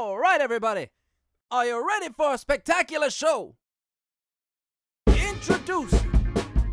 All 0.00 0.16
right, 0.16 0.40
everybody. 0.40 0.90
Are 1.50 1.66
you 1.66 1.84
ready 1.84 2.06
for 2.16 2.32
a 2.32 2.38
spectacular 2.38 3.10
show? 3.10 3.56
Introducing 5.08 6.12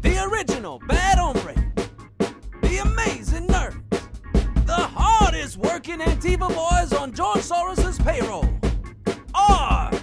the 0.04 0.30
original 0.32 0.78
Bad 0.88 1.18
Hombre, 1.18 1.56
the 2.62 2.78
amazing 2.84 3.48
nerd, 3.48 3.82
the 4.68 4.76
hardest 4.76 5.58
working 5.58 6.02
Antifa 6.02 6.50
boys 6.54 6.94
on 6.94 7.14
George 7.14 7.40
Soros's 7.40 7.98
payroll. 7.98 8.48
RBT! 9.34 9.96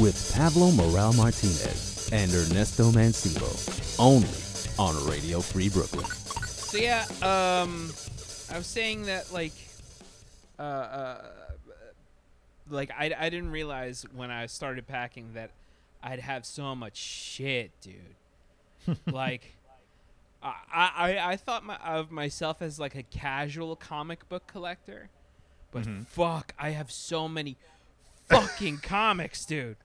With 0.00 0.32
Pablo 0.34 0.72
Morel 0.72 1.12
Martinez 1.12 2.10
and 2.12 2.32
Ernesto 2.32 2.90
Mancibo, 2.90 3.46
only 4.00 4.26
on 4.76 5.08
Radio 5.08 5.40
Free 5.40 5.68
Brooklyn. 5.68 6.21
So 6.72 6.78
yeah, 6.78 7.04
um, 7.20 7.92
I 8.50 8.56
was 8.56 8.66
saying 8.66 9.02
that 9.02 9.30
like, 9.30 9.52
uh, 10.58 10.62
uh, 10.62 11.24
like 12.70 12.90
I, 12.98 13.14
I 13.14 13.28
didn't 13.28 13.50
realize 13.50 14.06
when 14.14 14.30
I 14.30 14.46
started 14.46 14.86
packing 14.86 15.34
that 15.34 15.50
I'd 16.02 16.20
have 16.20 16.46
so 16.46 16.74
much 16.74 16.96
shit, 16.96 17.72
dude. 17.82 18.96
like, 19.06 19.52
I, 20.42 20.54
I 20.72 21.18
I 21.32 21.36
thought 21.36 21.62
my, 21.62 21.76
of 21.76 22.10
myself 22.10 22.62
as 22.62 22.80
like 22.80 22.94
a 22.94 23.02
casual 23.02 23.76
comic 23.76 24.26
book 24.30 24.46
collector, 24.46 25.10
but 25.72 25.86
fuck, 26.08 26.54
I 26.58 26.70
have 26.70 26.90
so 26.90 27.28
many 27.28 27.58
fucking 28.30 28.78
comics, 28.82 29.44
dude. 29.44 29.76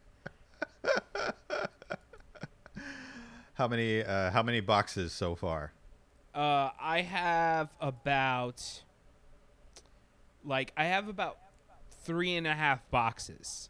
How 3.55 3.67
many 3.67 4.05
uh, 4.05 4.31
how 4.31 4.41
many 4.41 4.61
boxes 4.61 5.11
so 5.11 5.35
far? 5.35 5.73
Uh, 6.37 6.69
I 6.79 7.01
have 7.01 7.69
about 7.81 8.83
like 10.45 10.71
I 10.77 10.85
have 10.85 11.07
about 11.07 11.37
three 12.03 12.35
and 12.35 12.45
a 12.45 12.53
half 12.53 12.87
boxes, 12.91 13.69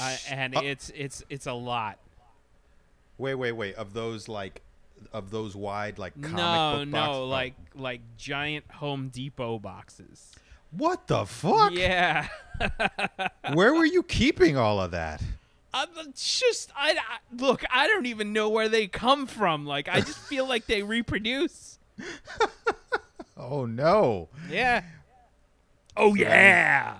uh, 0.00 0.16
and 0.30 0.56
Oh. 0.56 0.60
it's 0.62 0.90
it's 0.94 1.22
it's 1.28 1.46
a 1.46 1.52
lot. 1.52 1.98
Wait, 3.18 3.34
wait, 3.34 3.52
wait. 3.52 3.74
Of 3.74 3.92
those 3.92 4.26
like 4.26 4.62
of 5.12 5.30
those 5.30 5.54
wide 5.54 5.98
like 5.98 6.14
comic 6.22 6.36
no, 6.36 6.76
book 6.78 6.88
no, 6.88 6.98
box- 6.98 7.16
oh. 7.16 7.26
like 7.26 7.54
like 7.74 8.00
giant 8.16 8.64
Home 8.72 9.10
Depot 9.10 9.58
boxes. 9.58 10.32
What 10.70 11.08
the 11.08 11.26
fuck? 11.26 11.72
Yeah, 11.72 12.28
Where 13.52 13.74
were 13.74 13.84
you 13.84 14.02
keeping 14.02 14.56
all 14.56 14.80
of 14.80 14.92
that? 14.92 15.20
I'm 15.72 15.88
just 16.14 16.70
I, 16.76 16.92
I 16.92 17.18
look. 17.36 17.64
I 17.70 17.86
don't 17.86 18.06
even 18.06 18.32
know 18.32 18.48
where 18.48 18.68
they 18.68 18.86
come 18.86 19.26
from. 19.26 19.66
Like 19.66 19.88
I 19.88 20.00
just 20.00 20.18
feel 20.18 20.46
like 20.46 20.66
they 20.66 20.82
reproduce. 20.82 21.78
Oh 23.42 23.64
no. 23.64 24.28
Yeah. 24.50 24.82
Oh 25.96 26.14
yeah. 26.14 26.94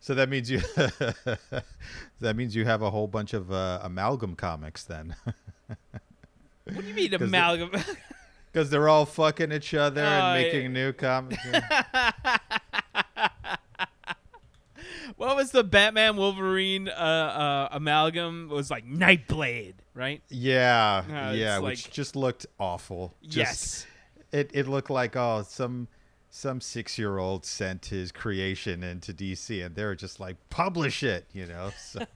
So 0.00 0.14
that 0.16 0.28
means 0.28 0.50
you 0.50 0.58
that 2.20 2.34
means 2.34 2.56
you 2.56 2.64
have 2.64 2.82
a 2.82 2.90
whole 2.90 3.06
bunch 3.06 3.32
of 3.32 3.52
uh, 3.52 3.78
amalgam 3.80 4.34
comics 4.34 4.82
then. 4.82 5.14
What 6.64 6.80
do 6.80 6.82
you 6.82 6.94
mean 6.94 7.14
amalgam? 7.22 7.70
Cuz 8.52 8.70
they're 8.70 8.88
all 8.88 9.06
fucking 9.06 9.52
each 9.52 9.72
other 9.72 10.02
Oh, 10.02 10.04
and 10.04 10.40
yeah. 10.40 10.42
making 10.52 10.72
new 10.72 10.92
comics. 10.92 11.40
What 15.16 15.36
was 15.36 15.52
the 15.52 15.62
Batman 15.62 16.16
Wolverine 16.16 16.88
uh, 16.88 16.92
uh, 16.92 17.68
amalgam? 17.70 18.48
It 18.50 18.54
was 18.54 18.70
like 18.70 18.86
Nightblade, 18.86 19.74
right? 19.94 20.22
yeah. 20.28 21.04
Uh, 21.08 21.32
yeah, 21.32 21.58
which 21.58 21.86
like- 21.86 21.92
just 21.92 22.16
looked 22.16 22.46
awful. 22.58 23.14
Just, 23.22 23.36
yes. 23.36 23.86
It 24.32 24.50
it 24.52 24.66
looked 24.66 24.90
like 24.90 25.14
oh 25.16 25.44
some 25.46 25.86
some 26.30 26.58
6-year-old 26.58 27.46
sent 27.46 27.86
his 27.86 28.10
creation 28.10 28.82
into 28.82 29.12
DC 29.14 29.64
and 29.64 29.76
they 29.76 29.84
were 29.84 29.94
just 29.94 30.18
like 30.18 30.36
publish 30.50 31.04
it, 31.04 31.26
you 31.32 31.46
know. 31.46 31.70
So 31.78 32.04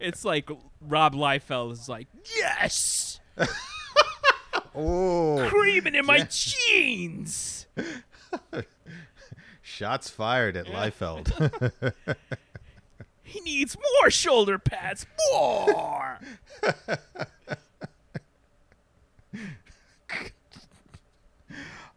It's 0.00 0.24
like 0.24 0.50
Rob 0.80 1.14
Liefeld 1.14 1.70
is 1.72 1.88
like, 1.88 2.08
yes, 2.36 3.20
Oh, 4.74 5.46
creaming 5.48 5.94
in 5.94 6.04
my 6.06 6.26
jeans. 6.28 7.66
shots 9.82 10.08
fired 10.08 10.56
at 10.56 10.66
Liefeld. 10.66 11.92
He 13.24 13.40
needs 13.40 13.78
more 14.02 14.10
shoulder 14.10 14.58
pads, 14.58 15.06
more. 15.32 16.18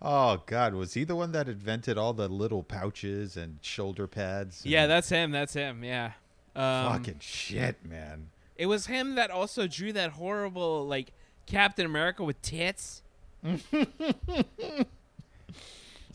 oh 0.01 0.41
God, 0.45 0.75
was 0.75 0.94
he 0.94 1.03
the 1.03 1.16
one 1.16 1.34
that 1.34 1.50
invented 1.50 1.97
all 1.97 2.13
the 2.13 2.29
little 2.29 2.63
pouches 2.63 3.35
and 3.35 3.57
shoulder 3.62 4.07
pads? 4.07 4.63
and- 4.63 4.72
yeah, 4.72 4.88
that's 4.88 5.09
him. 5.09 5.31
That's 5.31 5.53
him. 5.53 5.84
Yeah. 5.84 6.13
Um, 6.56 6.94
fucking 6.94 7.19
shit, 7.19 7.85
man. 7.85 8.29
It 8.56 8.68
was 8.68 8.85
him 8.85 9.16
that 9.16 9.29
also 9.29 9.68
drew 9.68 9.91
that 9.91 10.12
horrible 10.12 10.88
like 10.88 11.12
Captain 11.47 11.85
America 11.85 12.24
with 12.24 12.41
tits. 12.41 13.03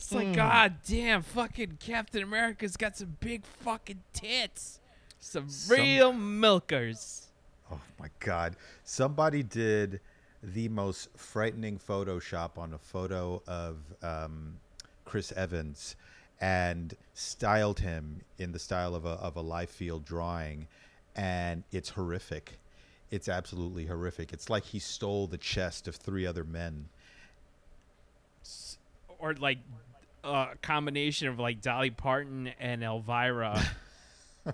it's 0.01 0.13
like 0.13 0.33
God 0.33 0.77
damn, 0.89 1.21
fucking 1.21 1.77
Captain 1.79 2.23
America's 2.23 2.77
got 2.79 2.97
some 2.97 3.17
big 3.21 3.45
fucking 3.45 4.03
tits, 4.15 4.81
some, 5.19 5.49
Some- 5.51 5.77
real 5.77 6.13
milkers. 6.15 7.27
Oh 7.71 7.79
my 7.99 8.09
God, 8.19 8.57
somebody 8.83 9.43
did 9.43 10.01
the 10.43 10.69
most 10.71 11.09
frightening 11.17 11.79
Photoshop 11.79 12.57
on 12.57 12.73
a 12.73 12.79
photo 12.79 13.43
of 13.47 13.77
um, 14.03 14.57
Chris 15.05 15.33
Evans 15.33 15.97
and 16.41 16.95
styled 17.13 17.81
him 17.81 18.23
in 18.39 18.53
the 18.53 18.59
style 18.59 18.95
of 18.95 19.05
a 19.05 19.11
of 19.11 19.37
a 19.37 19.45
Liefeld 19.45 20.07
drawing, 20.07 20.67
and 21.15 21.63
it's 21.71 21.91
horrific. 21.91 22.59
It's 23.11 23.29
absolutely 23.29 23.85
horrific. 23.85 24.33
It's 24.33 24.49
like 24.49 24.65
he 24.65 24.79
stole 24.79 25.27
the 25.27 25.37
chest 25.37 25.87
of 25.89 25.97
three 25.97 26.25
other 26.27 26.45
men. 26.45 26.89
or 29.19 29.35
like 29.35 29.59
a 30.25 30.49
combination 30.63 31.29
of 31.29 31.39
like 31.39 31.61
Dolly 31.61 31.91
Parton 31.91 32.51
and 32.61 32.83
Elvira. 32.83 33.63
a 34.47 34.53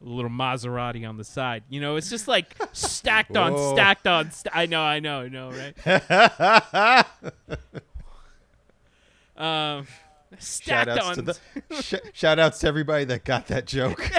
little 0.00 0.30
Maserati 0.30 1.08
on 1.08 1.16
the 1.16 1.24
side. 1.24 1.64
You 1.68 1.80
know, 1.80 1.96
it's 1.96 2.08
just 2.10 2.28
like 2.28 2.54
stacked 2.72 3.36
on 3.36 3.52
Whoa. 3.52 3.74
stacked 3.74 4.06
on. 4.06 4.30
St- 4.30 4.54
I 4.56 4.66
know, 4.66 4.82
I 4.82 5.00
know, 5.00 5.20
I 5.20 5.28
know, 5.28 5.50
right? 5.50 7.06
Um, 9.36 9.86
Shout 10.32 10.42
stacked 10.42 10.88
outs 10.90 11.04
on. 11.06 11.14
to 11.14 11.22
the 11.22 11.38
sh- 11.80 11.94
shout 12.12 12.40
outs 12.40 12.58
to 12.58 12.66
everybody 12.66 13.04
that 13.04 13.24
got 13.24 13.46
that 13.46 13.66
joke. 13.66 14.10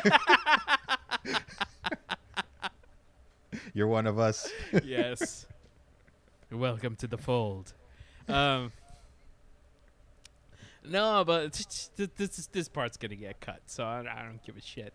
You're 3.73 3.87
one 3.87 4.07
of 4.07 4.17
us. 4.17 4.49
yes. 4.83 5.45
Welcome 6.49 6.95
to 6.97 7.07
the 7.07 7.17
fold. 7.17 7.73
Um. 8.29 8.71
No, 10.87 11.23
but 11.25 11.53
t- 11.53 11.65
t- 11.97 12.09
this 12.15 12.47
this 12.47 12.67
part's 12.69 12.97
gonna 12.97 13.15
get 13.15 13.39
cut, 13.41 13.61
so 13.65 13.83
I, 13.83 13.99
I 13.99 14.23
don't 14.23 14.41
give 14.45 14.57
a 14.57 14.61
shit. 14.61 14.93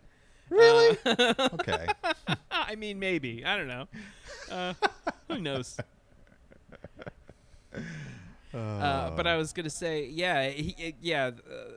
Really? 0.49 0.97
Uh, 1.05 1.33
Okay. 1.53 1.85
I 2.51 2.75
mean, 2.75 2.99
maybe. 2.99 3.43
I 3.45 3.57
don't 3.57 3.67
know. 3.67 3.87
Uh, 4.51 4.73
who 5.27 5.39
knows? 5.39 5.77
Uh, 8.53 9.11
but 9.15 9.27
I 9.27 9.35
was 9.35 9.51
gonna 9.53 9.69
say, 9.69 10.05
yeah, 10.05 10.47
he, 10.49 10.75
uh, 10.87 10.91
yeah. 11.01 11.31
Uh, 11.49 11.71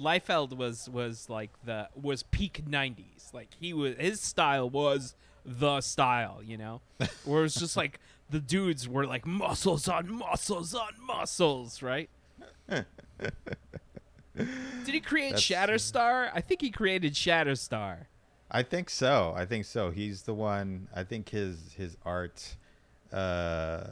Liefeld 0.00 0.56
was 0.56 0.88
was 0.88 1.28
like 1.28 1.50
the 1.64 1.88
was 1.94 2.22
peak 2.24 2.62
'90s. 2.68 3.32
Like 3.32 3.50
he 3.60 3.72
was, 3.72 3.94
his 3.98 4.20
style 4.20 4.68
was 4.68 5.14
the 5.44 5.80
style, 5.80 6.40
you 6.44 6.56
know. 6.56 6.80
Where 7.24 7.40
it 7.40 7.42
was 7.42 7.54
just 7.54 7.76
like 7.76 8.00
the 8.30 8.40
dudes 8.40 8.88
were 8.88 9.06
like 9.06 9.26
muscles 9.26 9.88
on 9.88 10.10
muscles 10.10 10.74
on 10.74 10.92
muscles, 11.06 11.82
right? 11.82 12.08
Did 14.36 14.94
he 14.94 15.00
create 15.00 15.34
That's- 15.36 15.42
Shatterstar? 15.42 16.30
I 16.34 16.40
think 16.40 16.60
he 16.60 16.70
created 16.70 17.14
Shatterstar. 17.14 18.06
I 18.50 18.62
think 18.62 18.90
so. 18.90 19.32
I 19.36 19.46
think 19.46 19.64
so. 19.64 19.90
He's 19.90 20.22
the 20.22 20.34
one. 20.34 20.88
I 20.94 21.04
think 21.04 21.30
his 21.30 21.74
his 21.76 21.96
art. 22.04 22.56
Uh, 23.12 23.84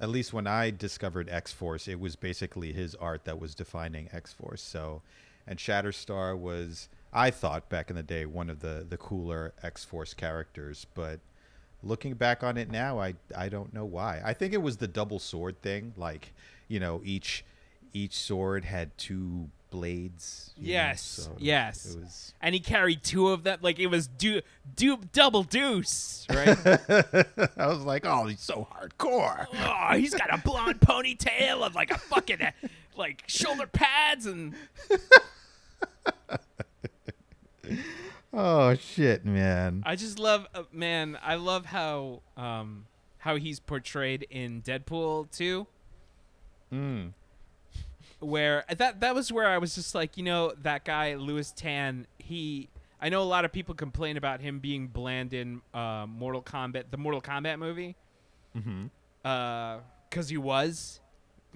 at 0.00 0.08
least 0.08 0.32
when 0.32 0.46
I 0.46 0.70
discovered 0.70 1.28
X 1.30 1.52
Force, 1.52 1.86
it 1.88 2.00
was 2.00 2.16
basically 2.16 2.72
his 2.72 2.94
art 2.94 3.24
that 3.24 3.38
was 3.38 3.54
defining 3.54 4.08
X 4.12 4.32
Force. 4.32 4.62
So, 4.62 5.02
and 5.46 5.58
Shatterstar 5.58 6.36
was, 6.36 6.88
I 7.12 7.30
thought 7.30 7.68
back 7.68 7.90
in 7.90 7.96
the 7.96 8.02
day, 8.02 8.26
one 8.26 8.50
of 8.50 8.60
the 8.60 8.86
the 8.88 8.96
cooler 8.96 9.52
X 9.62 9.84
Force 9.84 10.14
characters. 10.14 10.86
But 10.94 11.20
looking 11.82 12.14
back 12.14 12.42
on 12.42 12.56
it 12.56 12.70
now, 12.70 12.98
I 13.00 13.14
I 13.36 13.48
don't 13.50 13.72
know 13.74 13.84
why. 13.84 14.20
I 14.24 14.32
think 14.32 14.52
it 14.54 14.62
was 14.62 14.78
the 14.78 14.88
double 14.88 15.18
sword 15.18 15.60
thing. 15.62 15.92
Like, 15.96 16.32
you 16.68 16.80
know, 16.80 17.02
each 17.04 17.44
each 17.94 18.12
sword 18.14 18.64
had 18.66 18.96
two 18.98 19.48
blades. 19.70 20.52
you 20.56 20.66
know, 20.68 20.72
Yes, 20.72 21.00
so 21.02 21.36
yes. 21.38 21.86
It 21.94 22.00
was. 22.00 22.34
and 22.40 22.54
he 22.54 22.60
carried 22.60 23.02
two 23.02 23.28
of 23.28 23.42
them. 23.44 23.58
Like 23.62 23.78
it 23.78 23.86
was 23.86 24.06
do 24.06 24.40
do 24.76 24.98
double 25.12 25.42
deuce, 25.42 26.26
right? 26.30 26.56
I 27.56 27.66
was 27.66 27.80
like, 27.84 28.04
oh, 28.04 28.26
he's 28.26 28.40
so 28.40 28.68
hardcore. 28.72 29.46
oh, 29.52 29.96
he's 29.96 30.14
got 30.14 30.32
a 30.32 30.38
blonde 30.38 30.80
ponytail 30.80 31.64
and 31.64 31.74
like 31.74 31.90
a 31.90 31.98
fucking 31.98 32.42
uh, 32.42 32.50
like 32.96 33.24
shoulder 33.26 33.66
pads 33.66 34.26
and 34.26 34.54
Oh 38.36 38.74
shit, 38.74 39.24
man. 39.24 39.82
I 39.86 39.94
just 39.96 40.18
love 40.18 40.46
uh, 40.54 40.64
man, 40.72 41.16
I 41.22 41.36
love 41.36 41.66
how 41.66 42.22
um 42.36 42.86
how 43.18 43.36
he's 43.36 43.60
portrayed 43.60 44.26
in 44.28 44.60
Deadpool 44.62 45.30
too. 45.30 45.66
Mm. 46.72 47.12
Where 48.24 48.64
that 48.76 49.00
that 49.00 49.14
was 49.14 49.30
where 49.30 49.46
I 49.46 49.58
was 49.58 49.74
just 49.74 49.94
like, 49.94 50.16
you 50.16 50.22
know, 50.24 50.52
that 50.62 50.84
guy 50.84 51.14
Lewis 51.14 51.52
Tan, 51.52 52.06
he 52.18 52.68
I 53.00 53.08
know 53.08 53.22
a 53.22 53.24
lot 53.24 53.44
of 53.44 53.52
people 53.52 53.74
complain 53.74 54.16
about 54.16 54.40
him 54.40 54.60
being 54.60 54.88
bland 54.88 55.34
in 55.34 55.60
uh, 55.72 56.06
Mortal 56.08 56.42
Kombat, 56.42 56.84
the 56.90 56.96
Mortal 56.96 57.20
Kombat 57.20 57.58
movie. 57.58 57.96
Mhm. 58.56 58.90
Uh, 59.24 59.80
cuz 60.10 60.28
he 60.28 60.36
was 60.36 61.00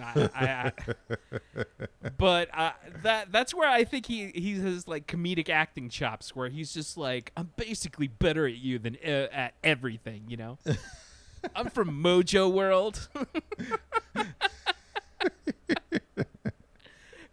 I, 0.01 0.31
I, 0.35 0.73
I, 1.19 2.11
but 2.19 2.49
uh, 2.57 2.73
that 3.03 3.33
that's 3.33 3.53
where 3.53 3.69
I 3.69 3.85
think 3.85 4.07
he 4.07 4.29
he 4.35 4.55
has 4.61 4.87
like 4.87 5.07
comedic 5.07 5.49
acting 5.49 5.89
chops, 5.89 6.37
where 6.37 6.49
he's 6.49 6.73
just 6.73 6.97
like, 6.97 7.33
I'm 7.37 7.51
basically 7.57 8.07
better 8.07 8.47
at 8.47 8.57
you 8.57 8.79
than 8.79 8.97
uh, 9.05 9.27
at 9.33 9.55
everything, 9.65 10.25
you 10.29 10.37
know. 10.37 10.59
I'm 11.55 11.71
from 11.71 12.03
Mojo 12.03 12.51
World. 12.51 13.09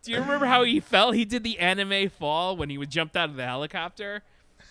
Do 0.06 0.12
you 0.12 0.20
remember 0.20 0.46
how 0.46 0.64
he 0.64 0.80
fell? 0.80 1.12
He 1.12 1.26
did 1.26 1.44
the 1.44 1.60
anime 1.60 2.10
fall 2.10 2.56
when 2.56 2.70
he 2.70 2.78
would 2.78 2.90
jumped 2.92 3.18
out 3.18 3.30
of 3.30 3.36
the 3.36 3.46
helicopter. 3.46 4.24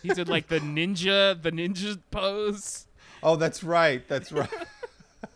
He 0.03 0.09
did 0.09 0.29
like 0.29 0.49
the 0.49 0.61
ninja, 0.61 1.41
the 1.41 1.51
ninja 1.51 1.99
pose 2.11 2.87
Oh, 3.25 3.37
that's 3.37 3.65
right. 3.65 4.07
That's 4.07 4.31
right. 4.31 4.51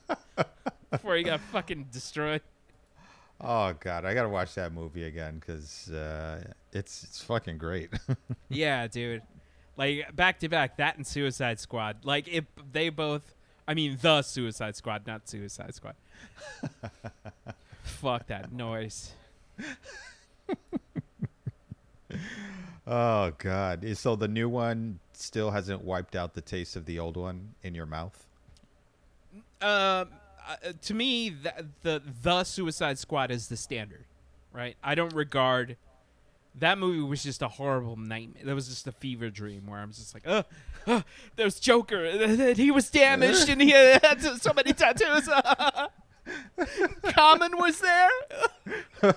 before 0.91 1.17
he 1.17 1.23
got 1.23 1.41
fucking 1.41 1.87
destroyed. 1.91 2.43
oh 3.41 3.73
god, 3.81 4.05
I 4.05 4.13
gotta 4.13 4.29
watch 4.29 4.55
that 4.57 4.73
movie 4.75 5.05
again 5.05 5.39
because 5.41 5.91
uh, 5.91 6.45
it's 6.73 7.03
it's 7.03 7.23
fucking 7.23 7.59
great. 7.59 7.91
Yeah, 8.51 8.87
dude. 8.87 9.23
Like 9.77 10.15
back 10.15 10.39
to 10.41 10.49
back, 10.49 10.77
that 10.77 10.97
and 10.97 11.07
Suicide 11.07 11.61
Squad. 11.61 12.05
Like 12.05 12.29
if 12.29 12.45
they 12.73 12.91
both, 12.91 13.35
I 13.67 13.75
mean, 13.75 13.99
the 14.01 14.23
Suicide 14.23 14.77
Squad, 14.77 15.07
not 15.07 15.29
Suicide 15.29 15.75
Squad. 15.75 15.95
Fuck 17.83 18.27
that 18.27 18.53
noise. 18.53 19.13
oh 22.87 23.33
god. 23.39 23.97
So 23.97 24.17
the 24.17 24.29
new 24.29 24.49
one 24.49 24.99
still 25.13 25.51
hasn't 25.51 25.83
wiped 25.83 26.17
out 26.17 26.35
the 26.35 26.41
taste 26.41 26.77
of 26.77 26.87
the 26.87 26.99
old 26.99 27.17
one 27.17 27.55
in 27.63 27.75
your 27.75 27.87
mouth. 27.87 28.27
Um, 29.61 30.09
uh, 30.49 30.73
to 30.83 30.95
me, 30.95 31.31
the, 31.31 31.67
the 31.83 32.03
the 32.23 32.45
Suicide 32.45 32.99
Squad 32.99 33.31
is 33.31 33.49
the 33.49 33.57
standard, 33.57 34.05
right? 34.53 34.77
I 34.83 34.95
don't 34.95 35.15
regard 35.15 35.77
that 36.61 36.79
movie 36.79 37.01
was 37.01 37.23
just 37.23 37.43
a 37.43 37.49
horrible 37.49 37.97
nightmare. 37.97 38.45
That 38.45 38.55
was 38.55 38.69
just 38.69 38.87
a 38.87 38.93
fever 38.93 39.31
dream 39.31 39.67
where 39.67 39.81
I'm 39.81 39.93
just 39.93 40.15
like, 40.15 40.27
uh, 40.27 40.43
uh 40.87 41.03
there's 41.37 41.61
Joker, 41.61 42.53
he 42.55 42.71
was 42.71 42.91
damaged, 42.91 43.49
and 43.49 43.61
he 43.61 43.71
had 43.71 44.21
so 44.41 44.53
many 44.53 44.73
tattoos. 44.73 45.29
Common 47.05 47.57
was 47.57 47.81
there. 47.81 49.15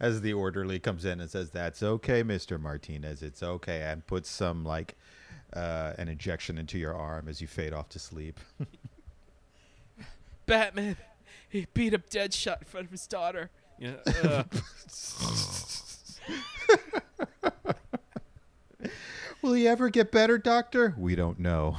As 0.00 0.20
the 0.20 0.32
orderly 0.32 0.78
comes 0.78 1.04
in 1.04 1.20
and 1.20 1.28
says, 1.28 1.50
"That's 1.50 1.82
okay, 1.82 2.22
Mister 2.22 2.58
Martinez. 2.58 3.22
It's 3.22 3.42
okay," 3.42 3.82
and 3.82 4.06
puts 4.06 4.30
some 4.30 4.64
like 4.64 4.96
uh, 5.52 5.94
an 5.98 6.08
injection 6.08 6.56
into 6.58 6.78
your 6.78 6.94
arm 6.94 7.28
as 7.28 7.40
you 7.40 7.46
fade 7.46 7.72
off 7.72 7.88
to 7.90 7.98
sleep. 7.98 8.38
Batman, 10.46 10.96
he 11.48 11.66
beat 11.74 11.94
up 11.94 12.08
Deadshot 12.08 12.58
in 12.58 12.64
front 12.66 12.86
of 12.86 12.92
his 12.92 13.06
daughter. 13.06 13.50
Yeah, 13.78 13.96
uh, 14.24 14.44
Will 19.42 19.52
he 19.52 19.68
ever 19.68 19.88
get 19.88 20.10
better, 20.10 20.36
Doctor? 20.38 20.94
We 20.98 21.14
don't 21.14 21.38
know. 21.38 21.76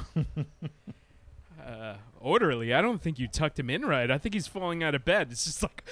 uh, 1.66 1.96
orderly. 2.20 2.74
I 2.74 2.82
don't 2.82 3.02
think 3.02 3.20
you 3.20 3.28
tucked 3.28 3.60
him 3.60 3.70
in 3.70 3.86
right. 3.86 4.10
I 4.10 4.18
think 4.18 4.34
he's 4.34 4.48
falling 4.48 4.84
out 4.84 4.96
of 4.96 5.04
bed. 5.06 5.28
It's 5.32 5.46
just 5.46 5.62
like, 5.64 5.84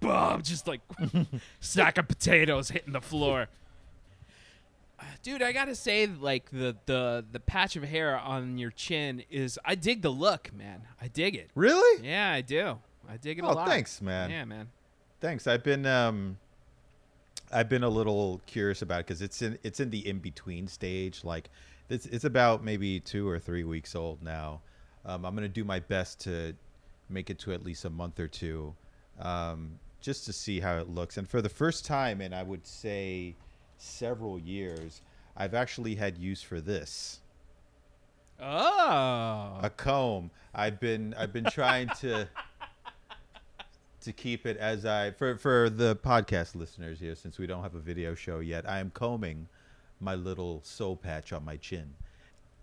boom, 0.00 0.42
just 0.42 0.66
like 0.66 0.80
sack 1.60 1.98
of 1.98 2.08
potatoes 2.08 2.70
hitting 2.70 2.92
the 2.92 3.00
floor. 3.00 3.48
Uh, 4.98 5.04
Dude, 5.22 5.42
I 5.42 5.52
gotta 5.52 5.74
say, 5.74 6.06
like 6.06 6.50
the 6.50 6.76
the 6.86 7.24
the 7.32 7.40
patch 7.40 7.76
of 7.76 7.82
hair 7.84 8.18
on 8.18 8.58
your 8.58 8.70
chin 8.70 9.22
is. 9.30 9.58
I 9.64 9.74
dig 9.74 10.02
the 10.02 10.10
look, 10.10 10.52
man. 10.52 10.82
I 11.00 11.08
dig 11.08 11.34
it. 11.34 11.50
really? 11.54 12.06
Yeah, 12.06 12.30
I 12.32 12.42
do. 12.42 12.78
I 13.08 13.16
dig 13.16 13.38
it 13.38 13.44
a 13.44 13.48
Oh, 13.48 13.52
lot. 13.54 13.66
thanks, 13.68 14.02
man. 14.02 14.30
Yeah, 14.30 14.44
man. 14.44 14.68
Thanks. 15.20 15.46
I've 15.46 15.64
been 15.64 15.86
um 15.86 16.36
I've 17.52 17.68
been 17.68 17.82
a 17.82 17.88
little 17.88 18.40
curious 18.46 18.82
about 18.82 19.00
it 19.00 19.06
because 19.06 19.22
it's 19.22 19.42
in 19.42 19.58
it's 19.62 19.80
in 19.80 19.90
the 19.90 20.06
in 20.08 20.18
between 20.18 20.68
stage. 20.68 21.24
Like 21.24 21.50
it's 21.88 22.06
it's 22.06 22.24
about 22.24 22.62
maybe 22.64 23.00
two 23.00 23.28
or 23.28 23.38
three 23.38 23.64
weeks 23.64 23.94
old 23.94 24.22
now. 24.22 24.60
Um, 25.04 25.24
I'm 25.24 25.34
gonna 25.34 25.48
do 25.48 25.64
my 25.64 25.80
best 25.80 26.20
to 26.22 26.54
make 27.08 27.28
it 27.30 27.38
to 27.40 27.52
at 27.52 27.64
least 27.64 27.84
a 27.84 27.90
month 27.90 28.20
or 28.20 28.28
two, 28.28 28.74
um, 29.18 29.72
just 30.00 30.24
to 30.26 30.32
see 30.32 30.60
how 30.60 30.76
it 30.78 30.88
looks. 30.88 31.16
And 31.16 31.28
for 31.28 31.42
the 31.42 31.48
first 31.48 31.84
time 31.84 32.20
in 32.20 32.32
I 32.32 32.42
would 32.44 32.66
say 32.66 33.34
several 33.78 34.38
years, 34.38 35.02
I've 35.36 35.54
actually 35.54 35.96
had 35.96 36.18
use 36.18 36.42
for 36.42 36.60
this 36.60 37.20
Oh. 38.42 39.58
a 39.62 39.70
comb. 39.76 40.30
I've 40.54 40.80
been 40.80 41.14
I've 41.18 41.32
been 41.32 41.44
trying 41.44 41.88
to 42.00 42.28
to 44.02 44.12
keep 44.12 44.46
it 44.46 44.56
as 44.56 44.84
I 44.86 45.10
for 45.12 45.36
for 45.36 45.68
the 45.70 45.96
podcast 45.96 46.54
listeners 46.54 47.00
here 47.00 47.14
since 47.14 47.38
we 47.38 47.46
don't 47.46 47.62
have 47.62 47.74
a 47.74 47.80
video 47.80 48.14
show 48.14 48.40
yet. 48.40 48.68
I 48.68 48.78
am 48.80 48.90
combing 48.90 49.48
my 50.00 50.14
little 50.14 50.60
soul 50.64 50.96
patch 50.96 51.32
on 51.32 51.44
my 51.44 51.56
chin. 51.56 51.94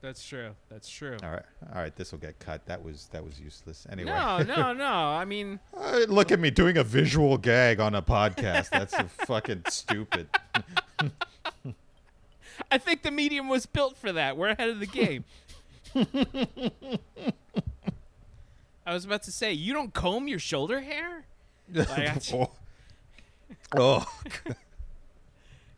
That's 0.01 0.23
true. 0.27 0.51
That's 0.69 0.87
true. 0.89 1.17
All 1.23 1.31
right, 1.31 1.43
all 1.73 1.81
right. 1.81 1.95
This 1.95 2.11
will 2.11 2.19
get 2.19 2.37
cut. 2.39 2.65
That 2.67 2.83
was 2.83 3.07
that 3.11 3.23
was 3.23 3.39
useless. 3.39 3.87
Anyway, 3.91 4.11
No, 4.11 4.43
no, 4.43 4.73
no. 4.85 4.85
I 4.85 5.25
mean, 5.25 5.59
Uh, 5.75 6.05
look 6.07 6.31
at 6.31 6.39
me 6.39 6.51
doing 6.51 6.77
a 6.77 6.83
visual 6.83 7.37
gag 7.37 7.79
on 7.79 7.95
a 7.95 8.01
podcast. 8.01 8.69
That's 8.69 8.93
fucking 9.25 9.63
stupid. 9.69 10.27
I 12.71 12.77
think 12.79 13.03
the 13.03 13.11
medium 13.11 13.49
was 13.49 13.65
built 13.65 13.97
for 13.97 14.11
that. 14.11 14.35
We're 14.37 14.49
ahead 14.49 14.69
of 14.69 14.79
the 14.79 14.87
game. 14.87 15.23
I 18.85 18.93
was 18.93 19.03
about 19.05 19.23
to 19.23 19.31
say, 19.31 19.51
you 19.53 19.73
don't 19.73 19.93
comb 19.93 20.27
your 20.27 20.39
shoulder 20.39 20.81
hair? 20.81 21.25
Like, 21.73 22.21
oh. 22.33 22.51
oh, 23.77 24.05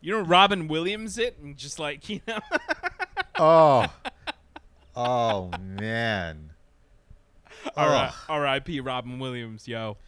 You 0.00 0.14
don't 0.14 0.28
Robin 0.28 0.66
Williams 0.66 1.18
it 1.18 1.36
and 1.42 1.56
just 1.56 1.78
like, 1.78 2.08
you 2.08 2.20
know? 2.26 2.38
oh, 3.38 3.86
oh, 4.96 5.50
man. 5.60 6.50
R- 7.76 8.10
Oh. 8.10 8.34
R.I.P. 8.34 8.80
Robin 8.80 9.18
Williams, 9.18 9.68
yo. 9.68 9.98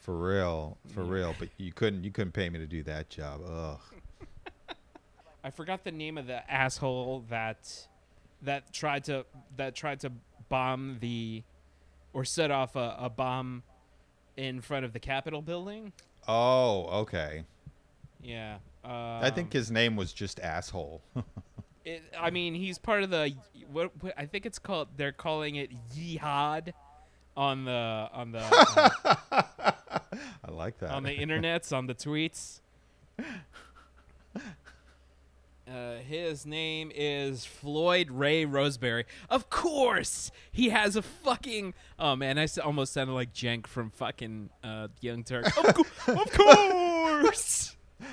For 0.00 0.16
real, 0.16 0.78
for 0.92 1.04
real. 1.04 1.34
But 1.38 1.50
you 1.56 1.70
couldn't 1.70 2.02
you 2.02 2.10
couldn't 2.10 2.32
pay 2.32 2.48
me 2.48 2.58
to 2.58 2.66
do 2.66 2.82
that 2.84 3.10
job. 3.10 3.40
Ugh. 3.48 3.78
I 5.44 5.50
forgot 5.50 5.84
the 5.84 5.92
name 5.92 6.18
of 6.18 6.26
the 6.26 6.50
asshole 6.50 7.24
that 7.30 7.86
that 8.42 8.72
tried 8.72 9.04
to 9.04 9.26
that 9.56 9.76
tried 9.76 10.00
to 10.00 10.12
bomb 10.48 10.96
the 11.00 11.44
or 12.12 12.24
set 12.24 12.50
off 12.50 12.74
a, 12.74 12.96
a 12.98 13.08
bomb 13.08 13.62
in 14.38 14.60
front 14.60 14.84
of 14.84 14.92
the 14.92 15.00
Capitol 15.00 15.42
building. 15.42 15.92
Oh, 16.26 16.86
okay. 17.00 17.42
Yeah. 18.22 18.58
Um, 18.84 18.92
I 18.92 19.30
think 19.30 19.52
his 19.52 19.70
name 19.70 19.96
was 19.96 20.12
just 20.14 20.40
asshole. 20.40 21.02
It, 21.84 22.02
I 22.20 22.28
mean, 22.28 22.52
he's 22.52 22.76
part 22.76 23.02
of 23.02 23.08
the 23.08 23.32
what, 23.72 23.92
what 24.02 24.12
I 24.18 24.26
think 24.26 24.44
it's 24.44 24.58
called. 24.58 24.88
They're 24.98 25.10
calling 25.10 25.54
it 25.54 25.70
Yihad 25.96 26.74
on 27.34 27.64
the 27.64 28.10
on 28.12 28.32
the 28.32 28.40
uh, 28.40 29.14
I 30.44 30.50
like 30.50 30.78
that. 30.80 30.90
on 30.90 31.04
the 31.04 31.16
internets 31.16 31.74
on 31.74 31.86
the 31.86 31.94
tweets. 31.94 32.60
Uh, 35.68 35.96
his 35.98 36.46
name 36.46 36.90
is 36.94 37.44
Floyd 37.44 38.10
Ray 38.10 38.44
Roseberry. 38.44 39.04
Of 39.28 39.50
course, 39.50 40.30
he 40.50 40.70
has 40.70 40.96
a 40.96 41.02
fucking. 41.02 41.74
Oh 41.98 42.16
man, 42.16 42.38
I 42.38 42.46
almost 42.64 42.92
sounded 42.92 43.12
like 43.12 43.34
Cenk 43.34 43.66
from 43.66 43.90
fucking 43.90 44.50
uh, 44.64 44.88
Young 45.00 45.24
Turk. 45.24 45.46
Of, 45.58 45.74
cou- 45.74 46.12
of 46.12 46.32
course. 46.32 47.76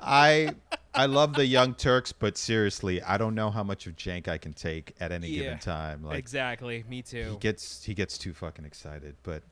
I 0.00 0.50
I 0.94 1.06
love 1.06 1.32
the 1.34 1.46
Young 1.46 1.74
Turks, 1.74 2.12
but 2.12 2.36
seriously, 2.36 3.02
I 3.02 3.16
don't 3.16 3.34
know 3.34 3.50
how 3.50 3.62
much 3.64 3.86
of 3.86 3.96
Cenk 3.96 4.28
I 4.28 4.38
can 4.38 4.52
take 4.52 4.94
at 5.00 5.10
any 5.10 5.28
Yeah, 5.28 5.42
given 5.44 5.58
time. 5.58 6.04
Like 6.04 6.18
exactly. 6.18 6.84
Me 6.88 7.00
too. 7.02 7.30
he 7.32 7.36
gets 7.38 7.82
he 7.84 7.94
gets 7.94 8.18
too 8.18 8.34
fucking 8.34 8.64
excited. 8.64 9.16
But 9.22 9.42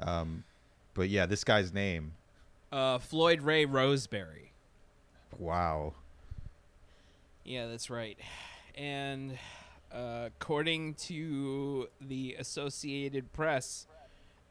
um, 0.00 0.44
but 0.94 1.08
yeah, 1.08 1.26
this 1.26 1.42
guy's 1.44 1.72
name. 1.72 2.12
Uh, 2.70 2.98
Floyd 2.98 3.42
Ray 3.42 3.64
Roseberry. 3.64 4.52
Wow. 5.38 5.94
Yeah, 7.44 7.66
that's 7.66 7.90
right. 7.90 8.18
And 8.74 9.38
uh, 9.92 10.28
according 10.28 10.94
to 10.94 11.88
the 12.00 12.36
Associated 12.38 13.32
Press, 13.32 13.86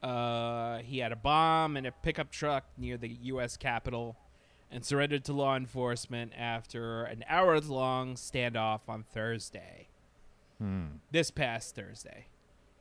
uh, 0.03 0.79
he 0.79 0.99
had 0.99 1.11
a 1.11 1.15
bomb 1.15 1.77
in 1.77 1.85
a 1.85 1.91
pickup 1.91 2.31
truck 2.31 2.65
near 2.77 2.97
the 2.97 3.09
U.S. 3.09 3.57
Capitol 3.57 4.17
and 4.71 4.85
surrendered 4.85 5.25
to 5.25 5.33
law 5.33 5.55
enforcement 5.55 6.31
after 6.37 7.03
an 7.03 7.23
hours 7.27 7.69
long 7.69 8.15
standoff 8.15 8.81
on 8.87 9.03
Thursday. 9.03 9.89
Hmm. 10.59 10.85
This 11.11 11.31
past 11.31 11.75
Thursday. 11.75 12.27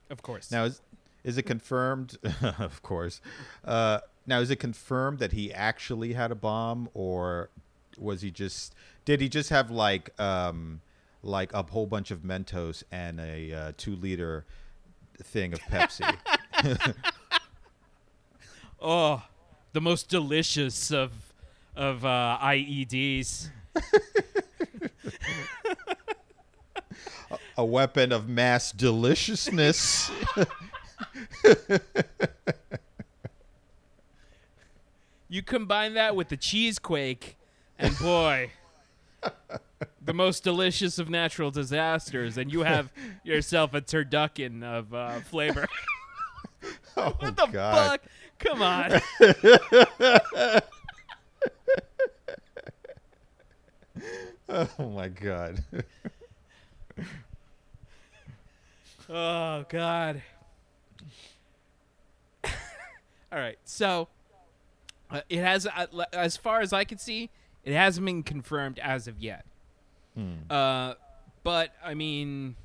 Of 0.09 0.23
course. 0.23 0.51
Now 0.51 0.65
is 0.65 0.81
is 1.25 1.37
it 1.37 1.43
confirmed? 1.43 2.17
of 2.59 2.83
course. 2.83 3.21
Uh, 3.65 4.01
now 4.27 4.41
is 4.41 4.51
it 4.51 4.57
confirmed 4.57 5.19
that 5.19 5.33
he 5.33 5.53
actually 5.53 6.13
had 6.13 6.31
a 6.31 6.35
bomb, 6.35 6.89
or 6.95 7.51
was 7.99 8.23
he 8.23 8.31
just? 8.31 8.75
Did 9.11 9.21
he 9.21 9.29
just 9.29 9.51
have 9.51 9.73
like 9.73 10.11
um, 10.21 10.81
like 11.25 11.53
a 11.53 11.65
whole 11.65 11.89
bunch 11.89 12.13
of 12.13 12.21
Mentos 12.21 12.85
and 12.93 13.19
a 13.19 13.53
uh, 13.53 13.73
two 13.77 13.97
liter 13.97 14.45
thing 15.21 15.53
of 15.53 15.59
Pepsi? 15.63 16.17
oh, 18.81 19.25
the 19.73 19.81
most 19.81 20.09
delicious 20.09 20.93
of 20.93 21.11
of 21.75 22.05
uh, 22.05 22.39
IEDs. 22.41 23.49
a 27.59 27.65
weapon 27.65 28.13
of 28.13 28.29
mass 28.29 28.71
deliciousness. 28.71 30.09
You 35.33 35.43
combine 35.43 35.95
that 35.95 36.17
with 36.17 36.29
the 36.29 36.37
cheesequake, 36.37 37.37
and 37.79 37.97
boy, 37.99 38.51
the 40.03 40.15
most 40.15 40.45
delicious 40.45 40.99
of 40.99 41.09
natural 41.11 41.51
disasters, 41.51 42.37
and 42.39 42.53
you 42.53 42.63
have 42.63 42.91
yourself 43.25 43.75
a 43.75 43.81
turducken 43.81 44.63
of 44.63 44.93
uh, 44.95 45.21
flavor. 45.21 45.67
oh 46.97 47.15
what 47.19 47.37
the 47.37 47.47
God. 47.47 48.01
fuck? 48.01 48.03
Come 48.39 48.63
on. 48.63 49.01
Oh 54.53 54.89
my 54.89 55.07
God. 55.07 55.63
Oh 59.09 59.65
God. 59.69 60.23
All 63.33 63.39
right, 63.39 63.59
so 63.65 64.09
uh, 65.09 65.21
it 65.29 65.39
has, 65.39 65.67
uh, 65.67 65.87
as 66.13 66.37
far 66.37 66.63
as 66.63 66.73
I 66.73 66.83
can 66.83 66.99
see, 66.99 67.31
it 67.71 67.77
hasn't 67.77 68.05
been 68.07 68.23
confirmed 68.23 68.79
as 68.79 69.07
of 69.09 69.19
yet. 69.21 69.45
Hmm. 70.15 70.35
Uh, 70.51 70.95
but 71.43 71.71
I 71.85 71.95
mean, 71.95 72.57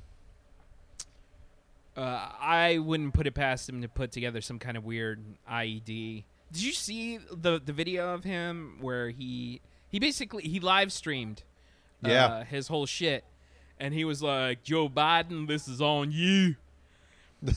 uh, 1.96 2.28
I 2.40 2.78
wouldn't 2.78 3.14
put 3.14 3.26
it 3.26 3.32
past 3.34 3.68
him 3.68 3.82
to 3.82 3.88
put 3.88 4.12
together 4.12 4.40
some 4.40 4.58
kind 4.58 4.76
of 4.76 4.84
weird 4.84 5.22
IED. 5.50 6.24
Did 6.52 6.62
you 6.62 6.72
see 6.72 7.18
the 7.18 7.60
the 7.64 7.72
video 7.72 8.12
of 8.14 8.24
him 8.24 8.78
where 8.80 9.10
he 9.10 9.60
he 9.88 9.98
basically 9.98 10.42
he 10.44 10.60
live 10.60 10.92
streamed 10.92 11.42
uh, 12.04 12.08
Yeah. 12.08 12.44
his 12.44 12.68
whole 12.68 12.86
shit, 12.86 13.24
and 13.80 13.94
he 13.94 14.04
was 14.04 14.22
like, 14.22 14.62
"Joe 14.62 14.88
Biden, 14.88 15.48
this 15.48 15.66
is 15.68 15.80
on 15.80 16.12
you." 16.12 16.56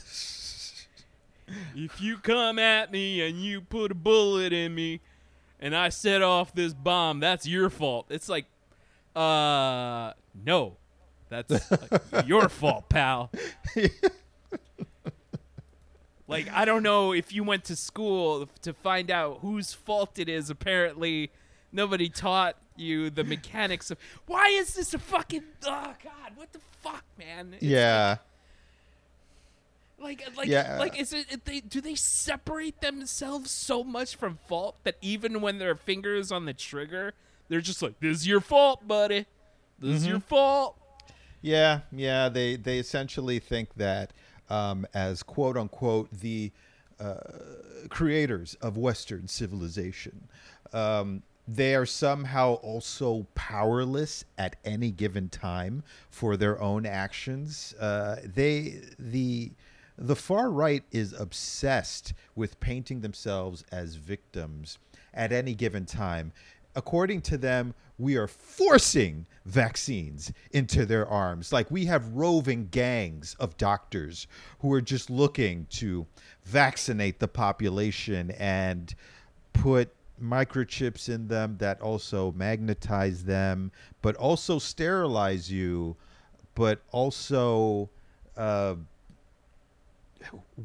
If 1.75 1.99
you 1.99 2.17
come 2.17 2.59
at 2.59 2.91
me 2.91 3.27
and 3.27 3.41
you 3.43 3.61
put 3.61 3.91
a 3.91 3.95
bullet 3.95 4.53
in 4.53 4.75
me 4.75 5.01
and 5.59 5.75
I 5.75 5.89
set 5.89 6.21
off 6.21 6.53
this 6.53 6.73
bomb, 6.73 7.19
that's 7.19 7.45
your 7.45 7.69
fault. 7.69 8.07
It's 8.09 8.29
like, 8.29 8.45
uh, 9.15 10.13
no. 10.45 10.77
That's 11.29 11.71
like, 11.71 12.27
your 12.27 12.49
fault, 12.49 12.89
pal. 12.89 13.31
like, 16.27 16.51
I 16.51 16.65
don't 16.65 16.81
know 16.81 17.13
if 17.13 17.31
you 17.33 17.43
went 17.43 17.65
to 17.65 17.75
school 17.75 18.49
to 18.63 18.73
find 18.73 19.11
out 19.11 19.39
whose 19.41 19.73
fault 19.73 20.17
it 20.17 20.27
is. 20.27 20.49
Apparently, 20.49 21.31
nobody 21.71 22.09
taught 22.09 22.55
you 22.75 23.09
the 23.09 23.23
mechanics 23.23 23.91
of 23.91 23.99
why 24.25 24.47
is 24.47 24.73
this 24.73 24.93
a 24.93 24.99
fucking. 24.99 25.43
Oh, 25.65 25.93
God, 26.03 26.31
what 26.35 26.51
the 26.51 26.61
fuck, 26.81 27.03
man? 27.17 27.53
It's 27.53 27.63
yeah. 27.63 28.09
like, 28.09 28.19
like, 30.01 30.47
Yeah. 30.47 30.77
like, 30.79 30.99
is 30.99 31.13
it? 31.13 31.45
They 31.45 31.59
do 31.59 31.81
they 31.81 31.95
separate 31.95 32.81
themselves 32.81 33.51
so 33.51 33.83
much 33.83 34.15
from 34.15 34.37
fault 34.47 34.77
that 34.83 34.95
even 35.01 35.41
when 35.41 35.57
their 35.57 35.75
fingers 35.75 36.31
on 36.31 36.45
the 36.45 36.53
trigger, 36.53 37.13
they're 37.47 37.61
just 37.61 37.81
like, 37.81 37.99
"This 37.99 38.17
is 38.19 38.27
your 38.27 38.41
fault, 38.41 38.87
buddy. 38.87 39.25
This 39.79 39.95
is 39.97 40.01
Mm-hmm. 40.03 40.09
your 40.11 40.19
fault." 40.19 40.77
Yeah, 41.41 41.81
yeah. 41.91 42.29
They 42.29 42.55
they 42.55 42.79
essentially 42.79 43.39
think 43.39 43.75
that 43.75 44.11
um, 44.49 44.85
as 44.93 45.23
quote 45.23 45.57
unquote 45.57 46.09
the 46.11 46.51
uh, 46.99 47.15
creators 47.89 48.55
of 48.55 48.77
Western 48.77 49.27
civilization, 49.27 50.27
um, 50.73 51.23
they 51.47 51.73
are 51.75 51.85
somehow 51.85 52.55
also 52.55 53.25
powerless 53.35 54.25
at 54.37 54.55
any 54.65 54.91
given 54.91 55.29
time 55.29 55.83
for 56.09 56.37
their 56.37 56.61
own 56.61 56.85
actions. 56.85 57.73
Uh, 57.79 58.17
they 58.23 58.81
the 58.99 59.51
the 59.99 60.15
far 60.15 60.49
right 60.49 60.83
is 60.91 61.13
obsessed 61.13 62.13
with 62.35 62.59
painting 62.59 63.01
themselves 63.01 63.65
as 63.71 63.95
victims 63.95 64.77
at 65.13 65.31
any 65.33 65.53
given 65.53 65.85
time. 65.85 66.31
According 66.75 67.21
to 67.23 67.37
them, 67.37 67.73
we 67.97 68.15
are 68.15 68.27
forcing 68.27 69.25
vaccines 69.45 70.31
into 70.51 70.85
their 70.85 71.05
arms. 71.05 71.51
Like 71.51 71.69
we 71.69 71.85
have 71.85 72.13
roving 72.13 72.69
gangs 72.71 73.35
of 73.39 73.57
doctors 73.57 74.25
who 74.59 74.71
are 74.71 74.81
just 74.81 75.09
looking 75.09 75.67
to 75.71 76.07
vaccinate 76.45 77.19
the 77.19 77.27
population 77.27 78.31
and 78.31 78.95
put 79.51 79.93
microchips 80.21 81.09
in 81.09 81.27
them 81.27 81.57
that 81.57 81.81
also 81.81 82.31
magnetize 82.31 83.25
them, 83.25 83.71
but 84.01 84.15
also 84.15 84.59
sterilize 84.59 85.51
you, 85.51 85.97
but 86.55 86.81
also. 86.91 87.89
Uh, 88.37 88.75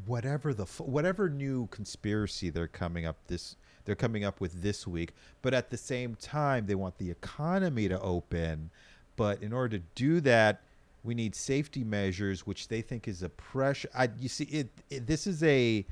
whatever 0.05 0.53
the 0.53 0.65
whatever 0.79 1.29
new 1.29 1.67
conspiracy 1.67 2.49
they're 2.49 2.67
coming 2.67 3.05
up 3.05 3.17
this 3.27 3.55
they're 3.85 3.95
coming 3.95 4.23
up 4.23 4.41
with 4.41 4.61
this 4.61 4.85
week 4.87 5.13
but 5.41 5.53
at 5.53 5.69
the 5.69 5.77
same 5.77 6.15
time 6.15 6.65
they 6.65 6.75
want 6.75 6.97
the 6.97 7.09
economy 7.09 7.87
to 7.87 7.99
open. 7.99 8.69
But 9.17 9.41
in 9.41 9.53
order 9.53 9.77
to 9.77 9.83
do 9.95 10.19
that 10.21 10.61
we 11.03 11.13
need 11.13 11.35
safety 11.35 11.83
measures 11.83 12.45
which 12.45 12.67
they 12.67 12.81
think 12.81 13.07
is 13.07 13.23
a 13.23 13.29
pressure 13.29 13.89
I, 13.95 14.09
you 14.19 14.27
see 14.27 14.45
it, 14.45 14.69
it 14.89 15.07
this 15.07 15.27
is 15.27 15.41
a 15.43 15.85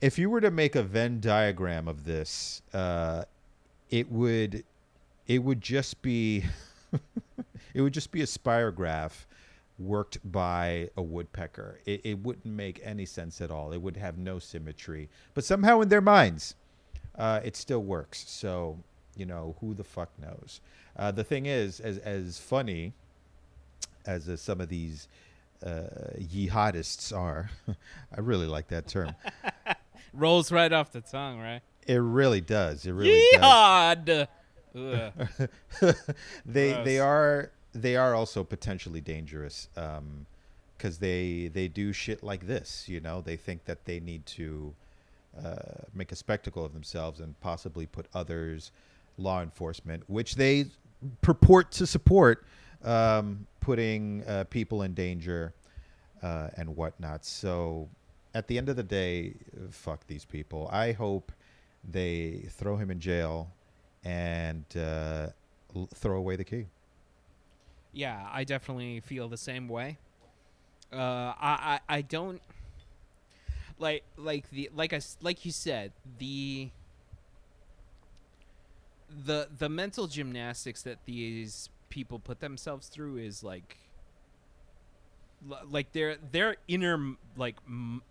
if 0.00 0.18
you 0.18 0.28
were 0.28 0.40
to 0.40 0.50
make 0.50 0.76
a 0.76 0.82
venn 0.82 1.20
diagram 1.20 1.88
of 1.88 2.04
this 2.04 2.62
uh, 2.74 3.24
it 3.90 4.10
would 4.10 4.64
it 5.26 5.42
would 5.42 5.60
just 5.60 6.02
be 6.02 6.44
it 7.74 7.80
would 7.80 7.94
just 7.94 8.10
be 8.10 8.22
a 8.22 8.26
spirograph 8.26 9.24
worked 9.78 10.18
by 10.30 10.90
a 10.96 11.02
woodpecker. 11.02 11.80
It, 11.86 12.00
it 12.04 12.18
wouldn't 12.18 12.46
make 12.46 12.80
any 12.84 13.06
sense 13.06 13.40
at 13.40 13.50
all. 13.50 13.72
It 13.72 13.80
would 13.80 13.96
have 13.96 14.18
no 14.18 14.38
symmetry. 14.38 15.08
But 15.34 15.44
somehow 15.44 15.80
in 15.80 15.88
their 15.88 16.00
minds, 16.00 16.54
uh, 17.16 17.40
it 17.44 17.56
still 17.56 17.82
works. 17.82 18.24
So, 18.28 18.78
you 19.16 19.26
know, 19.26 19.56
who 19.60 19.74
the 19.74 19.84
fuck 19.84 20.10
knows? 20.20 20.60
Uh, 20.96 21.10
the 21.12 21.24
thing 21.24 21.46
is, 21.46 21.80
as, 21.80 21.98
as 21.98 22.38
funny 22.38 22.92
as 24.06 24.28
uh, 24.28 24.36
some 24.36 24.60
of 24.60 24.68
these 24.68 25.08
uh, 25.64 25.82
jihadists 26.18 27.16
are, 27.16 27.50
I 28.16 28.20
really 28.20 28.46
like 28.46 28.68
that 28.68 28.88
term. 28.88 29.14
Rolls 30.12 30.50
right 30.50 30.72
off 30.72 30.90
the 30.92 31.00
tongue, 31.00 31.38
right? 31.38 31.60
It 31.86 31.96
really 31.96 32.40
does. 32.40 32.84
It 32.84 32.92
really 32.92 33.22
does. 33.32 34.26
They 36.46 36.72
Gross. 36.72 36.84
they 36.84 36.98
are 37.00 37.50
they 37.82 37.96
are 37.96 38.14
also 38.14 38.44
potentially 38.44 39.00
dangerous 39.00 39.68
because 40.76 40.98
they 40.98 41.50
they 41.52 41.68
do 41.68 41.92
shit 41.92 42.22
like 42.22 42.46
this. 42.46 42.88
You 42.88 43.00
know, 43.00 43.20
they 43.20 43.36
think 43.36 43.64
that 43.64 43.84
they 43.84 44.00
need 44.00 44.26
to 44.26 44.74
uh, 45.44 45.56
make 45.94 46.12
a 46.12 46.16
spectacle 46.16 46.64
of 46.64 46.72
themselves 46.72 47.20
and 47.20 47.38
possibly 47.40 47.86
put 47.86 48.06
others, 48.14 48.72
law 49.16 49.42
enforcement, 49.42 50.02
which 50.08 50.34
they 50.34 50.66
purport 51.22 51.70
to 51.72 51.86
support, 51.86 52.44
um, 52.84 53.46
putting 53.60 54.24
uh, 54.26 54.44
people 54.50 54.82
in 54.82 54.94
danger 54.94 55.52
uh, 56.22 56.48
and 56.56 56.74
whatnot. 56.74 57.24
So, 57.24 57.88
at 58.34 58.46
the 58.48 58.58
end 58.58 58.68
of 58.68 58.76
the 58.76 58.82
day, 58.82 59.34
fuck 59.70 60.06
these 60.06 60.24
people. 60.24 60.68
I 60.72 60.92
hope 60.92 61.32
they 61.88 62.46
throw 62.50 62.76
him 62.76 62.90
in 62.90 62.98
jail 63.00 63.50
and 64.04 64.64
uh, 64.76 65.28
throw 65.94 66.16
away 66.16 66.36
the 66.36 66.44
key. 66.44 66.66
Yeah, 67.92 68.28
I 68.32 68.44
definitely 68.44 69.00
feel 69.00 69.28
the 69.28 69.36
same 69.36 69.68
way. 69.68 69.98
Uh, 70.92 70.96
I, 70.96 71.80
I 71.88 71.96
I 71.98 72.02
don't 72.02 72.40
like 73.78 74.04
like 74.16 74.48
the 74.50 74.70
like 74.74 74.92
I 74.92 75.00
like 75.20 75.44
you 75.44 75.52
said 75.52 75.92
the 76.18 76.70
the 79.24 79.48
the 79.58 79.68
mental 79.68 80.06
gymnastics 80.06 80.82
that 80.82 80.98
these 81.06 81.70
people 81.88 82.18
put 82.18 82.40
themselves 82.40 82.88
through 82.88 83.16
is 83.16 83.42
like 83.42 83.76
like 85.70 85.92
their 85.92 86.16
their 86.32 86.56
inner 86.66 87.14
like 87.36 87.56
m- 87.66 88.02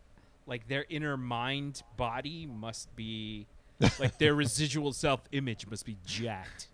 like 0.46 0.68
their 0.68 0.86
inner 0.90 1.18
mind 1.18 1.84
body 1.98 2.48
must 2.48 2.94
be 2.96 3.48
like 4.00 4.18
their 4.18 4.34
residual 4.36 4.94
self 4.94 5.22
image 5.32 5.68
must 5.68 5.86
be 5.86 5.98
jacked. 6.06 6.68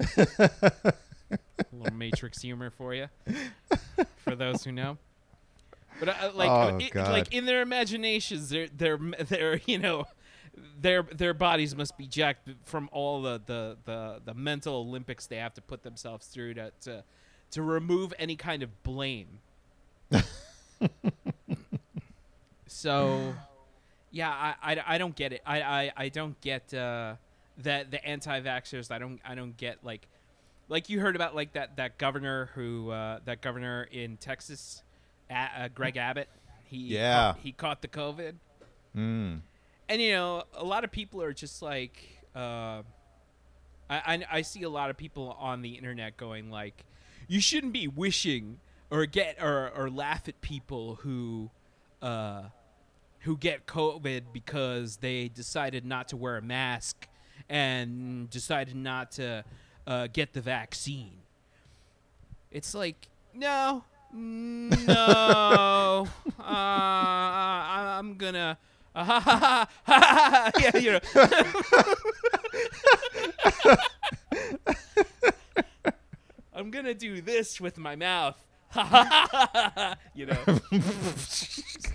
A 1.58 1.64
little 1.76 1.96
Matrix 1.96 2.40
humor 2.42 2.70
for 2.70 2.94
you, 2.94 3.08
for 4.24 4.34
those 4.36 4.64
who 4.64 4.72
know. 4.72 4.98
But 6.00 6.08
uh, 6.10 6.30
like, 6.34 6.50
Oh, 6.50 6.76
it- 6.78 6.94
like 7.10 7.32
in 7.34 7.44
their 7.46 7.62
imaginations, 7.62 8.48
their 8.50 8.68
their 8.68 8.96
their 8.98 9.56
you 9.66 9.78
know, 9.78 10.04
their 10.80 11.02
their 11.02 11.34
bodies 11.34 11.74
must 11.74 11.96
be 11.98 12.06
jacked 12.06 12.48
from 12.64 12.88
all 12.92 13.20
the 13.22 13.40
the 13.44 13.76
the, 13.84 14.20
the 14.24 14.34
mental 14.34 14.76
Olympics 14.76 15.26
they 15.26 15.36
have 15.36 15.54
to 15.54 15.60
put 15.62 15.82
themselves 15.82 16.26
through 16.28 16.54
to 16.54 16.70
to, 16.82 17.02
to 17.52 17.62
remove 17.62 18.12
any 18.18 18.36
kind 18.36 18.62
of 18.62 18.82
blame. 18.84 19.40
so, 22.66 23.34
yeah, 24.10 24.30
I, 24.30 24.54
I, 24.74 24.82
I 24.94 24.98
don't 24.98 25.14
get 25.16 25.32
it. 25.32 25.42
I, 25.46 25.62
I, 25.62 25.92
I 25.96 26.08
don't 26.08 26.40
get 26.40 26.72
uh, 26.74 27.14
that 27.58 27.90
the 27.90 28.04
anti-vaxxers. 28.04 28.90
I 28.90 28.98
don't 28.98 29.20
I 29.24 29.34
don't 29.34 29.56
get 29.56 29.78
like 29.84 30.06
like 30.68 30.88
you 30.88 31.00
heard 31.00 31.16
about 31.16 31.34
like 31.34 31.52
that 31.54 31.76
that 31.76 31.98
governor 31.98 32.50
who 32.54 32.90
uh, 32.90 33.20
that 33.24 33.40
governor 33.40 33.88
in 33.90 34.16
Texas, 34.16 34.82
uh, 35.30 35.68
Greg 35.74 35.96
Abbott. 35.96 36.28
He 36.64 36.94
Yeah. 36.94 37.32
caught, 37.32 37.38
he 37.42 37.52
caught 37.52 37.82
the 37.82 37.88
COVID, 37.88 38.34
Mm. 38.96 39.40
and 39.88 40.02
you 40.02 40.12
know 40.12 40.44
a 40.54 40.64
lot 40.64 40.84
of 40.84 40.90
people 40.90 41.22
are 41.22 41.32
just 41.32 41.62
like. 41.62 42.02
Uh, 42.34 42.82
I, 43.90 44.14
I 44.14 44.24
I 44.30 44.42
see 44.42 44.62
a 44.64 44.68
lot 44.68 44.90
of 44.90 44.96
people 44.98 45.34
on 45.40 45.62
the 45.62 45.70
internet 45.70 46.16
going 46.18 46.50
like, 46.50 46.84
you 47.26 47.40
shouldn't 47.40 47.72
be 47.72 47.88
wishing 47.88 48.60
or 48.90 49.06
get 49.06 49.42
or 49.42 49.70
or 49.74 49.88
laugh 49.90 50.28
at 50.28 50.40
people 50.42 50.96
who, 50.96 51.50
uh, 52.02 52.42
who 53.20 53.36
get 53.38 53.66
COVID 53.66 54.24
because 54.32 54.98
they 54.98 55.28
decided 55.28 55.86
not 55.86 56.08
to 56.08 56.16
wear 56.18 56.36
a 56.36 56.42
mask 56.42 57.08
and 57.48 58.28
decided 58.28 58.76
not 58.76 59.12
to 59.12 59.42
uh, 59.88 60.06
get 60.12 60.34
the 60.34 60.42
vaccine. 60.42 61.22
It's 62.50 62.74
like 62.74 63.08
no, 63.34 63.84
no, 64.12 66.06
uh, 66.38 66.42
I, 66.42 67.96
I'm 67.98 68.16
gonna. 68.16 68.58
Uh, 68.94 69.04
ha, 69.04 69.20
ha, 69.20 69.36
ha, 69.36 69.68
ha, 69.84 69.94
ha, 69.94 70.50
yeah, 70.60 70.76
you 70.76 70.92
know. 70.92 71.00
I'm 76.54 76.70
gonna 76.70 76.94
do 76.94 77.22
this 77.22 77.60
with 77.60 77.76
my 77.78 77.96
mouth. 77.96 78.46
Ha 78.70 78.84
ha 78.84 79.28
ha 79.32 79.96
you 80.14 80.26
know. 80.26 80.38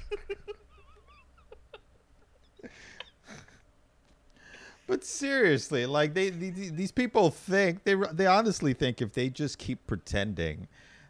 But 4.85 5.03
seriously, 5.03 5.85
like 5.85 6.13
they, 6.13 6.29
the- 6.29 6.49
the- 6.49 6.69
these 6.69 6.91
people 6.91 7.29
think 7.29 7.83
they 7.83 7.95
they 7.95 8.25
honestly 8.27 8.73
think 8.73 9.01
if 9.01 9.13
they 9.13 9.29
just 9.29 9.57
keep 9.57 9.85
pretending 9.87 10.67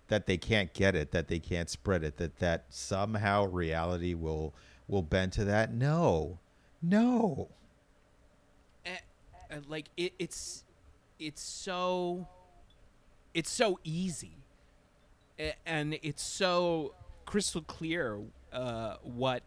that 0.09 0.27
they 0.27 0.37
can't 0.37 0.73
get 0.73 0.95
it, 0.95 1.11
that 1.11 1.27
they 1.27 1.39
can't 1.39 1.69
spread 1.69 2.03
it, 2.03 2.17
that 2.17 2.37
that 2.39 2.65
somehow 2.69 3.45
reality 3.45 4.13
will 4.13 4.53
will 4.87 5.01
bend 5.01 5.31
to 5.33 5.43
that. 5.45 5.73
No, 5.73 6.39
no. 6.81 7.49
uh, 8.85 8.89
uh, 9.51 9.55
like 9.67 9.85
it, 9.97 10.13
it's 10.19 10.63
it's 11.19 11.41
so 11.41 12.27
it's 13.33 13.49
so 13.51 13.79
easy 13.83 14.37
and 15.65 15.97
it's 16.03 16.21
so 16.21 16.93
crystal 17.25 17.61
clear 17.61 18.19
uh, 18.51 18.97
what 19.01 19.41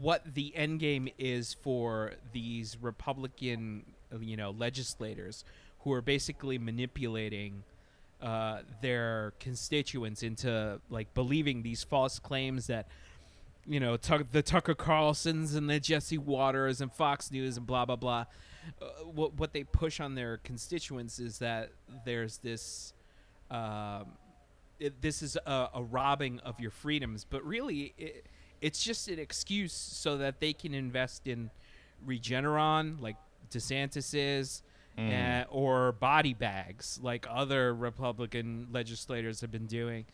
what 0.00 0.34
the 0.34 0.54
end 0.56 0.80
game 0.80 1.08
is 1.18 1.54
for 1.54 2.12
these 2.32 2.76
Republican 2.80 3.84
you 4.20 4.36
know 4.36 4.50
legislators 4.50 5.44
who 5.80 5.92
are 5.92 6.02
basically 6.02 6.58
manipulating 6.58 7.62
uh, 8.20 8.60
their 8.82 9.32
constituents 9.38 10.22
into 10.22 10.80
like 10.90 11.12
believing 11.14 11.62
these 11.62 11.84
false 11.84 12.18
claims 12.18 12.66
that 12.66 12.88
you 13.68 13.80
know, 13.80 13.96
the 13.96 14.42
Tucker 14.42 14.74
Carlsons 14.74 15.54
and 15.54 15.68
the 15.68 15.78
Jesse 15.78 16.16
Watters 16.16 16.80
and 16.80 16.90
Fox 16.90 17.30
News 17.30 17.58
and 17.58 17.66
blah 17.66 17.84
blah 17.84 17.96
blah. 17.96 18.24
Uh, 18.80 18.86
what 19.04 19.34
what 19.34 19.52
they 19.52 19.62
push 19.62 20.00
on 20.00 20.14
their 20.14 20.38
constituents 20.38 21.18
is 21.18 21.38
that 21.38 21.70
there's 22.04 22.38
this, 22.38 22.94
um, 23.50 24.06
it, 24.80 25.00
this 25.02 25.22
is 25.22 25.36
a, 25.36 25.68
a 25.74 25.82
robbing 25.82 26.40
of 26.40 26.58
your 26.60 26.70
freedoms, 26.70 27.26
but 27.28 27.44
really 27.44 27.94
it, 27.98 28.26
it's 28.60 28.82
just 28.82 29.08
an 29.08 29.18
excuse 29.18 29.72
so 29.72 30.16
that 30.18 30.40
they 30.40 30.52
can 30.52 30.74
invest 30.74 31.26
in 31.26 31.50
Regeneron, 32.06 33.00
like 33.00 33.16
DeSantis 33.50 34.14
is. 34.14 34.62
uh, 34.98 35.44
or 35.50 35.92
body 35.92 36.34
bags, 36.34 36.98
like 37.00 37.24
other 37.30 37.72
Republican 37.72 38.66
legislators 38.72 39.40
have 39.42 39.50
been 39.52 39.66
doing. 39.66 40.04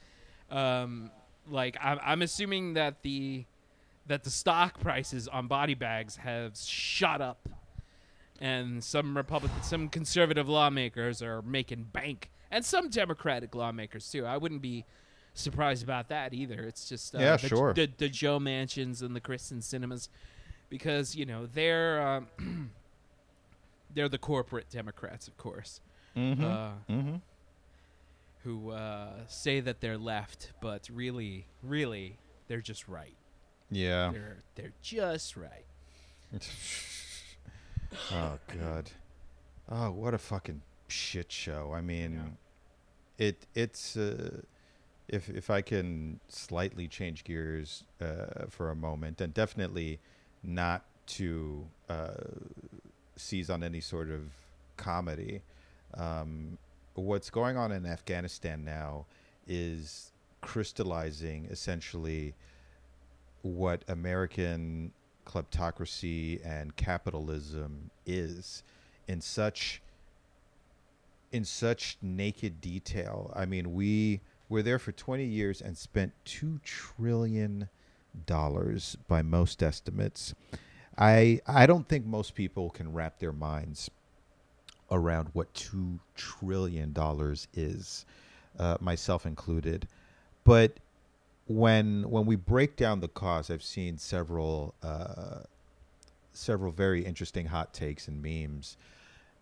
Um, 0.50 1.10
like 1.48 1.78
I'm, 1.80 1.98
I'm 2.04 2.22
assuming 2.22 2.74
that 2.74 3.02
the 3.02 3.46
that 4.06 4.24
the 4.24 4.30
stock 4.30 4.80
prices 4.80 5.26
on 5.26 5.46
body 5.46 5.72
bags 5.72 6.16
have 6.16 6.58
shot 6.58 7.22
up, 7.22 7.48
and 8.40 8.84
some 8.84 9.16
Republican, 9.16 9.62
some 9.62 9.88
conservative 9.88 10.50
lawmakers 10.50 11.22
are 11.22 11.40
making 11.40 11.84
bank, 11.84 12.30
and 12.50 12.62
some 12.62 12.90
Democratic 12.90 13.54
lawmakers 13.54 14.10
too. 14.10 14.26
I 14.26 14.36
wouldn't 14.36 14.60
be 14.60 14.84
surprised 15.34 15.82
about 15.82 16.08
that 16.08 16.32
either. 16.32 16.62
It's 16.62 16.88
just 16.88 17.14
uh, 17.14 17.18
Yeah, 17.18 17.36
the, 17.36 17.48
sure. 17.48 17.74
the, 17.74 17.90
the 17.96 18.08
Joe 18.08 18.38
Manchins 18.38 19.02
and 19.02 19.14
the 19.14 19.20
Kyrsten 19.20 19.62
Sinemas, 19.62 20.08
because 20.70 21.14
you 21.14 21.26
know 21.26 21.46
they're 21.46 22.00
um, 22.06 22.28
they're 23.94 24.08
the 24.08 24.18
corporate 24.18 24.70
Democrats, 24.70 25.28
of 25.28 25.36
course. 25.36 25.80
Mm-hmm. 26.16 26.44
Uh, 26.44 26.68
mm-hmm. 26.88 27.16
who 28.44 28.70
uh, 28.70 29.08
say 29.26 29.58
that 29.60 29.80
they're 29.80 29.98
left, 29.98 30.52
but 30.60 30.88
really, 30.92 31.46
really, 31.62 32.18
they're 32.46 32.60
just 32.60 32.86
right. 32.86 33.16
Yeah. 33.70 34.12
They're 34.12 34.38
they're 34.54 34.72
just 34.82 35.36
right. 35.36 35.64
Oh 38.10 38.38
god. 38.48 38.90
Oh, 39.70 39.92
what 39.92 40.14
a 40.14 40.18
fucking 40.18 40.62
shit 40.88 41.30
show. 41.30 41.72
I 41.72 41.80
mean, 41.80 42.36
it 43.18 43.46
it's 43.54 43.96
uh, 43.96 44.40
if 45.08 45.28
if 45.28 45.50
I 45.50 45.62
can 45.62 46.20
slightly 46.28 46.88
change 46.88 47.24
gears 47.24 47.84
uh, 48.00 48.46
for 48.48 48.70
a 48.70 48.76
moment, 48.76 49.20
and 49.20 49.32
definitely 49.34 50.00
not 50.42 50.84
to 51.06 51.66
uh, 51.88 52.14
seize 53.16 53.50
on 53.50 53.62
any 53.62 53.80
sort 53.80 54.10
of 54.10 54.22
comedy. 54.76 55.42
Um, 55.94 56.58
what's 56.94 57.30
going 57.30 57.56
on 57.56 57.72
in 57.72 57.86
Afghanistan 57.86 58.64
now 58.64 59.06
is 59.46 60.12
crystallizing 60.40 61.46
essentially 61.50 62.34
what 63.42 63.82
American 63.88 64.92
kleptocracy 65.26 66.44
and 66.44 66.76
capitalism 66.76 67.90
is 68.06 68.62
in 69.08 69.20
such 69.20 69.80
in 71.32 71.44
such 71.44 71.98
naked 72.00 72.60
detail. 72.60 73.32
I 73.34 73.44
mean, 73.44 73.74
we 73.74 74.20
were 74.48 74.62
there 74.62 74.78
for 74.78 74.92
20 74.92 75.24
years 75.24 75.60
and 75.60 75.76
spent 75.76 76.12
2 76.24 76.60
trillion 76.64 77.68
dollars 78.26 78.96
by 79.08 79.22
most 79.22 79.62
estimates. 79.62 80.34
I 80.96 81.40
I 81.46 81.66
don't 81.66 81.88
think 81.88 82.06
most 82.06 82.34
people 82.34 82.70
can 82.70 82.92
wrap 82.92 83.18
their 83.18 83.32
minds 83.32 83.90
around 84.90 85.28
what 85.32 85.52
2 85.54 85.98
trillion 86.14 86.92
dollars 86.92 87.48
is, 87.54 88.04
uh, 88.58 88.76
myself 88.80 89.26
included. 89.26 89.88
But 90.44 90.78
when 91.46 92.08
when 92.08 92.26
we 92.26 92.36
break 92.36 92.76
down 92.76 93.00
the 93.00 93.08
cost, 93.08 93.50
I've 93.50 93.62
seen 93.62 93.98
several 93.98 94.74
uh, 94.82 95.40
several 96.32 96.72
very 96.72 97.04
interesting 97.04 97.46
hot 97.46 97.72
takes 97.74 98.08
and 98.08 98.22
memes. 98.22 98.76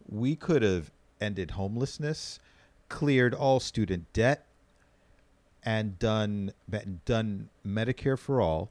We 0.09 0.37
could 0.37 0.63
have 0.63 0.91
ended 1.21 1.53
homelessness, 1.53 2.41
cleared 2.89 3.35
all 3.35 3.61
student 3.61 4.13
debt, 4.13 4.47
and 5.65 5.99
done 5.99 6.53
done 7.05 7.49
Medicare 7.67 8.19
for 8.19 8.41
all, 8.41 8.71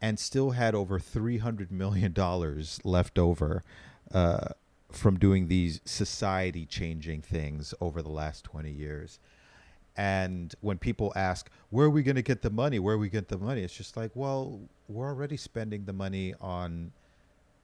and 0.00 0.18
still 0.18 0.52
had 0.52 0.74
over 0.74 0.98
three 0.98 1.38
hundred 1.38 1.70
million 1.70 2.12
dollars 2.12 2.80
left 2.84 3.18
over 3.18 3.62
uh, 4.12 4.48
from 4.90 5.18
doing 5.18 5.48
these 5.48 5.80
society 5.84 6.64
changing 6.66 7.20
things 7.22 7.74
over 7.80 8.00
the 8.00 8.10
last 8.10 8.44
20 8.44 8.70
years. 8.70 9.18
And 9.96 10.54
when 10.60 10.78
people 10.78 11.12
ask, 11.14 11.50
where 11.70 11.86
are 11.86 11.90
we 11.90 12.02
going 12.02 12.16
to 12.16 12.22
get 12.22 12.42
the 12.42 12.50
money? 12.50 12.78
Where 12.78 12.98
we 12.98 13.08
get 13.08 13.28
the 13.28 13.38
money? 13.38 13.62
It's 13.62 13.76
just 13.76 13.96
like, 13.96 14.10
well, 14.14 14.60
we're 14.88 15.08
already 15.08 15.36
spending 15.36 15.84
the 15.84 15.92
money 15.92 16.34
on 16.40 16.92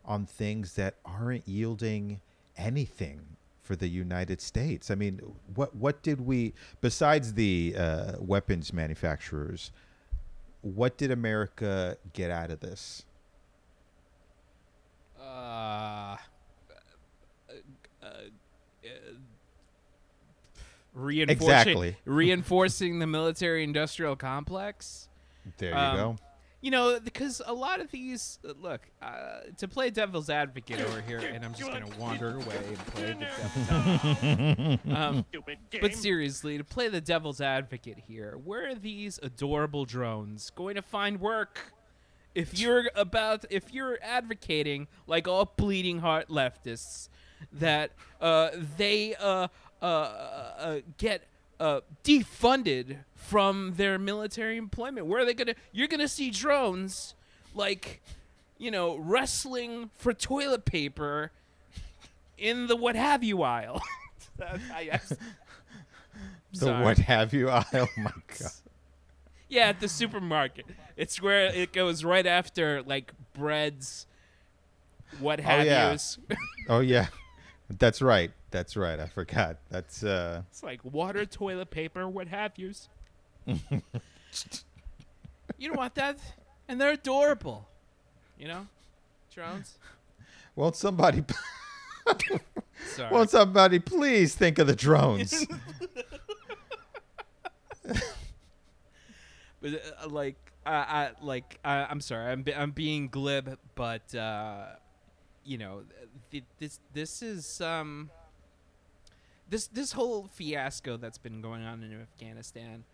on 0.05 0.25
things 0.25 0.75
that 0.75 0.95
aren't 1.05 1.47
yielding 1.47 2.21
anything 2.57 3.21
for 3.71 3.77
the 3.77 3.89
United 3.89 4.41
States. 4.41 4.91
I 4.91 4.97
mean, 4.97 5.21
what 5.55 5.77
what 5.77 6.03
did 6.03 6.21
we 6.23 6.55
besides 6.81 7.35
the 7.35 7.77
uh, 7.79 8.13
weapons 8.19 8.73
manufacturers? 8.73 9.71
What 10.63 10.99
did 10.99 11.13
America 11.13 11.97
get 12.13 12.33
out 12.33 12.51
of 12.51 12.59
this? 12.59 13.05
Uh, 15.21 15.23
uh, 15.23 16.17
uh, 18.03 18.09
reinforcing 20.93 21.47
Exactly. 21.47 21.97
reinforcing 22.05 22.99
the 22.99 23.07
military 23.07 23.63
industrial 23.63 24.17
complex. 24.17 25.09
There 25.59 25.71
you 25.71 25.77
Um, 25.77 25.97
go. 25.97 26.17
You 26.63 26.71
know, 26.71 27.01
because 27.01 27.41
a 27.47 27.55
lot 27.55 27.81
of 27.81 27.91
these 27.91 28.39
uh, 28.47 28.53
look 28.61 28.83
uh, 29.01 29.41
to 29.57 29.67
play 29.67 29.89
devil's 29.89 30.29
advocate 30.29 30.81
over 30.81 31.01
here, 31.01 31.19
and 31.19 31.43
I'm 31.43 31.55
just 31.55 31.71
gonna 31.71 31.89
wander 31.99 32.37
away 32.37 32.59
and 32.69 32.79
play 32.79 33.07
the 33.07 33.15
devil's 33.15 33.71
advocate. 33.71 34.95
Um, 34.95 35.25
but 35.81 35.95
seriously, 35.95 36.59
to 36.59 36.65
play 36.65 36.89
the 36.89 37.01
devil's 37.01 37.41
advocate 37.41 37.99
here, 38.07 38.39
where 38.45 38.69
are 38.69 38.75
these 38.75 39.19
adorable 39.23 39.87
drones 39.87 40.51
going 40.51 40.75
to 40.75 40.83
find 40.83 41.19
work? 41.21 41.73
If 42.35 42.59
you're 42.59 42.91
about, 42.95 43.45
if 43.51 43.73
you're 43.73 43.99
advocating 44.03 44.87
like 45.07 45.27
all 45.27 45.53
bleeding 45.57 46.01
heart 46.01 46.29
leftists, 46.29 47.09
that 47.53 47.93
uh, 48.21 48.51
they 48.77 49.15
uh, 49.17 49.49
uh, 49.81 49.85
uh, 49.85 50.81
get 50.99 51.25
uh, 51.61 51.81
defunded 52.03 52.99
from 53.15 53.75
their 53.77 53.99
military 53.99 54.57
employment. 54.57 55.07
Where 55.07 55.21
are 55.21 55.25
they 55.25 55.35
gonna? 55.35 55.55
You're 55.71 55.89
gonna 55.89 56.09
see 56.09 56.31
drones 56.31 57.15
like, 57.55 58.01
you 58.59 58.71
know, 58.71 58.97
wrestling 58.97 59.91
for 59.95 60.13
toilet 60.13 60.65
paper 60.65 61.31
in 62.39 62.67
the 62.67 62.75
what 62.75 62.97
have 62.97 63.23
you 63.23 63.43
aisle. 63.43 63.83
I- 64.43 64.99
The 66.53 66.75
what 66.79 66.99
have 66.99 67.33
you? 67.33 67.49
Oh 67.49 67.63
my 67.97 68.11
god. 68.39 68.51
Yeah, 69.49 69.69
at 69.69 69.81
the 69.81 69.89
supermarket. 69.89 70.67
It's 70.97 71.23
where 71.23 71.47
it 71.47 71.73
goes 71.73 72.05
right 72.05 72.27
after 72.27 72.83
like 72.83 73.13
breads, 73.35 74.07
what 75.21 75.41
have 75.41 75.67
yeah. 75.67 75.93
yous. 75.93 76.19
Oh 76.69 76.81
yeah. 76.81 77.07
That's 77.79 78.03
right. 78.03 78.33
That's 78.51 78.77
right. 78.77 78.99
I 78.99 79.07
forgot. 79.07 79.59
That's 79.71 80.03
uh 80.03 80.43
it's 80.51 80.63
like 80.63 80.85
water, 80.85 81.25
toilet 81.25 81.71
paper, 81.71 82.09
what 82.09 82.29
have 82.29 82.53
yous. 82.57 82.89
you 83.47 83.59
don't 85.61 85.77
want 85.77 85.95
that, 85.95 86.19
and 86.69 86.81
they're 86.81 86.93
adorable. 86.93 87.69
You 88.39 88.49
know, 88.49 88.67
drones. 89.33 89.79
won't 90.57 90.77
somebody 90.77 91.25
Sorry. 92.95 93.11
won't 93.13 93.31
somebody 93.31 93.79
please 93.79 94.35
think 94.35 94.59
of 94.59 94.67
the 94.67 94.75
drones? 94.75 95.47
but 99.61 99.75
uh, 100.03 100.09
like 100.09 100.37
I, 100.67 100.73
I 100.75 101.11
like 101.23 101.59
I, 101.65 101.85
I'm 101.85 102.01
sorry 102.01 102.31
I'm 102.33 102.45
I'm 102.57 102.71
being 102.73 103.09
glib 103.09 103.59
but 103.75 104.15
uh 104.15 104.67
you 105.45 105.59
know 105.59 105.83
th- 106.31 106.45
this 106.59 106.81
this 106.93 107.23
is 107.23 107.61
um 107.61 108.11
this 109.49 109.67
this 109.69 109.93
whole 109.93 110.29
fiasco 110.29 110.97
that's 110.97 111.19
been 111.19 111.41
going 111.41 111.63
on 111.65 111.83
in 111.83 112.01
Afghanistan 112.01 112.85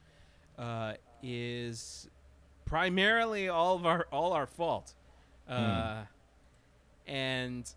uh 0.58 0.94
is 1.22 2.08
primarily 2.64 3.48
all 3.48 3.76
of 3.76 3.86
our 3.86 4.06
all 4.12 4.32
our 4.32 4.46
fault. 4.46 4.94
Uh 5.48 6.02
and 7.06 7.72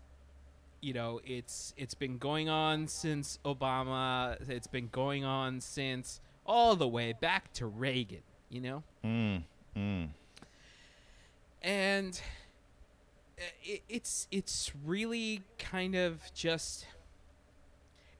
you 0.80 0.92
know 0.92 1.20
it's 1.24 1.72
it's 1.76 1.94
been 1.94 2.18
going 2.18 2.48
on 2.48 2.88
since 2.88 3.38
Obama 3.44 4.36
it's 4.48 4.66
been 4.66 4.88
going 4.88 5.24
on 5.24 5.60
since 5.60 6.20
all 6.46 6.74
the 6.74 6.88
way 6.88 7.12
back 7.12 7.52
to 7.52 7.66
Reagan 7.66 8.22
you 8.50 8.60
know? 8.60 8.82
Mm, 9.04 9.42
mm. 9.76 10.08
and 11.62 12.20
it, 13.62 13.82
it's 13.88 14.26
it's 14.30 14.72
really 14.84 15.42
kind 15.58 15.94
of 15.94 16.20
just 16.34 16.86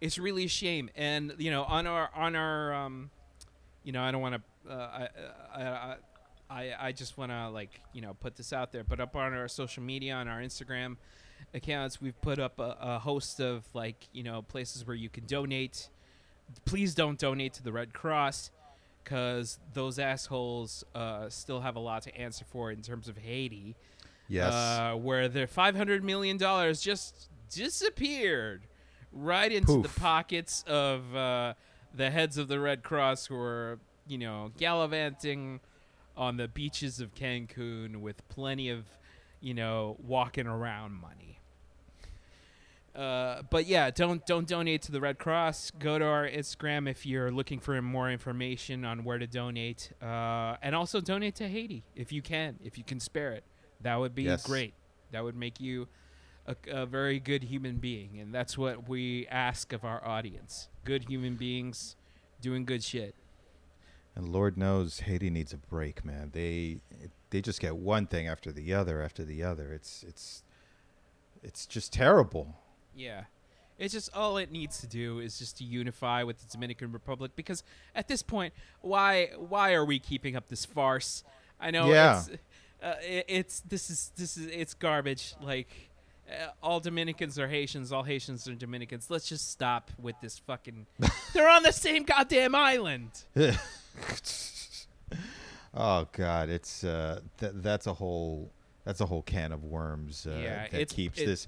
it's 0.00 0.18
really 0.18 0.44
a 0.44 0.48
shame 0.48 0.90
and 0.96 1.35
you 1.38 1.50
know 1.50 1.64
on 1.64 1.87
our 1.87 2.11
on 2.14 2.35
our 2.35 2.72
um 2.72 3.11
you 3.85 3.92
know 3.92 4.02
i 4.02 4.11
don't 4.11 4.20
want 4.20 4.35
to 4.35 4.72
uh, 4.72 5.09
I, 5.54 5.62
I 5.62 5.96
i 6.50 6.74
i 6.88 6.92
just 6.92 7.18
want 7.18 7.33
to 7.33 7.48
like 7.50 7.80
you 7.92 8.00
know 8.00 8.14
put 8.14 8.37
this 8.37 8.52
out 8.52 8.72
there 8.72 8.85
but 8.85 9.00
up 9.00 9.16
on 9.16 9.35
our 9.35 9.48
social 9.48 9.83
media 9.83 10.14
on 10.14 10.28
our 10.28 10.40
instagram 10.40 10.96
accounts 11.54 12.00
we've 12.00 12.20
put 12.20 12.38
up 12.38 12.59
a, 12.59 12.76
a 12.80 12.98
host 12.98 13.40
of 13.40 13.64
like 13.74 14.09
you 14.12 14.22
know 14.22 14.42
places 14.42 14.87
where 14.87 14.96
you 14.96 15.09
can 15.09 15.24
donate 15.26 15.88
please 16.64 16.94
don't 16.94 17.18
donate 17.18 17.54
to 17.54 17.62
the 17.62 17.72
red 17.72 17.92
cross 17.92 18.50
because 19.02 19.59
those 19.72 19.98
assholes 19.98 20.85
uh, 20.94 21.28
still 21.28 21.61
have 21.61 21.76
a 21.76 21.80
lot 21.80 22.02
to 22.02 22.16
answer 22.16 22.44
for 22.44 22.70
in 22.70 22.83
terms 22.83 23.09
of 23.09 23.16
Haiti. 23.18 23.74
Yes. 24.31 24.55
Uh, 24.55 24.95
where 24.95 25.29
their 25.29 25.49
five 25.49 25.77
hundred 25.77 26.05
million 26.05 26.37
dollars 26.37 26.81
just 26.81 27.29
disappeared 27.53 28.62
right 29.12 29.51
into 29.51 29.66
Poof. 29.66 29.83
the 29.83 30.01
pockets 30.01 30.64
of 30.69 31.14
uh, 31.16 31.55
the 31.93 32.11
heads 32.11 32.38
of 32.38 32.47
the 32.47 32.61
Red 32.61 32.85
Cross 32.85 33.27
who 33.27 33.37
are, 33.37 33.81
you 34.07 34.19
know, 34.19 34.53
gallivanting 34.57 35.59
on 36.16 36.37
the 36.37 36.47
beaches 36.47 37.01
of 37.01 37.12
Cancun 37.14 37.97
with 37.97 38.27
plenty 38.29 38.69
of, 38.69 38.85
you 39.40 39.53
know, 39.53 39.97
walking 40.07 40.47
around 40.47 40.93
money. 40.93 41.40
Uh, 42.95 43.43
but 43.51 43.66
yeah, 43.66 43.90
don't 43.90 44.25
don't 44.27 44.47
donate 44.47 44.83
to 44.83 44.93
the 44.93 45.01
Red 45.01 45.19
Cross. 45.19 45.73
Go 45.79 45.99
to 45.99 46.05
our 46.05 46.29
Instagram 46.29 46.88
if 46.88 47.05
you're 47.05 47.33
looking 47.33 47.59
for 47.59 47.81
more 47.83 48.11
information 48.11 48.85
on 48.85 49.03
where 49.03 49.19
to 49.19 49.27
donate, 49.27 49.90
uh, 50.03 50.57
and 50.62 50.75
also 50.75 51.01
donate 51.01 51.35
to 51.37 51.49
Haiti 51.49 51.83
if 51.97 52.12
you 52.12 52.23
can, 52.23 52.59
if 52.64 52.79
you 52.79 52.85
can 52.85 53.01
spare 53.01 53.33
it. 53.33 53.45
That 53.83 53.97
would 53.97 54.14
be 54.14 54.25
Yes. 54.25 54.45
great. 54.47 54.75
That 55.12 55.25
would 55.25 55.37
make 55.37 55.61
you 55.61 55.88
a, 56.47 56.57
a 56.71 56.87
very 56.87 57.19
good 57.21 57.45
human 57.45 57.77
being, 57.77 58.19
and 58.21 58.35
that's 58.35 58.57
what 58.59 58.88
we 58.88 59.27
ask 59.29 59.73
of 59.73 59.85
our 59.85 60.05
audience: 60.07 60.69
good 60.85 61.09
human 61.09 61.37
beings 61.37 61.97
doing 62.40 62.64
good 62.64 62.83
shit. 62.83 63.14
And 64.16 64.29
Lord 64.29 64.57
knows 64.59 65.01
Haiti 65.01 65.31
needs 65.31 65.53
a 65.53 65.57
break, 65.59 66.05
man. 66.05 66.31
They 66.33 66.81
they 67.31 67.40
just 67.40 67.61
get 67.61 67.77
one 67.77 68.07
thing 68.07 68.27
after 68.29 68.51
the 68.53 68.73
other 68.75 69.03
after 69.03 69.25
the 69.25 69.43
other. 69.43 69.73
It's 69.73 70.03
it's 70.03 70.43
it's 71.43 71.66
just 71.66 71.93
terrible. 71.93 72.57
Yeah. 72.95 73.25
It's 73.79 73.95
just 73.95 74.14
all 74.14 74.37
it 74.37 74.51
needs 74.53 74.79
to 74.81 74.87
do 74.87 75.21
is 75.21 75.38
just 75.38 75.57
to 75.59 75.64
unify 75.64 76.23
with 76.23 76.38
the 76.38 76.47
Dominican 76.53 76.93
Republic 76.93 77.33
because 77.35 77.62
at 77.95 78.09
this 78.09 78.23
point, 78.23 78.53
why 78.83 79.31
why 79.38 79.73
are 79.73 79.85
we 79.87 79.99
keeping 79.99 80.37
up 80.37 80.49
this 80.49 80.64
farce? 80.66 81.25
I 81.59 81.71
know 81.71 81.90
Yeah. 81.90 82.19
it's 82.19 82.31
uh, 82.83 82.95
it, 83.03 83.25
it's 83.29 83.61
this 83.61 83.90
is 83.90 84.12
this 84.16 84.37
is 84.37 84.47
it's 84.47 84.75
garbage. 84.75 85.35
Like 85.43 85.69
uh, 86.31 86.49
all 86.62 86.81
Dominicans 86.81 87.38
are 87.38 87.49
Haitians, 87.49 87.93
all 87.93 88.03
Haitians 88.03 88.47
are 88.49 88.55
Dominicans. 88.55 89.11
Let's 89.11 89.29
just 89.29 89.51
stop 89.51 89.90
with 90.01 90.16
this 90.21 90.38
fucking. 90.38 90.87
They're 91.35 91.49
on 91.49 91.62
the 91.62 91.73
same 91.73 92.05
goddamn 92.05 92.55
island. 92.55 93.11
oh 95.75 96.07
God, 96.12 96.49
it's 96.49 96.85
uh, 96.85 97.21
th- 97.38 97.53
that's 97.57 97.87
a 97.87 97.95
whole 97.95 98.51
that's 98.85 99.01
a 99.01 99.07
whole 99.07 99.23
can 99.23 99.53
of 99.53 99.64
worms 99.64 100.27
uh, 100.27 100.38
Yeah, 100.43 100.69
that 100.69 100.88
keeps 100.88 101.19
it- 101.21 101.27
this 101.27 101.47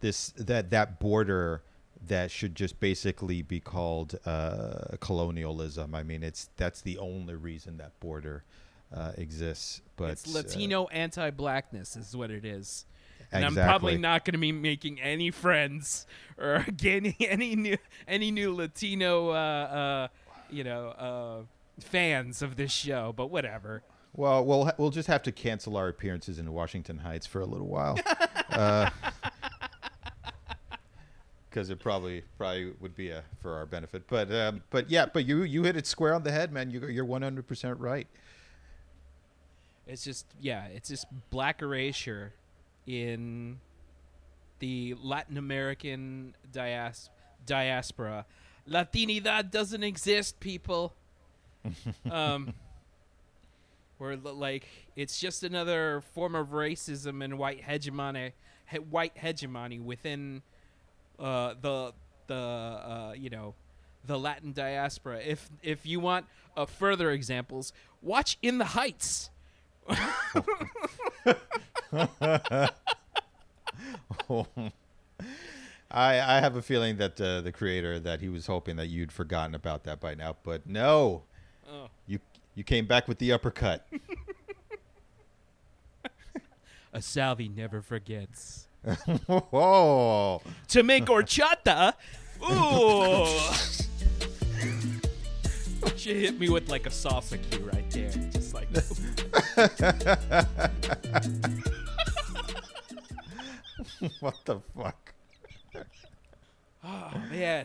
this 0.00 0.30
that 0.36 0.70
that 0.70 0.98
border 1.00 1.62
that 2.06 2.30
should 2.30 2.54
just 2.54 2.78
basically 2.78 3.42
be 3.42 3.58
called 3.60 4.18
uh, 4.26 4.96
colonialism. 5.00 5.94
I 5.94 6.02
mean, 6.02 6.22
it's 6.22 6.50
that's 6.56 6.80
the 6.82 6.98
only 6.98 7.34
reason 7.34 7.78
that 7.78 7.98
border 8.00 8.44
uh, 8.96 9.12
exists. 9.16 9.82
But 9.96 10.10
it's 10.10 10.32
Latino 10.32 10.86
anti-blackness 10.88 11.96
is 11.96 12.16
what 12.16 12.30
it 12.30 12.44
is. 12.44 12.86
uh, 13.20 13.24
and 13.32 13.44
I'm 13.44 13.54
probably 13.54 13.98
not 13.98 14.24
going 14.24 14.32
to 14.32 14.38
be 14.38 14.52
making 14.52 15.00
any 15.00 15.30
friends 15.30 16.06
or 16.38 16.64
gaining 16.76 17.16
any 17.20 17.54
new 17.56 17.76
any 18.08 18.30
new 18.30 18.54
Latino, 18.54 19.30
uh, 19.30 19.32
uh, 19.32 20.08
you 20.50 20.64
know, 20.64 20.88
uh, 20.88 21.42
fans 21.80 22.42
of 22.42 22.56
this 22.56 22.72
show. 22.72 23.12
But 23.16 23.30
whatever. 23.30 23.82
Well, 24.14 24.44
we'll 24.46 24.64
ha- 24.66 24.74
we'll 24.78 24.90
just 24.90 25.08
have 25.08 25.22
to 25.24 25.32
cancel 25.32 25.76
our 25.76 25.88
appearances 25.88 26.38
in 26.38 26.50
Washington 26.50 26.98
Heights 26.98 27.26
for 27.26 27.40
a 27.42 27.44
little 27.44 27.66
while, 27.66 27.98
because 31.50 31.68
it 31.68 31.78
probably 31.80 32.22
probably 32.38 32.72
would 32.80 32.94
be 32.94 33.10
a, 33.10 33.24
for 33.40 33.54
our 33.54 33.66
benefit. 33.66 34.04
But 34.08 34.32
um, 34.32 34.62
but 34.70 34.90
yeah, 34.90 35.06
but 35.12 35.26
you 35.26 35.42
you 35.42 35.64
hit 35.64 35.76
it 35.76 35.86
square 35.86 36.14
on 36.14 36.22
the 36.22 36.32
head, 36.32 36.50
man. 36.50 36.70
You 36.70 36.86
you're 36.86 37.04
one 37.04 37.20
hundred 37.20 37.46
percent 37.46 37.78
right. 37.78 38.06
It's 39.86 40.02
just 40.04 40.26
yeah, 40.40 40.66
it's 40.66 40.88
just 40.88 41.06
black 41.30 41.62
erasure 41.62 42.32
in 42.86 43.60
the 44.58 44.94
Latin 45.00 45.36
American 45.36 46.34
dias- 46.52 47.10
diaspora. 47.44 48.26
Latinidad 48.68 49.50
doesn't 49.50 49.82
exist, 49.84 50.40
people. 50.40 50.94
um, 52.10 52.54
where 53.98 54.16
like 54.16 54.66
it's 54.94 55.18
just 55.18 55.42
another 55.42 56.02
form 56.14 56.34
of 56.34 56.48
racism 56.48 57.24
and 57.24 57.38
white 57.38 57.64
hegemony, 57.64 58.32
he- 58.70 58.78
white 58.78 59.16
hegemony 59.16 59.78
within 59.80 60.42
uh, 61.18 61.54
the 61.60 61.92
the 62.26 62.34
uh, 62.34 63.14
you 63.16 63.30
know 63.30 63.54
the 64.04 64.18
Latin 64.18 64.52
diaspora. 64.52 65.20
If 65.24 65.48
if 65.62 65.86
you 65.86 66.00
want 66.00 66.26
uh, 66.56 66.66
further 66.66 67.10
examples, 67.10 67.72
watch 68.02 68.38
In 68.42 68.58
the 68.58 68.66
Heights. 68.66 69.30
I 75.90 76.20
I 76.20 76.40
have 76.40 76.56
a 76.56 76.62
feeling 76.62 76.96
that 76.96 77.20
uh, 77.20 77.40
the 77.40 77.52
creator 77.52 77.98
that 78.00 78.20
he 78.20 78.28
was 78.28 78.46
hoping 78.46 78.76
that 78.76 78.86
you'd 78.88 79.12
forgotten 79.12 79.54
about 79.54 79.84
that 79.84 80.00
by 80.00 80.14
now, 80.14 80.36
but 80.42 80.66
no, 80.66 81.22
Oh. 81.70 81.88
you 82.06 82.18
you 82.54 82.64
came 82.64 82.86
back 82.86 83.08
with 83.08 83.18
the 83.18 83.32
uppercut. 83.32 83.86
A 86.92 87.02
Salvi 87.02 87.48
never 87.48 87.82
forgets. 87.82 88.68
Whoa! 89.26 90.40
To 90.68 90.82
make 90.82 91.04
horchata, 91.06 91.92
ooh. 92.42 93.26
she 95.96 96.14
hit 96.14 96.38
me 96.38 96.48
with 96.48 96.68
like 96.70 96.86
a 96.86 96.90
salsa 96.90 97.38
cue 97.50 97.64
right 97.66 97.90
there, 97.90 98.10
just 98.30 98.54
like. 98.54 98.68
what 104.20 104.34
the 104.44 104.60
fuck? 104.76 105.14
Oh 106.84 107.10
man. 107.30 107.64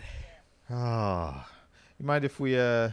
Oh, 0.70 1.46
you 2.00 2.06
mind 2.06 2.24
if 2.24 2.40
we 2.40 2.58
uh 2.58 2.92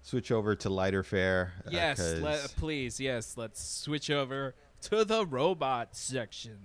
switch 0.00 0.32
over 0.32 0.56
to 0.56 0.70
lighter 0.70 1.02
fare? 1.02 1.52
Uh, 2.00 2.20
le- 2.22 2.48
please, 2.56 2.98
yes. 2.98 3.36
Let's 3.36 3.62
switch 3.62 4.08
over 4.08 4.54
to 4.82 5.04
the 5.04 5.26
robot 5.26 5.94
section. 5.94 6.56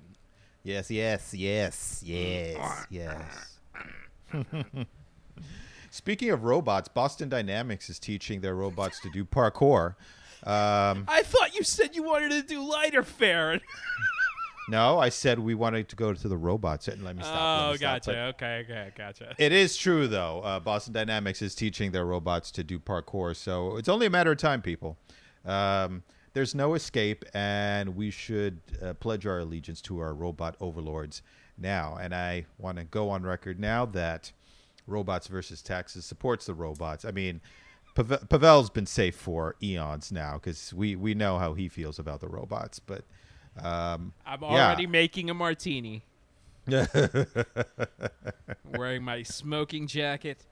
Yes, 0.64 0.90
yes, 0.90 1.34
yes, 1.34 2.02
yes, 2.06 2.86
yes. 2.90 3.58
Speaking 5.90 6.30
of 6.30 6.46
robots, 6.46 6.88
Boston 6.88 7.28
Dynamics 7.28 7.90
is 7.90 8.00
teaching 8.00 8.40
their 8.40 8.56
robots 8.56 9.02
to 9.02 9.10
do 9.10 9.26
parkour. 9.26 9.96
Um, 10.44 11.06
I 11.08 11.24
thought 11.24 11.56
you 11.56 11.64
said 11.64 11.96
you 11.96 12.04
wanted 12.04 12.32
to 12.32 12.42
do 12.42 12.64
lighter 12.64 13.04
fare. 13.04 13.60
no, 14.70 15.00
I 15.00 15.10
said 15.10 15.40
we 15.40 15.56
wanted 15.56 15.90
to 15.90 15.96
go 15.96 16.14
to 16.14 16.28
the 16.28 16.38
robots. 16.38 16.88
And 16.88 17.04
let 17.04 17.16
me 17.16 17.24
stop. 17.24 17.60
let 17.60 17.70
oh, 17.70 17.72
me 17.74 17.78
gotcha. 17.80 18.12
But 18.12 18.18
Okay, 18.36 18.66
okay, 18.66 18.92
gotcha. 18.96 19.36
It 19.38 19.52
is 19.52 19.76
true, 19.76 20.08
though. 20.08 20.42
Uh, 20.42 20.60
Boston 20.60 20.94
Dynamics 20.94 21.42
is 21.42 21.56
teaching 21.56 21.92
their 21.92 22.06
robots 22.06 22.52
to 22.52 22.64
do 22.64 22.80
parkour, 22.80 23.36
so 23.36 23.78
it's 23.78 23.90
only 23.90 24.06
a 24.06 24.10
matter 24.10 24.32
of 24.32 24.38
time, 24.38 24.62
people. 24.62 24.98
Um, 25.46 26.04
there's 26.34 26.54
no 26.54 26.76
escape, 26.76 27.26
and 27.34 27.96
we 27.96 28.12
should 28.12 28.62
uh, 28.82 28.94
pledge 28.94 29.26
our 29.26 29.40
allegiance 29.40 29.82
to 29.84 30.00
our 30.00 30.14
robot 30.14 30.56
overlords 30.60 31.24
now. 31.58 31.98
And 32.00 32.14
I 32.14 32.46
want 32.60 32.78
to 32.78 32.84
go 32.84 33.10
on 33.10 33.24
record 33.24 33.60
now 33.60 33.86
that 33.88 34.32
Robots 34.86 35.28
versus 35.28 35.62
Taxes 35.62 36.06
supports 36.06 36.46
the 36.46 36.54
robots. 36.54 37.06
I 37.06 37.12
mean, 37.12 37.42
Pavel's 38.04 38.70
been 38.70 38.86
safe 38.86 39.16
for 39.16 39.56
eons 39.62 40.12
now 40.12 40.34
because 40.34 40.74
we, 40.74 40.96
we 40.96 41.14
know 41.14 41.38
how 41.38 41.54
he 41.54 41.68
feels 41.70 42.00
about 42.00 42.22
the 42.22 42.28
robots, 42.28 42.80
but. 42.80 43.04
Um, 43.60 44.14
I'm 44.24 44.42
yeah. 44.44 44.68
already 44.68 44.86
making 44.86 45.32
a 45.32 45.34
martini. 45.34 46.04
Wearing 48.66 49.04
my 49.04 49.24
smoking 49.24 49.88
jacket. 49.88 50.46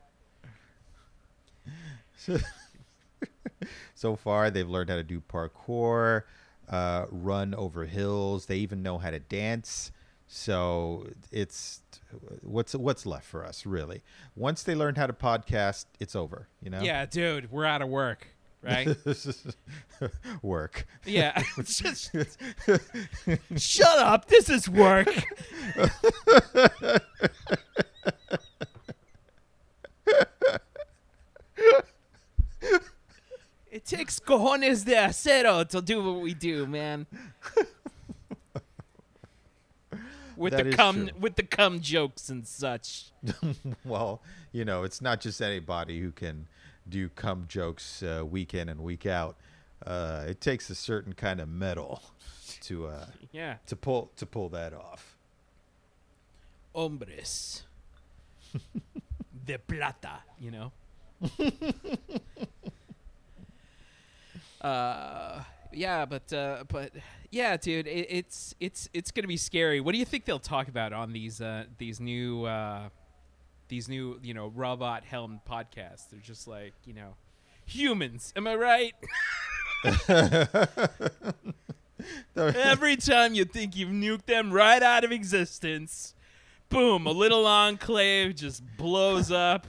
so 3.96 4.16
far 4.16 4.50
they've 4.50 4.70
learned 4.70 4.90
how 4.90 4.96
to 4.96 5.04
do 5.04 5.22
parkour 5.22 6.24
uh, 6.70 7.06
run 7.10 7.54
over 7.54 7.86
hills 7.86 8.46
they 8.48 8.58
even 8.58 8.82
know 8.82 8.98
how 8.98 9.12
to 9.12 9.20
dance 9.20 9.92
so 10.28 11.08
it's 11.32 11.82
what's 12.42 12.74
what's 12.76 13.06
left 13.06 13.26
for 13.26 13.46
us 13.46 13.66
really 13.66 14.02
once 14.36 14.64
they 14.64 14.74
learn 14.76 14.96
how 14.96 15.06
to 15.06 15.14
podcast 15.14 15.86
it's 16.00 16.16
over 16.16 16.48
you 16.62 16.70
know 16.70 16.82
Yeah, 16.82 17.06
dude, 17.06 17.52
we're 17.52 17.66
out 17.66 17.82
of 17.82 17.90
work, 17.90 18.28
right? 18.64 18.88
work 20.42 20.88
yeah. 21.06 21.42
Just- 21.64 22.12
Shut 23.58 24.00
up. 24.00 24.28
This 24.28 24.50
is 24.50 24.68
work. 24.68 25.08
it 33.72 33.86
takes 33.86 34.20
cojones 34.20 34.86
de 34.86 34.94
acero 34.96 35.68
to 35.68 35.82
do 35.82 36.04
what 36.04 36.22
we 36.22 36.34
do, 36.34 36.66
man. 36.68 37.06
With 40.38 40.54
That 40.54 40.66
the 40.66 40.72
cum 40.76 41.08
true. 41.08 41.18
with 41.20 41.36
the 41.36 41.44
cum 41.44 41.80
jokes 41.82 42.30
and 42.30 42.46
such. 42.48 43.06
well 43.86 44.22
you 44.52 44.66
know 44.66 44.84
it's 44.84 45.02
not 45.02 45.20
just 45.22 45.42
anybody 45.42 46.00
who 46.02 46.12
can 46.12 46.48
do 46.88 47.10
cum 47.10 47.46
jokes 47.48 48.04
uh, 48.04 48.24
week 48.26 48.54
in 48.54 48.70
and 48.70 48.82
week 48.82 49.06
out 49.06 49.38
uh, 49.86 50.26
it 50.28 50.42
takes 50.42 50.70
a 50.70 50.76
certain 50.76 51.14
kind 51.14 51.40
of 51.40 51.48
metal 51.50 52.02
to 52.62 52.88
uh, 52.88 53.06
Yeah. 53.32 53.56
to 53.68 53.76
pull 53.76 54.12
to 54.18 54.26
pull 54.26 54.50
that 54.50 54.74
off 54.74 55.16
hombres 56.76 57.64
de 59.46 59.58
plata, 59.58 60.20
you 60.40 60.52
know. 60.52 60.72
uh, 64.62 65.42
yeah, 65.76 66.06
but 66.06 66.32
uh, 66.34 66.64
but 66.68 66.92
yeah, 67.32 67.58
dude, 67.58 67.88
it, 67.88 68.08
it's 68.10 68.56
it's 68.60 68.90
it's 68.94 69.12
gonna 69.12 69.28
be 69.28 69.38
scary. 69.38 69.80
What 69.80 69.92
do 69.92 69.98
you 69.98 70.06
think 70.06 70.26
they'll 70.26 70.40
talk 70.40 70.68
about 70.68 70.94
on 70.94 71.14
these 71.14 71.42
uh, 71.42 71.66
these 71.78 72.00
new 72.00 72.46
uh, 72.46 72.90
these 73.68 73.90
new 73.90 74.20
you 74.24 74.34
know 74.34 74.48
robot 74.48 75.04
helm 75.04 75.42
podcasts? 75.50 76.10
They're 76.10 76.20
just 76.22 76.48
like 76.48 76.74
you 76.86 76.94
know 76.94 77.16
humans. 77.66 78.34
Am 78.36 78.48
I 78.48 78.56
right? 78.56 78.94
Every 82.36 82.96
time 82.98 83.34
you 83.34 83.46
think 83.46 83.76
you've 83.76 83.90
nuked 83.90 84.26
them 84.26 84.52
right 84.52 84.82
out 84.82 85.04
of 85.04 85.12
existence, 85.12 86.14
boom, 86.70 87.08
a 87.08 87.12
little 87.12 87.46
enclave 87.46 88.36
just 88.36 88.64
blows 88.78 89.32
up. 89.32 89.66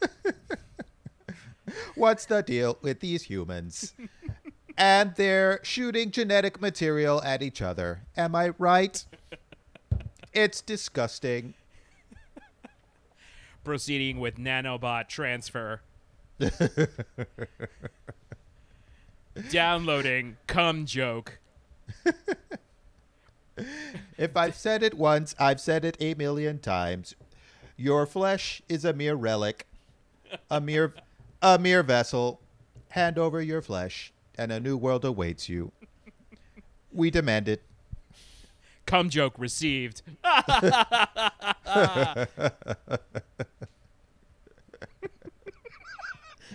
What's 1.94 2.26
the 2.26 2.42
deal 2.42 2.78
with 2.82 3.00
these 3.00 3.22
humans? 3.22 3.94
And 4.78 5.14
they're 5.16 5.58
shooting 5.64 6.10
genetic 6.12 6.60
material 6.60 7.20
at 7.22 7.42
each 7.42 7.60
other. 7.60 8.02
Am 8.16 8.34
I 8.34 8.50
right? 8.58 9.04
It's 10.34 10.60
disgusting. 10.60 11.54
Proceeding 13.64 14.20
with 14.20 14.36
nanobot 14.36 15.08
transfer. 15.08 15.80
Downloading 19.50 20.36
cum 20.46 20.84
joke. 20.84 21.38
If 24.16 24.36
I've 24.36 24.54
said 24.54 24.82
it 24.82 24.94
once, 24.94 25.34
I've 25.38 25.60
said 25.60 25.84
it 25.84 25.96
a 25.98 26.14
million 26.14 26.58
times. 26.58 27.16
Your 27.76 28.06
flesh 28.06 28.62
is 28.68 28.84
a 28.84 28.92
mere 28.92 29.14
relic, 29.14 29.66
a 30.50 30.60
mere 30.60 30.94
a 31.40 31.58
mere 31.58 31.82
vessel. 31.82 32.40
Hand 32.90 33.18
over 33.18 33.40
your 33.40 33.62
flesh, 33.62 34.12
and 34.38 34.52
a 34.52 34.60
new 34.60 34.76
world 34.76 35.04
awaits 35.04 35.48
you. 35.48 35.72
We 36.92 37.10
demand 37.10 37.48
it. 37.48 37.62
Come 38.86 39.10
joke 39.10 39.34
received. 39.36 40.00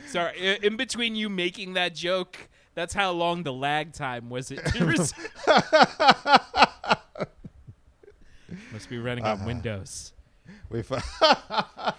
Sorry, 0.07 0.33
i- 0.39 0.59
in 0.63 0.77
between 0.77 1.15
you 1.15 1.29
making 1.29 1.73
that 1.73 1.93
joke, 1.93 2.37
that's 2.73 2.93
how 2.93 3.11
long 3.11 3.43
the 3.43 3.53
lag 3.53 3.93
time 3.93 4.29
was 4.29 4.49
it? 4.51 4.65
to 4.65 4.85
Must 8.71 8.89
be 8.89 8.97
running 8.97 9.23
on 9.23 9.37
uh-huh. 9.37 9.45
Windows. 9.45 10.13
We 10.69 10.81
fo- 10.81 10.97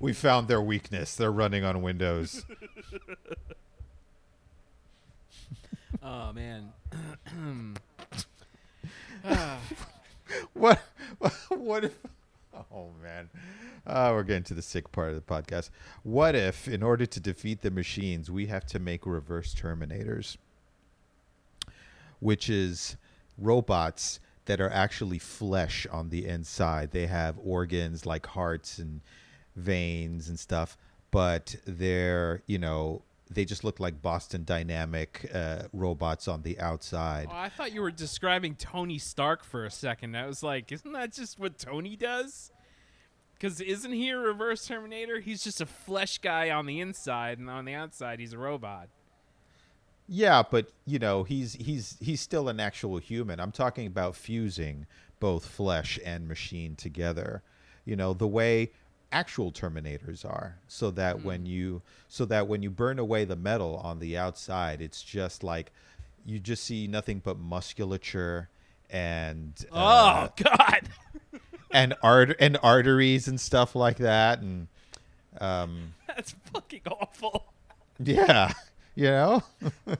we 0.00 0.12
found 0.12 0.48
their 0.48 0.60
weakness. 0.60 1.14
They're 1.14 1.30
running 1.30 1.64
on 1.64 1.82
Windows. 1.82 2.44
Oh 6.02 6.32
man. 6.32 6.72
What? 10.52 10.80
What 11.48 11.84
if? 11.84 11.98
Oh 12.54 12.90
man, 13.02 13.30
uh, 13.86 14.10
we're 14.12 14.22
getting 14.24 14.42
to 14.44 14.54
the 14.54 14.62
sick 14.62 14.90
part 14.92 15.10
of 15.10 15.14
the 15.14 15.20
podcast. 15.20 15.70
What 16.02 16.34
if, 16.34 16.68
in 16.68 16.82
order 16.82 17.06
to 17.06 17.20
defeat 17.20 17.62
the 17.62 17.70
machines, 17.70 18.30
we 18.30 18.46
have 18.46 18.66
to 18.66 18.78
make 18.78 19.06
reverse 19.06 19.54
terminators, 19.54 20.36
which 22.20 22.50
is 22.50 22.96
robots 23.36 24.20
that 24.46 24.60
are 24.60 24.70
actually 24.70 25.18
flesh 25.18 25.86
on 25.90 26.08
the 26.10 26.26
inside. 26.26 26.90
They 26.90 27.06
have 27.06 27.38
organs 27.42 28.04
like 28.06 28.26
hearts 28.26 28.78
and 28.78 29.00
veins 29.56 30.28
and 30.28 30.38
stuff, 30.38 30.76
but 31.10 31.56
they're 31.66 32.42
you 32.46 32.58
know 32.58 33.02
they 33.30 33.44
just 33.44 33.64
look 33.64 33.80
like 33.80 34.00
Boston 34.00 34.44
Dynamic 34.44 35.30
uh, 35.34 35.64
robots 35.72 36.28
on 36.28 36.42
the 36.42 36.58
outside. 36.58 37.28
Oh, 37.30 37.36
I 37.36 37.48
thought 37.48 37.72
you 37.72 37.82
were 37.82 37.90
describing 37.90 38.54
Tony 38.54 38.98
Stark 38.98 39.44
for 39.44 39.64
a 39.64 39.70
second. 39.70 40.16
I 40.16 40.26
was 40.26 40.42
like, 40.42 40.72
isn't 40.72 40.92
that 40.92 41.12
just 41.12 41.38
what 41.38 41.58
Tony 41.58 41.96
does? 41.96 42.52
Because 43.34 43.60
isn't 43.60 43.92
he 43.92 44.10
a 44.10 44.18
reverse 44.18 44.66
Terminator? 44.66 45.20
He's 45.20 45.44
just 45.44 45.60
a 45.60 45.66
flesh 45.66 46.18
guy 46.18 46.50
on 46.50 46.66
the 46.66 46.80
inside, 46.80 47.38
and 47.38 47.48
on 47.48 47.64
the 47.64 47.74
outside, 47.74 48.18
he's 48.18 48.32
a 48.32 48.38
robot. 48.38 48.88
Yeah, 50.08 50.42
but 50.50 50.72
you 50.86 50.98
know, 50.98 51.22
he's 51.22 51.52
he's 51.52 51.96
he's 52.00 52.20
still 52.20 52.48
an 52.48 52.58
actual 52.58 52.96
human. 52.96 53.38
I'm 53.38 53.52
talking 53.52 53.86
about 53.86 54.16
fusing 54.16 54.86
both 55.20 55.46
flesh 55.46 55.98
and 56.04 56.26
machine 56.26 56.74
together. 56.74 57.42
You 57.84 57.94
know, 57.94 58.12
the 58.14 58.26
way 58.26 58.72
actual 59.10 59.50
terminators 59.52 60.24
are 60.24 60.58
so 60.68 60.90
that 60.90 61.24
when 61.24 61.46
you 61.46 61.82
so 62.08 62.24
that 62.26 62.46
when 62.46 62.62
you 62.62 62.70
burn 62.70 62.98
away 62.98 63.24
the 63.24 63.36
metal 63.36 63.76
on 63.82 63.98
the 63.98 64.16
outside, 64.16 64.80
it's 64.82 65.02
just 65.02 65.42
like 65.42 65.72
you 66.26 66.38
just 66.38 66.64
see 66.64 66.86
nothing 66.86 67.20
but 67.24 67.38
musculature 67.38 68.48
and 68.90 69.64
uh, 69.72 70.28
oh 70.28 70.32
God! 70.42 70.88
and 71.70 71.94
art 72.02 72.36
and 72.38 72.58
arteries 72.62 73.28
and 73.28 73.40
stuff 73.40 73.74
like 73.74 73.98
that 73.98 74.40
and 74.40 74.68
um 75.40 75.94
That's 76.06 76.34
fucking 76.52 76.82
awful. 76.90 77.52
yeah, 77.98 78.52
you 78.94 79.06
know? 79.10 79.42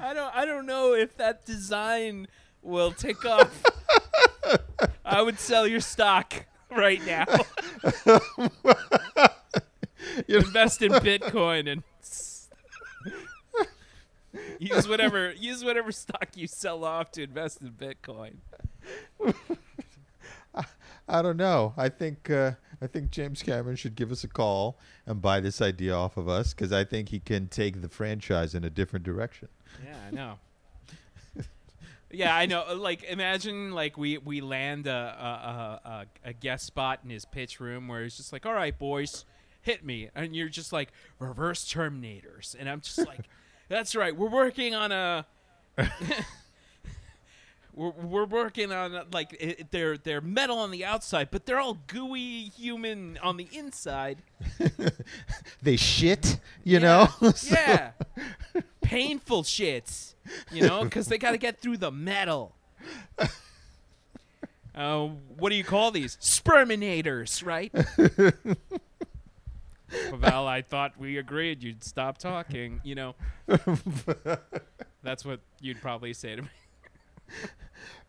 I 0.00 0.12
don't. 0.12 0.34
I 0.34 0.44
don't 0.44 0.66
know 0.66 0.92
if 0.92 1.16
that 1.16 1.46
design 1.46 2.28
will 2.62 2.92
take 2.92 3.24
off. 3.24 3.62
I 5.04 5.22
would 5.22 5.38
sell 5.38 5.66
your 5.66 5.80
stock 5.80 6.44
right 6.70 7.00
now. 7.06 7.26
You? 10.26 10.38
Invest 10.38 10.82
in 10.82 10.92
Bitcoin 10.92 11.70
and 11.70 11.82
use 14.58 14.88
whatever 14.88 15.32
use 15.32 15.62
whatever 15.64 15.92
stock 15.92 16.28
you 16.34 16.46
sell 16.46 16.84
off 16.84 17.10
to 17.12 17.22
invest 17.22 17.60
in 17.60 17.70
Bitcoin. 17.70 18.36
I 21.08 21.22
don't 21.22 21.36
know. 21.36 21.74
I 21.76 21.88
think 21.88 22.30
uh, 22.30 22.52
I 22.80 22.86
think 22.86 23.10
James 23.10 23.42
Cameron 23.42 23.76
should 23.76 23.94
give 23.94 24.10
us 24.10 24.24
a 24.24 24.28
call 24.28 24.78
and 25.06 25.20
buy 25.20 25.40
this 25.40 25.60
idea 25.60 25.94
off 25.94 26.16
of 26.16 26.28
us 26.28 26.54
because 26.54 26.72
I 26.72 26.84
think 26.84 27.10
he 27.10 27.20
can 27.20 27.48
take 27.48 27.82
the 27.82 27.88
franchise 27.88 28.54
in 28.54 28.64
a 28.64 28.70
different 28.70 29.04
direction. 29.04 29.48
Yeah, 29.84 29.96
I 30.06 30.10
know. 30.14 30.38
Yeah, 32.10 32.34
I 32.34 32.46
know. 32.46 32.64
Uh, 32.68 32.76
like, 32.76 33.02
imagine 33.04 33.72
like 33.72 33.96
we 33.96 34.18
we 34.18 34.40
land 34.40 34.86
a 34.86 34.90
a, 35.84 35.88
a 35.88 35.88
a 35.90 36.06
a 36.30 36.32
guest 36.32 36.66
spot 36.66 37.00
in 37.04 37.10
his 37.10 37.24
pitch 37.24 37.60
room 37.60 37.88
where 37.88 38.02
he's 38.02 38.16
just 38.16 38.32
like, 38.32 38.46
"All 38.46 38.54
right, 38.54 38.76
boys, 38.76 39.24
hit 39.62 39.84
me," 39.84 40.08
and 40.14 40.34
you're 40.34 40.48
just 40.48 40.72
like 40.72 40.92
reverse 41.18 41.64
Terminators, 41.64 42.54
and 42.58 42.68
I'm 42.68 42.80
just 42.80 42.98
like, 43.06 43.28
"That's 43.68 43.94
right, 43.96 44.16
we're 44.16 44.30
working 44.30 44.74
on 44.74 44.92
a." 44.92 45.26
We're, 47.76 47.90
we're 47.90 48.24
working 48.24 48.72
on 48.72 48.94
uh, 48.94 49.04
like 49.12 49.36
it, 49.38 49.70
they're 49.70 49.98
they're 49.98 50.22
metal 50.22 50.58
on 50.58 50.70
the 50.70 50.84
outside, 50.84 51.28
but 51.30 51.44
they're 51.46 51.60
all 51.60 51.76
gooey 51.86 52.44
human 52.56 53.18
on 53.22 53.36
the 53.36 53.48
inside. 53.52 54.18
They 55.62 55.76
shit, 55.76 56.40
you 56.64 56.78
Yeah, 56.78 57.08
know. 57.20 57.32
So- 57.32 57.54
yeah. 57.54 57.90
Painful 58.80 59.42
shits, 59.42 60.14
you 60.52 60.66
know, 60.66 60.84
because 60.84 61.06
they 61.08 61.18
got 61.18 61.32
to 61.32 61.38
get 61.38 61.60
through 61.60 61.76
the 61.78 61.90
metal. 61.92 62.54
Uh, 64.74 65.08
what 65.38 65.48
do 65.48 65.56
you 65.56 65.64
call 65.64 65.90
these? 65.90 66.18
Sperminators, 66.18 67.42
right? 67.42 67.72
Pavel, 69.88 70.46
I 70.46 70.60
thought 70.60 70.98
we 70.98 71.16
agreed 71.16 71.62
you'd 71.62 71.82
stop 71.82 72.18
talking, 72.18 72.82
you 72.84 72.94
know. 72.94 73.14
That's 75.02 75.24
what 75.24 75.40
you'd 75.62 75.80
probably 75.80 76.12
say 76.12 76.36
to 76.36 76.42
me. 76.42 76.48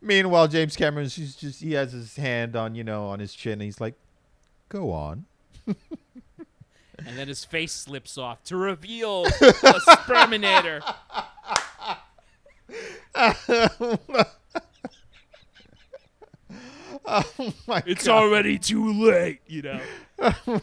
Meanwhile, 0.01 0.47
James 0.49 0.75
Cameron, 0.75 1.07
he's 1.09 1.35
just 1.35 1.61
he 1.61 1.73
has 1.73 1.91
his 1.91 2.15
hand 2.15 2.55
on 2.55 2.75
you 2.75 2.83
know 2.83 3.07
on 3.07 3.19
his 3.19 3.33
chin. 3.33 3.53
And 3.53 3.61
he's 3.63 3.81
like, 3.81 3.95
"Go 4.69 4.91
on." 4.91 5.25
And 7.05 7.15
then 7.17 7.27
his 7.27 7.45
face 7.45 7.73
slips 7.73 8.17
off 8.17 8.43
to 8.45 8.57
reveal 8.57 9.25
a 9.27 9.29
Sperminator. 9.29 10.81
oh 17.05 17.53
my 17.67 17.83
It's 17.85 18.05
God. 18.07 18.23
already 18.23 18.57
too 18.57 18.91
late, 18.93 19.39
you 19.47 19.61
know. 19.61 19.79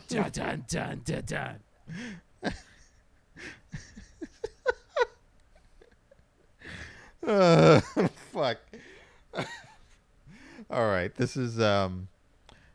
dun, 0.08 0.30
dun, 0.32 0.64
dun, 0.68 1.00
dun, 1.04 1.22
dun. 1.26 1.56
Uh, 7.26 7.80
fuck. 8.32 8.58
All 10.70 10.86
right, 10.86 11.14
this 11.14 11.36
is 11.36 11.60
um, 11.60 12.08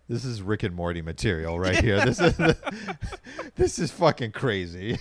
this 0.07 0.25
is 0.25 0.41
Rick 0.41 0.63
and 0.63 0.75
Morty 0.75 1.01
material 1.01 1.59
right 1.59 1.81
here. 1.83 2.03
This 2.05 2.19
is 2.19 2.37
this 3.55 3.79
is 3.79 3.91
fucking 3.91 4.31
crazy. 4.31 4.97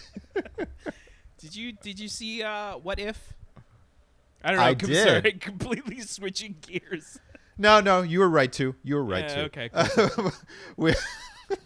Did 1.39 1.55
you 1.55 1.73
did 1.73 1.99
you 2.01 2.09
see 2.09 2.43
uh 2.43 2.79
what 2.79 2.99
if? 2.99 3.35
I 4.43 4.49
don't 4.51 4.59
know. 4.59 4.65
I 4.65 4.75
com- 4.75 4.91
did. 4.91 5.07
Sorry, 5.07 5.33
completely 5.33 6.01
switching 6.01 6.57
gears. 6.61 7.19
No, 7.57 7.81
no, 7.81 8.03
you 8.03 8.21
were 8.21 8.29
right 8.29 8.53
too. 8.53 8.75
You 8.85 8.97
were 8.97 9.05
right 9.05 9.25
Yeah, 9.25 9.35
too. 9.35 9.41
okay, 9.59 9.71
we, 10.77 10.95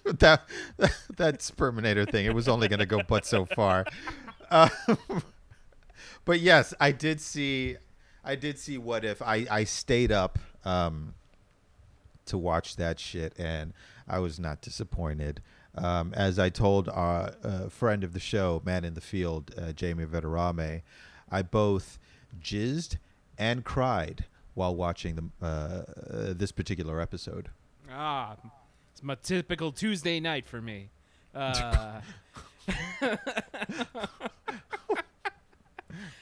that 0.06 0.42
that 1.16 1.40
Sperminator 1.40 2.10
thing. 2.10 2.24
It 2.26 2.34
was 2.34 2.48
only 2.48 2.68
going 2.68 2.78
to 2.80 2.86
go 2.86 3.02
but 3.06 3.26
so 3.26 3.44
far. 3.44 3.84
Uh, 4.50 4.68
but 6.24 6.40
yes, 6.40 6.72
I 6.80 6.92
did 6.92 7.20
see. 7.20 7.76
I 8.24 8.36
did 8.36 8.58
see 8.58 8.78
what 8.78 9.04
if 9.04 9.20
I 9.20 9.46
I 9.50 9.64
stayed 9.64 10.12
up 10.12 10.38
um, 10.64 11.14
to 12.26 12.38
watch 12.38 12.76
that 12.76 13.00
shit, 13.00 13.34
and 13.38 13.72
I 14.08 14.18
was 14.18 14.38
not 14.38 14.60
disappointed. 14.60 15.42
Um, 15.74 16.12
as 16.14 16.38
I 16.38 16.50
told 16.50 16.88
our 16.88 17.32
uh, 17.42 17.68
friend 17.68 18.04
of 18.04 18.12
the 18.12 18.20
show, 18.20 18.60
man 18.64 18.84
in 18.84 18.94
the 18.94 19.00
field, 19.00 19.52
uh, 19.56 19.72
Jamie 19.72 20.04
Veterame, 20.04 20.82
I 21.30 21.42
both 21.42 21.98
jizzed 22.42 22.98
and 23.38 23.64
cried 23.64 24.26
while 24.54 24.76
watching 24.76 25.16
the, 25.16 25.24
uh, 25.40 25.46
uh, 25.46 25.84
this 26.34 26.52
particular 26.52 27.00
episode. 27.00 27.48
Ah, 27.90 28.36
it's 28.92 29.02
my 29.02 29.14
typical 29.14 29.72
Tuesday 29.72 30.20
night 30.20 30.46
for 30.46 30.60
me. 30.60 30.90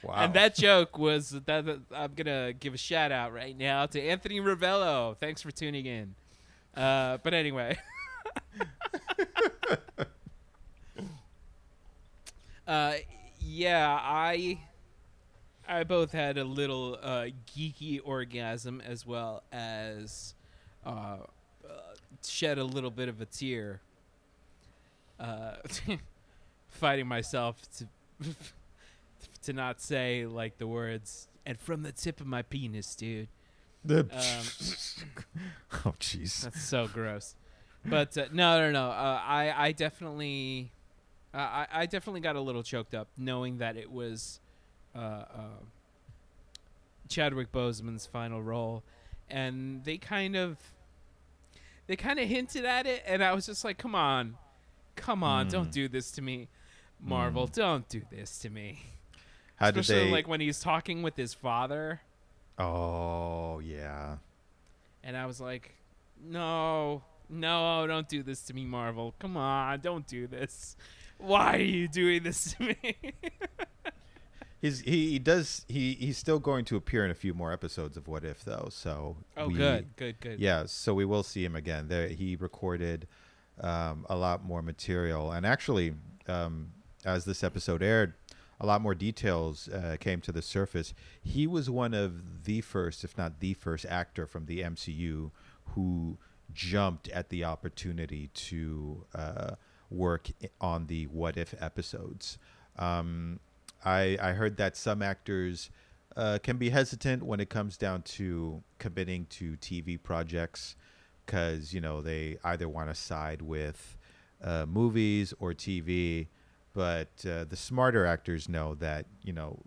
Wow! 0.03 0.15
And 0.17 0.35
that 0.35 0.55
joke 0.55 0.99
was 0.99 1.31
that, 1.31 1.47
that- 1.47 1.81
I'm 1.95 2.15
gonna 2.15 2.53
give 2.53 2.75
a 2.75 2.79
shout 2.79 3.13
out 3.13 3.33
right 3.33 3.57
now 3.57 3.87
to 3.87 4.01
Anthony 4.01 4.41
Ravello. 4.41 5.17
Thanks 5.19 5.43
for 5.43 5.51
tuning 5.51 5.87
in. 5.87 6.15
Uh, 6.75 7.19
but 7.23 7.35
anyway. 7.35 7.77
uh, 12.67 12.95
yeah, 13.41 13.99
I 14.01 14.59
I 15.69 15.85
both 15.85 16.13
had 16.13 16.39
a 16.39 16.45
little 16.45 16.99
uh, 17.03 17.27
geeky 17.57 18.01
orgasm 18.03 18.81
as 18.81 19.07
well 19.07 19.43
as 19.53 20.35
uh, 20.85 21.17
uh, 21.69 21.71
shed 22.27 22.59
a 22.59 22.65
little 22.65 22.91
bit 22.91 23.09
of 23.09 23.21
a 23.21 23.27
tear. 23.27 23.81
Uh, 25.19 25.57
fighting 26.71 27.07
myself 27.07 27.61
to 27.77 27.87
to 29.43 29.53
not 29.53 29.81
say 29.81 30.27
like 30.27 30.59
the 30.59 30.67
words 30.67 31.29
and 31.47 31.59
from 31.59 31.83
the 31.83 31.93
tip 31.93 32.21
of 32.21 32.27
my 32.27 32.43
penis, 32.43 32.95
dude. 32.95 33.29
The- 33.85 34.01
Um, 34.13 34.47
oh 35.87 35.95
jeez. 36.01 36.43
That's 36.43 36.63
so 36.63 36.87
gross. 36.89 37.35
But 37.85 38.17
uh, 38.19 38.27
no, 38.33 38.61
no, 38.61 38.71
no. 38.73 38.91
Uh, 38.91 39.21
I, 39.25 39.55
I 39.69 39.73
definitely, 39.73 40.71
uh, 41.33 41.39
I, 41.39 41.67
I 41.73 41.87
definitely 41.87 42.21
got 42.21 42.37
a 42.37 42.41
little 42.41 42.63
choked 42.63 42.95
up 42.95 43.09
knowing 43.17 43.57
that 43.59 43.77
it 43.79 43.91
was 43.91 44.41
uh, 44.95 44.99
uh, 44.99 45.25
Chadwick 47.09 47.51
Boseman's 47.53 48.05
final 48.07 48.43
role, 48.43 48.85
and 49.29 49.83
they 49.85 49.97
kind 49.97 50.37
of, 50.37 50.59
they 51.87 51.97
kind 51.97 52.19
of 52.19 52.29
hinted 52.29 52.65
at 52.65 52.87
it, 52.87 53.03
and 53.07 53.25
I 53.25 53.33
was 53.33 53.47
just 53.47 53.65
like, 53.65 53.79
"Come 53.79 53.95
on, 53.95 54.37
come 54.95 55.25
on, 55.25 55.49
don't 55.49 55.69
Mm. 55.69 55.73
do 55.73 55.89
this 55.89 56.11
to 56.13 56.23
me, 56.23 56.49
Marvel, 57.01 57.47
don't 57.47 57.89
do 57.89 58.03
this 58.11 58.39
to 58.41 58.51
me." 58.51 58.83
How 59.61 59.71
did 59.71 59.81
Especially 59.81 60.05
they? 60.07 60.11
like 60.13 60.27
when 60.29 60.41
he's 60.41 60.61
talking 60.61 61.03
with 61.03 61.17
his 61.17 61.35
father, 61.35 62.01
oh 62.59 63.61
yeah. 63.61 64.17
and 65.05 65.17
I 65.17 65.27
was 65.27 65.41
like, 65.41 65.75
"No, 66.25 67.03
no, 67.29 67.87
don't 67.87 68.09
do 68.09 68.23
this 68.23 68.41
to 68.43 68.55
me, 68.55 68.65
Marvel. 68.65 69.15
Come 69.19 69.37
on, 69.37 69.81
don't 69.81 70.07
do 70.07 70.27
this. 70.27 70.77
Why 71.19 71.57
are 71.57 71.61
you 71.61 71.89
doing 71.89 72.23
this 72.23 72.55
to 72.55 72.63
me?" 72.63 72.95
He's 74.63 74.81
he, 74.81 75.11
he 75.13 75.19
does 75.19 75.65
he 75.69 75.95
he's 75.95 76.19
still 76.19 76.39
going 76.39 76.67
to 76.67 76.77
appear 76.77 77.03
in 77.05 77.11
a 77.11 77.15
few 77.15 77.33
more 77.33 77.51
episodes 77.51 77.97
of 77.97 78.07
What 78.09 78.25
If 78.27 78.45
though. 78.45 78.69
So 78.71 79.17
Oh, 79.37 79.49
we- 79.49 79.55
good, 79.55 79.97
good, 79.97 80.21
good. 80.21 80.39
Yeah, 80.39 80.65
so 80.67 80.93
we 80.93 81.07
will 81.07 81.23
see 81.23 81.43
him 81.45 81.57
again. 81.57 81.89
There, 81.89 82.09
he 82.09 82.37
recorded 82.37 83.07
um, 83.61 84.05
a 84.11 84.17
lot 84.17 84.45
more 84.45 84.61
material, 84.61 85.33
and 85.33 85.47
actually, 85.47 85.95
um, 86.29 86.73
as 87.07 87.25
this 87.25 87.43
episode 87.43 87.83
aired, 87.83 88.13
a 88.61 88.67
lot 88.67 88.83
more 88.83 88.95
details 88.95 89.69
uh, 89.69 89.97
came 89.99 90.21
to 90.21 90.33
the 90.33 90.43
surface. 90.43 90.93
He 91.23 91.47
was 91.47 91.71
one 91.71 91.95
of 91.95 92.45
the 92.45 92.61
first, 92.61 93.05
if 93.05 93.17
not 93.17 93.41
the 93.41 93.55
first, 93.55 93.87
actor 93.87 94.27
from 94.27 94.47
the 94.47 94.61
MCU 94.61 95.31
who 95.75 96.19
jumped 96.53 97.09
at 97.09 97.31
the 97.31 97.45
opportunity 97.45 98.29
to 98.35 99.07
uh, 99.15 99.55
work 99.89 100.29
on 100.61 100.87
the 100.87 101.07
What 101.07 101.37
If 101.37 101.55
episodes. 101.61 102.39
Um, 102.77 103.41
I, 103.85 104.19
I 104.21 104.33
heard 104.33 104.57
that 104.59 104.77
some 104.77 105.01
actors 105.01 105.71
uh, 106.17 106.39
can 106.43 106.57
be 106.57 106.71
hesitant 106.71 107.23
when 107.23 107.41
it 107.41 107.49
comes 107.49 107.77
down 107.77 108.03
to 108.03 108.63
committing 108.79 109.27
to 109.31 109.57
TV 109.57 110.01
projects 110.03 110.77
because 111.25 111.73
you 111.73 111.81
know 111.81 112.01
they 112.01 112.37
either 112.45 112.69
want 112.69 112.89
to 112.89 112.95
side 112.95 113.41
with 113.41 113.97
uh, 114.43 114.67
movies 114.67 115.33
or 115.39 115.53
TV. 115.53 116.27
But 116.73 117.09
uh, 117.29 117.45
the 117.45 117.57
smarter 117.57 118.07
actors 118.07 118.49
know 118.49 118.75
that 118.77 119.07
you 119.23 119.33
know 119.33 119.59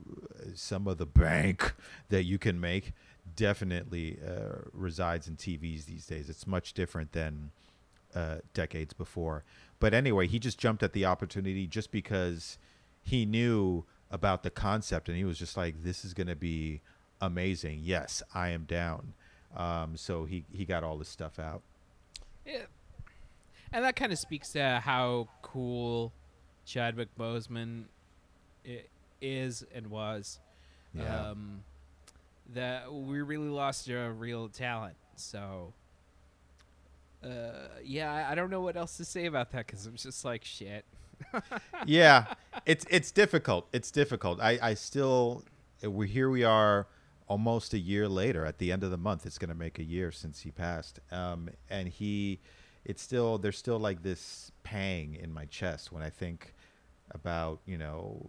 some 0.55 0.87
of 0.87 0.97
the 0.97 1.05
bank 1.05 1.73
that 2.09 2.23
you 2.23 2.37
can 2.37 2.59
make 2.59 2.93
definitely 3.35 4.19
uh, 4.25 4.59
resides 4.73 5.27
in 5.27 5.35
TVs 5.35 5.85
these 5.85 6.05
days. 6.05 6.29
It's 6.29 6.47
much 6.47 6.73
different 6.73 7.11
than 7.11 7.51
uh, 8.15 8.37
decades 8.53 8.93
before. 8.93 9.43
But 9.79 9.93
anyway, 9.93 10.27
he 10.27 10.39
just 10.39 10.57
jumped 10.57 10.83
at 10.83 10.93
the 10.93 11.05
opportunity 11.05 11.67
just 11.67 11.91
because 11.91 12.57
he 13.01 13.25
knew 13.25 13.83
about 14.11 14.43
the 14.43 14.49
concept 14.49 15.09
and 15.09 15.17
he 15.17 15.25
was 15.25 15.37
just 15.37 15.57
like, 15.57 15.83
this 15.83 16.05
is 16.05 16.13
going 16.13 16.27
to 16.27 16.35
be 16.35 16.81
amazing. 17.19 17.81
Yes, 17.83 18.21
I 18.33 18.49
am 18.49 18.63
down. 18.63 19.13
Um, 19.55 19.97
so 19.97 20.25
he, 20.25 20.45
he 20.51 20.65
got 20.65 20.83
all 20.83 20.97
this 20.97 21.09
stuff 21.09 21.39
out. 21.39 21.61
Yeah. 22.45 22.65
And 23.71 23.83
that 23.83 23.95
kind 23.95 24.11
of 24.11 24.19
speaks 24.19 24.51
to 24.53 24.81
how 24.83 25.27
cool 25.41 26.13
Chadwick 26.65 27.09
Boseman 27.17 27.85
is 29.21 29.65
and 29.73 29.87
was. 29.87 30.39
Yeah. 30.93 31.29
Um, 31.29 31.63
that 32.53 32.93
we 32.93 33.21
really 33.21 33.47
lost 33.47 33.87
a 33.89 34.11
real 34.11 34.49
talent. 34.49 34.95
So, 35.15 35.73
uh, 37.23 37.69
yeah, 37.83 38.27
I, 38.29 38.35
don't 38.35 38.49
know 38.49 38.61
what 38.61 38.75
else 38.75 38.97
to 38.97 39.05
say 39.05 39.25
about 39.25 39.51
that 39.51 39.65
because 39.65 39.85
I'm 39.85 39.95
just 39.95 40.25
like 40.25 40.43
shit. 40.43 40.85
yeah, 41.85 42.25
it's 42.65 42.85
it's 42.89 43.11
difficult. 43.11 43.67
It's 43.71 43.91
difficult. 43.91 44.41
I 44.41 44.59
I 44.61 44.73
still 44.73 45.45
we 45.81 46.07
here 46.07 46.29
we 46.29 46.43
are 46.43 46.87
almost 47.27 47.73
a 47.73 47.79
year 47.79 48.07
later. 48.07 48.45
At 48.45 48.57
the 48.57 48.71
end 48.71 48.83
of 48.83 48.91
the 48.91 48.97
month, 48.97 49.25
it's 49.25 49.37
going 49.37 49.49
to 49.49 49.55
make 49.55 49.79
a 49.79 49.83
year 49.83 50.11
since 50.11 50.41
he 50.41 50.51
passed. 50.51 50.99
Um, 51.11 51.49
and 51.69 51.87
he, 51.87 52.39
it's 52.85 53.01
still 53.01 53.37
there's 53.37 53.57
still 53.57 53.79
like 53.79 54.03
this 54.03 54.51
pang 54.63 55.15
in 55.15 55.31
my 55.31 55.45
chest 55.45 55.91
when 55.91 56.03
I 56.03 56.09
think 56.09 56.53
about 57.11 57.59
you 57.65 57.77
know 57.77 58.21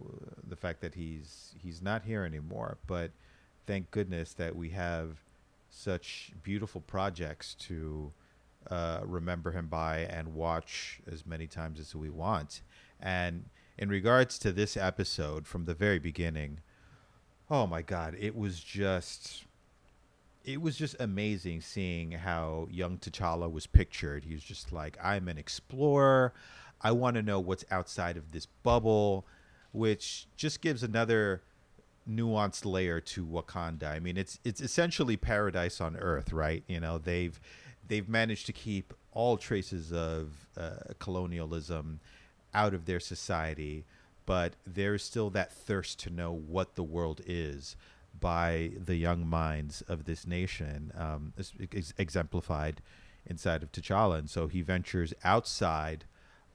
the 0.47 0.55
fact 0.55 0.81
that 0.81 0.95
he's 0.95 1.55
he's 1.57 1.81
not 1.81 2.03
here 2.03 2.23
anymore. 2.23 2.77
But 2.87 3.11
thank 3.65 3.91
goodness 3.91 4.33
that 4.33 4.55
we 4.55 4.69
have 4.69 5.19
such 5.69 6.31
beautiful 6.43 6.81
projects 6.81 7.53
to 7.55 8.13
uh, 8.69 9.01
remember 9.03 9.51
him 9.51 9.67
by 9.67 9.99
and 9.99 10.33
watch 10.33 10.99
as 11.11 11.25
many 11.25 11.47
times 11.47 11.79
as 11.79 11.93
we 11.95 12.09
want. 12.09 12.61
And 12.99 13.45
in 13.77 13.89
regards 13.89 14.39
to 14.39 14.51
this 14.51 14.77
episode 14.77 15.45
from 15.47 15.65
the 15.65 15.73
very 15.73 15.99
beginning, 15.99 16.59
oh 17.49 17.67
my 17.67 17.81
God, 17.81 18.15
it 18.19 18.35
was 18.35 18.59
just. 18.59 19.43
It 20.45 20.61
was 20.61 20.77
just 20.77 20.95
amazing 20.99 21.61
seeing 21.61 22.11
how 22.11 22.67
young 22.69 22.99
T'Challa 22.99 23.51
was 23.51 23.65
pictured. 23.65 24.23
He 24.23 24.33
was 24.33 24.43
just 24.43 24.71
like, 24.71 24.95
I'm 25.03 25.27
an 25.27 25.39
explorer. 25.39 26.33
I 26.81 26.91
want 26.91 27.15
to 27.15 27.23
know 27.23 27.39
what's 27.39 27.65
outside 27.71 28.15
of 28.15 28.31
this 28.31 28.45
bubble, 28.45 29.25
which 29.71 30.27
just 30.37 30.61
gives 30.61 30.83
another 30.83 31.41
nuanced 32.07 32.63
layer 32.63 33.01
to 33.01 33.25
Wakanda. 33.25 33.89
I 33.89 33.99
mean, 33.99 34.17
it's 34.17 34.39
it's 34.43 34.61
essentially 34.61 35.17
paradise 35.17 35.81
on 35.81 35.95
Earth, 35.95 36.31
right? 36.31 36.63
You 36.67 36.79
know, 36.79 36.99
they've 36.99 37.39
they've 37.87 38.07
managed 38.07 38.45
to 38.45 38.53
keep 38.53 38.93
all 39.11 39.37
traces 39.37 39.91
of 39.91 40.47
uh, 40.55 40.93
colonialism 40.99 41.99
out 42.53 42.75
of 42.75 42.85
their 42.85 42.99
society, 42.99 43.85
but 44.25 44.53
there's 44.65 45.03
still 45.03 45.29
that 45.31 45.51
thirst 45.51 45.99
to 46.01 46.09
know 46.09 46.31
what 46.31 46.75
the 46.75 46.83
world 46.83 47.21
is 47.25 47.75
by 48.19 48.71
the 48.77 48.95
young 48.95 49.27
minds 49.27 49.81
of 49.87 50.05
this 50.05 50.25
nation, 50.25 50.91
um, 50.97 51.33
ex- 51.37 51.53
ex- 51.73 51.93
exemplified 51.97 52.81
inside 53.25 53.63
of 53.63 53.71
T'Challa, 53.71 54.19
and 54.19 54.29
so 54.29 54.47
he 54.47 54.61
ventures 54.61 55.13
outside 55.23 56.05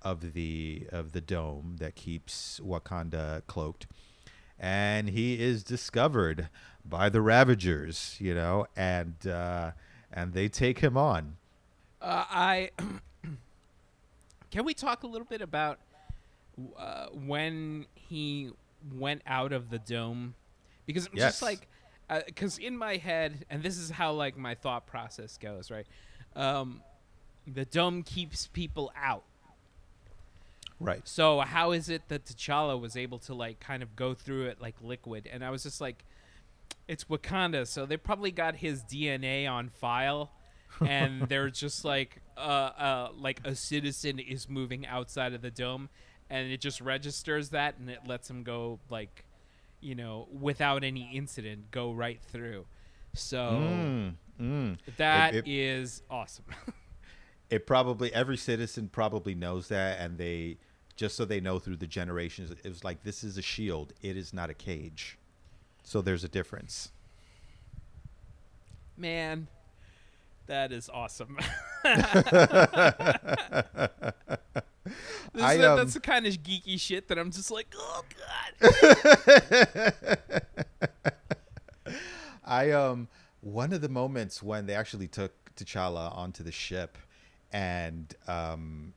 of 0.02 0.32
the 0.32 0.86
of 0.90 1.12
the 1.12 1.20
dome 1.20 1.76
that 1.78 1.94
keeps 1.94 2.60
Wakanda 2.64 3.46
cloaked. 3.46 3.86
And 4.58 5.10
he 5.10 5.40
is 5.40 5.64
discovered 5.64 6.48
by 6.84 7.08
the 7.08 7.20
Ravagers, 7.20 8.16
you 8.18 8.34
know, 8.34 8.66
and 8.76 9.26
uh, 9.26 9.72
and 10.12 10.32
they 10.32 10.48
take 10.48 10.80
him 10.80 10.96
on. 10.96 11.36
Uh, 12.00 12.24
I 12.30 12.70
can 14.50 14.64
we 14.64 14.74
talk 14.74 15.02
a 15.02 15.06
little 15.06 15.26
bit 15.26 15.42
about 15.42 15.78
uh, 16.78 17.06
when 17.06 17.86
he 17.94 18.50
went 18.94 19.22
out 19.26 19.52
of 19.52 19.70
the 19.70 19.78
dome 19.78 20.34
because 20.92 21.06
I'm 21.06 21.16
Yes. 21.16 21.32
just 21.32 21.42
like 21.42 21.66
because 22.26 22.58
in 22.58 22.76
my 22.76 22.96
head 22.96 23.44
and 23.50 23.62
this 23.62 23.78
is 23.78 23.90
how 23.90 24.12
like 24.12 24.36
my 24.36 24.54
thought 24.54 24.86
process 24.86 25.36
goes 25.38 25.70
right 25.70 25.86
um, 26.36 26.82
the 27.46 27.64
dome 27.64 28.02
keeps 28.02 28.46
people 28.48 28.92
out 28.96 29.24
Right. 30.78 31.06
so 31.06 31.40
how 31.40 31.72
is 31.72 31.90
it 31.90 32.08
that 32.08 32.24
T'Challa 32.24 32.80
was 32.80 32.96
able 32.96 33.18
to 33.20 33.34
like 33.34 33.60
kind 33.60 33.82
of 33.82 33.94
go 33.96 34.14
through 34.14 34.46
it 34.46 34.60
like 34.62 34.76
liquid? 34.80 35.28
And 35.30 35.44
I 35.44 35.50
was 35.50 35.62
just 35.64 35.78
like, 35.80 36.04
it's 36.88 37.04
Wakanda, 37.04 37.66
so 37.66 37.84
they 37.84 37.98
probably 37.98 38.30
got 38.30 38.56
his 38.56 38.82
DNA 38.84 39.46
on 39.46 39.68
file, 39.68 40.30
and 40.80 41.22
they're 41.28 41.50
just 41.50 41.84
like, 41.84 42.22
uh, 42.38 42.40
uh, 42.40 43.08
like 43.14 43.40
a 43.44 43.54
citizen 43.54 44.18
is 44.18 44.48
moving 44.48 44.86
outside 44.86 45.34
of 45.34 45.42
the 45.42 45.50
dome, 45.50 45.90
and 46.30 46.50
it 46.50 46.62
just 46.62 46.80
registers 46.80 47.50
that, 47.50 47.74
and 47.78 47.90
it 47.90 48.00
lets 48.06 48.30
him 48.30 48.42
go 48.42 48.78
like, 48.88 49.24
you 49.80 49.94
know, 49.94 50.28
without 50.32 50.84
any 50.84 51.10
incident, 51.14 51.70
go 51.70 51.92
right 51.92 52.20
through. 52.22 52.66
So 53.14 53.36
Mm, 53.60 54.14
mm. 54.40 54.78
that 54.96 55.34
It- 55.34 55.48
is 55.48 56.02
awesome. 56.10 56.44
It 57.50 57.66
probably 57.66 58.14
every 58.14 58.36
citizen 58.36 58.88
probably 58.88 59.34
knows 59.34 59.66
that, 59.68 59.98
and 59.98 60.18
they 60.18 60.58
just 60.94 61.16
so 61.16 61.24
they 61.24 61.40
know 61.40 61.58
through 61.58 61.78
the 61.78 61.86
generations, 61.88 62.52
it 62.52 62.64
was 62.68 62.84
like 62.84 63.02
this 63.02 63.24
is 63.24 63.36
a 63.38 63.42
shield. 63.42 63.92
It 64.02 64.16
is 64.16 64.32
not 64.32 64.50
a 64.50 64.54
cage. 64.54 65.18
So 65.82 66.00
there's 66.00 66.22
a 66.22 66.28
difference. 66.28 66.92
Man, 68.96 69.48
that 70.46 70.70
is 70.70 70.88
awesome. 70.94 71.38
This 75.32 75.42
I, 75.42 75.54
is- 75.54 75.64
um, 75.64 75.76
that's 75.76 75.94
the 75.94 76.00
kind 76.00 76.26
of 76.26 76.32
geeky 76.34 76.80
shit 76.80 77.08
that 77.08 77.18
I'm 77.18 77.30
just 77.30 77.50
like, 77.50 77.72
oh 77.76 78.04
god. 78.60 79.92
I 82.44 82.70
um 82.72 83.08
one 83.40 83.72
of 83.72 83.80
the 83.80 83.88
moments 83.88 84.42
when 84.42 84.66
they 84.66 84.74
actually 84.74 85.08
took 85.08 85.32
T'Challa 85.56 86.16
onto 86.16 86.42
the 86.42 86.52
ship, 86.52 86.98
and 87.52 88.12
um, 88.26 88.92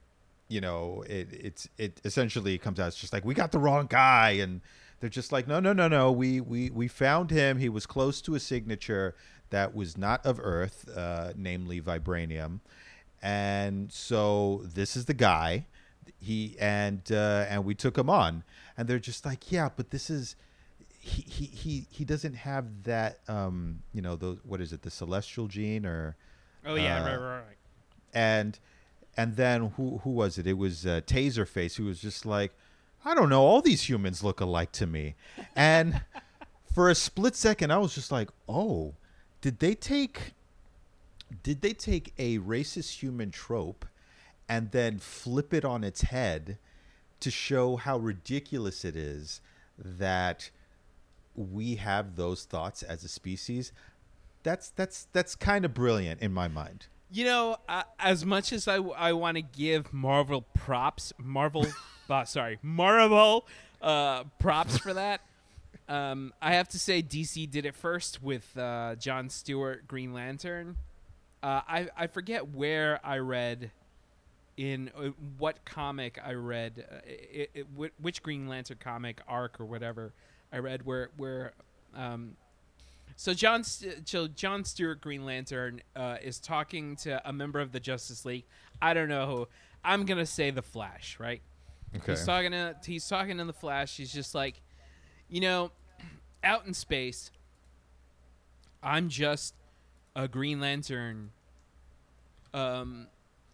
you 0.47 0.61
know, 0.61 1.03
it 1.07 1.29
it's 1.31 1.67
it 1.77 2.01
essentially 2.03 2.57
comes 2.57 2.79
out 2.79 2.87
it's 2.87 2.97
just 2.97 3.13
like 3.13 3.25
we 3.25 3.33
got 3.33 3.51
the 3.51 3.59
wrong 3.59 3.87
guy, 3.87 4.31
and 4.31 4.61
they're 4.99 5.09
just 5.09 5.31
like, 5.31 5.47
no, 5.47 5.59
no, 5.59 5.73
no, 5.73 5.87
no, 5.87 6.11
we 6.11 6.41
we 6.41 6.69
we 6.69 6.87
found 6.87 7.31
him. 7.31 7.59
He 7.59 7.69
was 7.69 7.85
close 7.85 8.21
to 8.21 8.35
a 8.35 8.39
signature 8.39 9.15
that 9.49 9.75
was 9.75 9.97
not 9.97 10.25
of 10.25 10.39
Earth, 10.41 10.89
uh, 10.95 11.33
namely 11.35 11.81
vibranium, 11.81 12.59
and 13.21 13.91
so 13.91 14.61
this 14.65 14.95
is 14.95 15.05
the 15.05 15.13
guy. 15.13 15.65
He 16.19 16.55
and 16.59 17.01
uh, 17.11 17.45
and 17.49 17.65
we 17.65 17.75
took 17.75 17.97
him 17.97 18.09
on, 18.09 18.43
and 18.77 18.87
they're 18.87 18.99
just 18.99 19.25
like, 19.25 19.51
yeah, 19.51 19.69
but 19.75 19.89
this 19.91 20.09
is 20.09 20.35
he 20.99 21.21
he 21.23 21.45
he 21.45 21.85
he 21.89 22.05
doesn't 22.05 22.33
have 22.35 22.83
that 22.83 23.19
um 23.27 23.79
you 23.93 24.01
know 24.01 24.15
those 24.15 24.37
what 24.45 24.61
is 24.61 24.71
it 24.71 24.83
the 24.83 24.89
celestial 24.89 25.47
gene 25.47 25.85
or 25.85 26.15
Oh 26.65 26.75
yeah, 26.75 27.01
Uh, 27.01 27.05
right, 27.05 27.15
right, 27.17 27.35
right. 27.39 27.57
and 28.13 28.57
and 29.17 29.35
then 29.35 29.71
who 29.75 29.97
who 30.03 30.11
was 30.11 30.37
it? 30.37 30.47
It 30.47 30.57
was 30.57 30.85
uh, 30.85 31.01
taserface 31.05 31.75
who 31.75 31.85
was 31.85 31.99
just 31.99 32.25
like 32.25 32.53
i 33.05 33.13
don't 33.13 33.27
know 33.27 33.41
all 33.41 33.61
these 33.61 33.89
humans 33.89 34.23
look 34.23 34.39
alike 34.39 34.71
to 34.71 34.87
me. 34.87 35.15
And 35.57 36.01
for 36.73 36.89
a 36.89 36.95
split 36.95 37.35
second 37.35 37.69
i 37.71 37.77
was 37.77 37.93
just 37.93 38.11
like 38.11 38.29
oh 38.47 38.93
did 39.41 39.59
they 39.59 39.75
take 39.75 40.31
did 41.43 41.61
they 41.61 41.73
take 41.73 42.13
a 42.17 42.39
racist 42.39 42.99
human 43.03 43.29
trope 43.29 43.85
and 44.47 44.71
then 44.71 44.99
flip 44.99 45.53
it 45.53 45.65
on 45.65 45.83
its 45.83 46.01
head 46.01 46.57
to 47.19 47.31
show 47.31 47.77
how 47.77 47.97
ridiculous 47.97 48.83
it 48.83 48.95
is 48.95 49.41
that 49.77 50.49
we 51.35 51.75
have 51.75 52.15
those 52.15 52.45
thoughts 52.45 52.83
as 52.83 53.03
a 53.03 53.07
species, 53.07 53.71
that's 54.43 54.69
that's 54.69 55.07
that's 55.13 55.35
kind 55.35 55.65
of 55.65 55.73
brilliant 55.73 56.21
in 56.21 56.33
my 56.33 56.47
mind. 56.47 56.87
You 57.11 57.25
know, 57.25 57.57
uh, 57.69 57.83
as 57.99 58.25
much 58.25 58.51
as 58.51 58.67
I, 58.67 58.77
I 58.77 59.13
want 59.13 59.37
to 59.37 59.43
give 59.43 59.93
Marvel 59.93 60.41
props, 60.41 61.13
Marvel, 61.17 61.67
uh, 62.09 62.25
sorry, 62.25 62.59
Marvel 62.61 63.47
uh, 63.81 64.23
props 64.39 64.77
for 64.79 64.93
that, 64.95 65.21
um, 65.87 66.33
I 66.41 66.55
have 66.55 66.67
to 66.69 66.79
say 66.79 67.03
DC 67.03 67.49
did 67.49 67.65
it 67.65 67.75
first 67.75 68.21
with 68.21 68.57
uh, 68.57 68.95
John 68.95 69.29
Stewart 69.29 69.87
Green 69.87 70.13
Lantern. 70.13 70.77
Uh, 71.41 71.61
I 71.67 71.89
I 71.95 72.07
forget 72.07 72.49
where 72.49 72.99
I 73.03 73.17
read 73.17 73.71
in 74.57 74.91
uh, 74.95 75.09
what 75.37 75.65
comic 75.65 76.19
I 76.23 76.33
read, 76.33 76.85
uh, 76.91 76.95
it, 77.05 77.51
it, 77.53 77.67
which 77.99 78.21
Green 78.21 78.47
Lantern 78.47 78.77
comic 78.79 79.21
arc 79.27 79.59
or 79.59 79.65
whatever 79.65 80.13
I 80.53 80.59
read 80.59 80.85
where 80.85 81.09
where 81.17 81.53
um, 81.95 82.35
so 83.15 83.33
John 83.33 83.63
St- 83.63 84.07
so 84.07 84.27
John 84.27 84.63
Stewart 84.63 85.01
Green 85.01 85.25
Lantern 85.25 85.81
uh, 85.95 86.17
is 86.21 86.39
talking 86.39 86.95
to 86.97 87.27
a 87.27 87.33
member 87.33 87.59
of 87.59 87.71
the 87.71 87.79
Justice 87.79 88.23
League. 88.23 88.45
I 88.81 88.93
don't 88.93 89.09
know 89.09 89.25
who. 89.25 89.47
I'm 89.83 90.05
gonna 90.05 90.27
say 90.27 90.51
the 90.51 90.61
Flash, 90.61 91.17
right? 91.19 91.41
Okay. 91.95 92.11
He's 92.11 92.25
talking 92.25 92.51
to 92.51 92.75
he's 92.85 93.07
talking 93.07 93.37
to 93.37 93.45
the 93.45 93.53
Flash. 93.53 93.97
He's 93.97 94.13
just 94.13 94.35
like, 94.35 94.61
you 95.27 95.41
know, 95.41 95.71
out 96.43 96.65
in 96.67 96.73
space, 96.73 97.31
I'm 98.81 99.09
just 99.09 99.55
a 100.15 100.27
Green 100.27 100.59
Lantern, 100.59 101.31
um, 102.53 103.07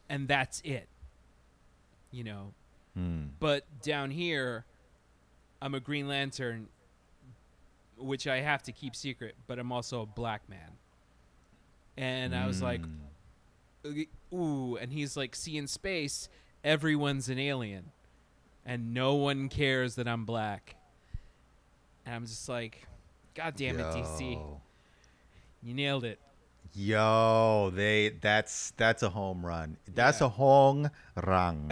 and 0.10 0.28
that's 0.28 0.62
it. 0.62 0.88
You 2.12 2.24
know, 2.24 2.54
Hmm. 2.96 3.28
but 3.40 3.66
down 3.84 4.10
here, 4.12 4.66
I'm 5.62 5.76
a 5.76 5.80
Green 5.80 6.08
Lantern, 6.08 6.68
which 7.98 8.26
I 8.28 8.42
have 8.42 8.64
to 8.64 8.72
keep 8.72 8.96
secret. 8.96 9.36
But 9.46 9.60
I'm 9.60 9.72
also 9.72 10.02
a 10.02 10.06
black 10.06 10.50
man. 10.50 10.72
And 11.98 12.36
I 12.36 12.48
was 12.48 12.62
like, 12.62 12.82
Hmm. 12.84 14.02
ooh, 14.34 14.76
and 14.78 14.92
he's 14.92 15.16
like, 15.16 15.36
see, 15.36 15.58
in 15.58 15.68
space, 15.68 16.30
everyone's 16.64 17.30
an 17.30 17.38
alien, 17.40 17.92
and 18.66 18.94
no 18.94 19.16
one 19.16 19.50
cares 19.50 19.96
that 19.96 20.08
I'm 20.08 20.26
black. 20.26 20.76
And 22.06 22.16
I'm 22.16 22.26
just 22.26 22.50
like, 22.50 22.88
God 23.36 23.56
damn 23.56 23.80
it, 23.80 23.84
DC, 23.94 24.40
you 25.62 25.74
nailed 25.74 26.04
it. 26.06 26.20
Yo, 26.74 27.72
they 27.74 28.10
that's 28.22 28.72
that's 28.78 29.04
a 29.04 29.10
home 29.10 29.46
run. 29.46 29.78
That's 29.94 30.22
Yeah. 30.22 30.28
a 30.28 30.30
home 30.30 30.90
run. 31.26 31.72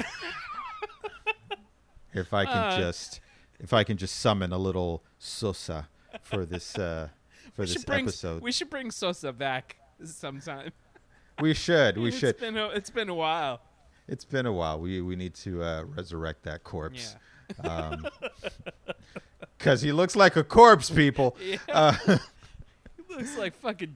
if 2.13 2.33
I 2.33 2.45
can 2.45 2.53
Uh, 2.73 2.77
just 2.77 3.19
if 3.59 3.73
I 3.73 3.83
can 3.83 3.97
just 3.97 4.15
summon 4.19 4.51
a 4.51 4.57
little 4.57 5.03
Sosa 5.19 5.87
for 6.23 6.45
this 6.45 6.77
uh 6.77 7.09
for 7.53 7.61
we 7.61 7.65
this 7.65 7.73
should 7.73 7.85
bring 7.85 8.03
episode. 8.05 8.41
we 8.41 8.51
should 8.51 8.69
bring 8.69 8.91
Sosa 8.91 9.31
back 9.31 9.77
sometime. 10.03 10.71
we 11.41 11.53
should. 11.53 11.97
We 11.97 12.09
It's 12.09 12.17
should. 12.17 12.37
Been 12.39 12.57
a, 12.57 12.67
it's 12.69 12.89
been 12.89 13.09
a 13.09 13.15
while. 13.15 13.61
It's 14.07 14.25
been 14.25 14.45
a 14.45 14.53
while. 14.53 14.79
We 14.79 15.01
we 15.01 15.15
need 15.15 15.33
to 15.35 15.61
uh, 15.63 15.83
resurrect 15.83 16.43
that 16.43 16.63
corpse. 16.63 17.15
Yeah. 17.63 17.95
Because 19.57 19.81
he 19.81 19.91
looks 19.91 20.15
like 20.15 20.35
a 20.35 20.43
corpse, 20.43 20.89
people. 20.89 21.35
Yeah. 21.41 21.57
Uh, 21.69 22.17
He 23.07 23.15
looks 23.15 23.37
like 23.37 23.55
fucking 23.55 23.95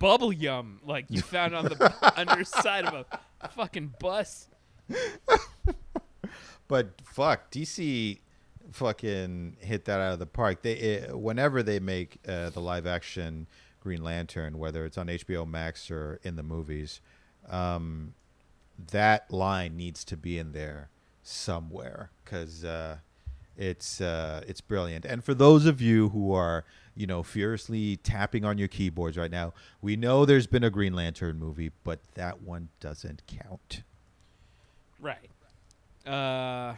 bubble 0.00 0.32
yum, 0.32 0.80
like 0.84 1.06
you 1.08 1.20
found 1.22 1.54
on 1.54 1.66
the 1.66 2.12
underside 2.16 2.86
of 2.86 3.06
a 3.40 3.48
fucking 3.48 3.94
bus. 4.00 4.48
But 6.66 7.00
fuck, 7.04 7.50
DC 7.50 8.20
fucking 8.70 9.56
hit 9.60 9.84
that 9.86 10.00
out 10.00 10.12
of 10.12 10.18
the 10.18 10.26
park. 10.26 10.62
They 10.62 11.00
uh, 11.00 11.16
whenever 11.16 11.62
they 11.62 11.80
make 11.80 12.18
uh, 12.28 12.50
the 12.50 12.60
live 12.60 12.86
action 12.86 13.48
Green 13.80 14.04
Lantern, 14.04 14.58
whether 14.58 14.84
it's 14.84 14.98
on 14.98 15.08
HBO 15.08 15.48
Max 15.48 15.90
or 15.90 16.20
in 16.22 16.36
the 16.36 16.42
movies, 16.42 17.00
um, 17.48 18.14
that 18.92 19.32
line 19.32 19.76
needs 19.76 20.04
to 20.04 20.16
be 20.16 20.38
in 20.38 20.52
there 20.52 20.90
somewhere 21.22 22.10
because 22.24 22.64
uh, 22.64 22.98
it's 23.56 24.00
uh, 24.00 24.42
it's 24.46 24.60
brilliant. 24.60 25.04
And 25.04 25.24
for 25.24 25.34
those 25.34 25.66
of 25.66 25.80
you 25.80 26.10
who 26.10 26.32
are 26.32 26.64
you 27.00 27.06
know 27.06 27.22
furiously 27.22 27.96
tapping 27.96 28.44
on 28.44 28.58
your 28.58 28.68
keyboards 28.68 29.16
right 29.16 29.30
now, 29.30 29.54
we 29.80 29.96
know 29.96 30.26
there's 30.26 30.46
been 30.46 30.62
a 30.62 30.70
Green 30.70 30.92
Lantern 30.92 31.38
movie, 31.38 31.72
but 31.82 31.98
that 32.14 32.42
one 32.42 32.68
doesn't 32.78 33.22
count. 33.26 33.82
Right. 35.00 35.30
Uh, 36.06 36.74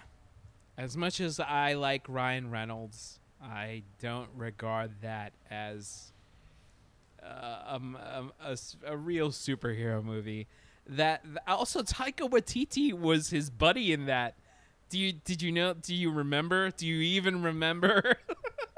as 0.78 0.96
much 0.96 1.20
as 1.20 1.40
I 1.40 1.74
like 1.74 2.04
Ryan 2.08 2.52
Reynolds, 2.52 3.18
I 3.42 3.82
don't 4.00 4.28
regard 4.36 4.92
that 5.02 5.32
as 5.50 6.12
uh, 7.20 7.56
um, 7.66 7.98
um, 8.14 8.32
a, 8.40 8.56
a 8.86 8.96
real 8.96 9.30
superhero 9.30 10.04
movie. 10.04 10.46
That 10.86 11.24
also 11.48 11.82
Taika 11.82 12.30
Waititi 12.30 12.92
was 12.92 13.30
his 13.30 13.50
buddy 13.50 13.92
in 13.92 14.06
that. 14.06 14.34
Do 14.88 14.98
you 14.98 15.12
did 15.12 15.42
you 15.42 15.50
know? 15.50 15.74
Do 15.74 15.94
you 15.94 16.12
remember? 16.12 16.70
Do 16.70 16.86
you 16.86 17.00
even 17.00 17.42
remember? 17.42 18.18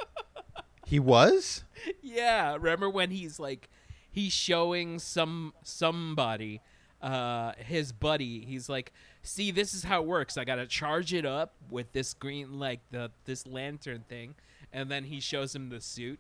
He 0.87 0.99
was. 0.99 1.65
yeah, 2.03 2.55
remember 2.55 2.89
when 2.89 3.11
he's 3.11 3.39
like 3.39 3.69
he's 4.11 4.33
showing 4.33 4.99
some 4.99 5.53
somebody 5.63 6.61
uh 7.03 7.53
his 7.59 7.93
buddy 7.93 8.45
he's 8.47 8.69
like 8.69 8.93
see 9.23 9.51
this 9.51 9.75
is 9.75 9.85
how 9.85 10.01
it 10.01 10.07
works 10.07 10.39
i 10.39 10.45
gotta 10.45 10.67
charge 10.67 11.13
it 11.13 11.27
up 11.27 11.53
with 11.69 11.93
this 11.93 12.15
green 12.15 12.59
like 12.59 12.81
the 12.93 13.11
this 13.27 13.47
lantern 13.47 14.05
thing 14.09 14.35
and 14.73 14.91
then 14.91 15.05
he 15.05 15.21
shows 15.21 15.55
him 15.55 15.69
the 15.69 15.81
suit 15.83 16.19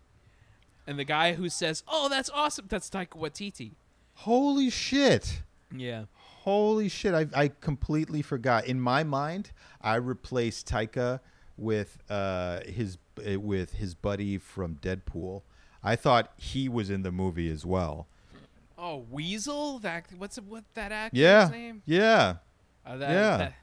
and 0.87 0.99
the 0.99 1.05
guy 1.05 1.33
who 1.33 1.49
says 1.49 1.83
oh 1.89 2.09
that's 2.11 2.29
awesome 2.35 2.67
that's 2.69 2.91
taika 2.91 3.11
waititi 3.17 3.71
Holy 4.17 4.69
shit. 4.71 5.43
yeah 5.75 6.05
Holy 6.43 6.91
shit. 6.91 7.15
I, 7.15 7.27
I 7.35 7.49
completely 7.49 8.21
forgot. 8.21 8.67
In 8.67 8.79
my 8.79 9.03
mind, 9.03 9.51
I 9.81 9.95
replaced 9.95 10.69
Taika 10.69 11.21
with 11.57 11.97
uh 12.11 12.61
his 12.67 12.99
with 13.17 13.73
his 13.75 13.95
buddy 13.95 14.39
from 14.39 14.77
Deadpool. 14.77 15.43
I 15.83 15.97
thought 15.97 16.33
he 16.37 16.69
was 16.69 16.89
in 16.91 17.03
the 17.03 17.13
movie 17.13 17.51
as 17.51 17.65
well. 17.67 18.07
oh 18.79 19.05
weasel 19.11 19.79
that 19.81 20.07
what's 20.19 20.37
what 20.37 20.65
that 20.75 20.91
actor's 20.93 21.19
Yeah. 21.21 21.49
name 21.53 21.83
Yeah. 21.87 22.37
uh, 22.85 22.97
that, 22.97 23.11
Yeah. 23.11 23.37
that, 23.37 23.55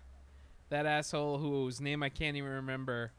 that 0.69 0.85
asshole 0.85 1.37
whose 1.37 1.81
name 1.81 2.01
i 2.01 2.07
can't 2.09 2.37
even 2.37 2.49
remember 2.49 3.11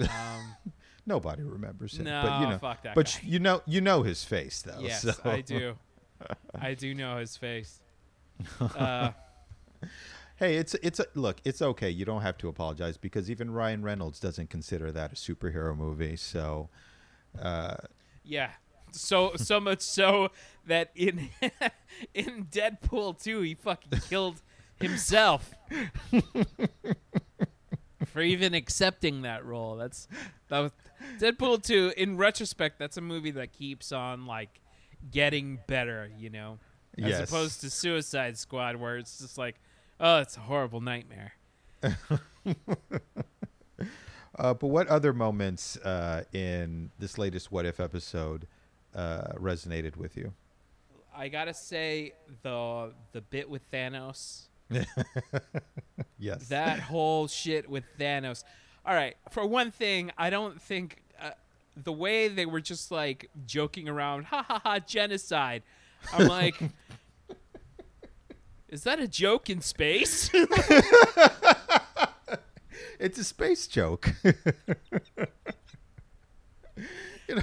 um 0.00 0.56
Nobody 1.04 1.42
remembers 1.42 1.98
him. 1.98 2.04
No, 2.04 2.22
but 2.22 2.40
you 2.40 2.46
know 2.46 2.58
fuck 2.58 2.82
that 2.84 2.94
but 2.94 3.06
guy. 3.20 3.28
you 3.28 3.38
know 3.40 3.60
you 3.66 3.80
know 3.80 4.04
his 4.04 4.22
face 4.22 4.62
though. 4.62 4.78
Yes, 4.78 5.02
so. 5.02 5.14
I 5.24 5.40
do. 5.40 5.74
I 6.54 6.74
do 6.74 6.94
know 6.94 7.16
his 7.18 7.36
face. 7.36 7.80
Uh, 8.60 9.10
Hey, 10.42 10.56
it's 10.56 10.74
it's 10.82 10.98
a, 10.98 11.06
look, 11.14 11.36
it's 11.44 11.62
okay. 11.62 11.88
You 11.88 12.04
don't 12.04 12.22
have 12.22 12.36
to 12.38 12.48
apologize 12.48 12.96
because 12.96 13.30
even 13.30 13.52
Ryan 13.52 13.84
Reynolds 13.84 14.18
doesn't 14.18 14.50
consider 14.50 14.90
that 14.90 15.12
a 15.12 15.14
superhero 15.14 15.76
movie. 15.76 16.16
So, 16.16 16.68
uh, 17.40 17.76
yeah. 18.24 18.50
So 18.90 19.36
so 19.36 19.60
much 19.60 19.82
so 19.82 20.32
that 20.66 20.90
in 20.96 21.28
in 22.14 22.46
Deadpool 22.50 23.22
2 23.22 23.42
he 23.42 23.54
fucking 23.54 24.00
killed 24.08 24.42
himself 24.80 25.54
for 28.06 28.20
even 28.20 28.52
accepting 28.52 29.22
that 29.22 29.44
role. 29.44 29.76
That's 29.76 30.08
that 30.48 30.58
was 30.58 30.72
Deadpool 31.20 31.62
2 31.62 31.92
in 31.96 32.16
retrospect 32.16 32.80
that's 32.80 32.96
a 32.96 33.00
movie 33.00 33.30
that 33.30 33.52
keeps 33.52 33.92
on 33.92 34.26
like 34.26 34.60
getting 35.08 35.60
better, 35.68 36.10
you 36.18 36.30
know. 36.30 36.58
As 36.98 37.20
Yes. 37.20 37.30
opposed 37.30 37.60
to 37.60 37.70
Suicide 37.70 38.36
Squad 38.36 38.74
where 38.74 38.98
it's 38.98 39.18
just 39.18 39.38
like 39.38 39.60
oh, 40.02 40.18
it's 40.18 40.36
a 40.36 40.40
horrible 40.40 40.82
nightmare. 40.82 41.32
Uh, 44.38 44.54
but 44.54 44.68
what 44.68 44.88
other 44.88 45.12
moments 45.12 45.76
uh, 45.78 46.24
in 46.32 46.90
this 46.98 47.18
latest 47.18 47.52
What 47.52 47.66
If 47.66 47.78
episode 47.78 48.46
uh, 48.94 49.24
resonated 49.34 49.96
with 49.96 50.16
you? 50.16 50.32
I 51.14 51.28
gotta 51.28 51.52
say 51.52 52.14
the 52.42 52.92
the 53.12 53.20
bit 53.20 53.50
with 53.50 53.70
Thanos, 53.70 54.48
Yes. 56.18 56.48
that 56.48 56.80
whole 56.80 57.28
shit 57.28 57.68
with 57.68 57.84
Thanos. 58.00 58.42
All 58.86 58.94
right, 58.94 59.16
for 59.30 59.46
one 59.46 59.70
thing, 59.70 60.10
I 60.16 60.30
don't 60.30 60.60
think 60.60 61.02
uh, 61.20 61.32
the 61.76 61.92
way 61.92 62.28
they 62.28 62.46
were 62.46 62.62
just 62.62 62.90
like 62.90 63.28
joking 63.46 63.86
around, 63.86 64.24
ha 64.24 64.42
ha 64.42 64.60
ha, 64.64 64.78
genocide. 64.78 65.62
I'm 66.10 66.26
like, 66.26 66.54
is 68.72 68.82
that 68.84 68.98
a 68.98 69.06
joke 69.06 69.50
in 69.50 69.60
space? 69.60 70.30
it's 72.98 73.18
a 73.18 73.24
space 73.24 73.66
joke. 73.66 74.14
you 74.24 74.32
know 77.28 77.42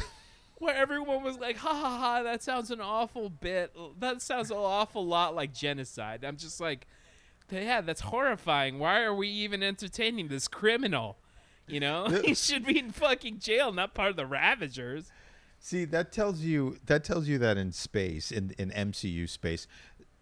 Where 0.57 0.75
everyone 0.75 1.23
was 1.23 1.37
like, 1.37 1.57
ha 1.57 1.71
ha 1.71 1.97
ha, 1.99 2.23
that 2.23 2.41
sounds 2.41 2.71
an 2.71 2.81
awful 2.81 3.29
bit. 3.29 3.75
That 3.99 4.23
sounds 4.23 4.49
an 4.49 4.57
awful 4.57 5.05
lot 5.05 5.35
like 5.35 5.53
genocide. 5.53 6.25
I'm 6.25 6.35
just 6.35 6.59
like, 6.59 6.87
yeah, 7.51 7.81
that's 7.81 8.01
horrifying. 8.01 8.79
Why 8.79 9.03
are 9.03 9.13
we 9.13 9.27
even 9.27 9.61
entertaining 9.61 10.29
this 10.29 10.47
criminal? 10.47 11.17
You 11.67 11.79
know, 11.79 12.07
he 12.25 12.33
should 12.33 12.65
be 12.65 12.79
in 12.79 12.91
fucking 12.91 13.37
jail, 13.37 13.71
not 13.71 13.93
part 13.93 14.09
of 14.09 14.15
the 14.15 14.25
Ravagers. 14.25 15.11
See, 15.59 15.85
that 15.85 16.11
tells 16.11 16.39
you 16.41 16.77
that 16.87 17.03
tells 17.03 17.27
you 17.27 17.37
that 17.37 17.57
in 17.57 17.71
space, 17.71 18.31
in 18.31 18.55
in 18.57 18.71
MCU 18.71 19.29
space, 19.29 19.67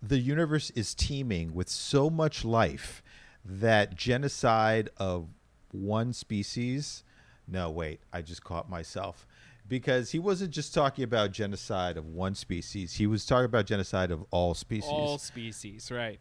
the 0.01 0.19
universe 0.19 0.69
is 0.71 0.93
teeming 0.93 1.53
with 1.53 1.69
so 1.69 2.09
much 2.09 2.45
life 2.45 3.01
that 3.43 3.95
genocide 3.95 4.89
of 4.97 5.27
one 5.71 6.13
species. 6.13 7.03
No, 7.47 7.69
wait, 7.69 8.01
I 8.11 8.21
just 8.21 8.43
caught 8.43 8.69
myself. 8.69 9.25
Because 9.67 10.11
he 10.11 10.19
wasn't 10.19 10.51
just 10.51 10.73
talking 10.73 11.03
about 11.03 11.31
genocide 11.31 11.97
of 11.97 12.05
one 12.05 12.35
species; 12.35 12.93
he 12.93 13.05
was 13.05 13.25
talking 13.25 13.45
about 13.45 13.65
genocide 13.65 14.11
of 14.11 14.23
all 14.31 14.53
species. 14.53 14.89
All 14.89 15.17
species, 15.17 15.91
right? 15.91 16.19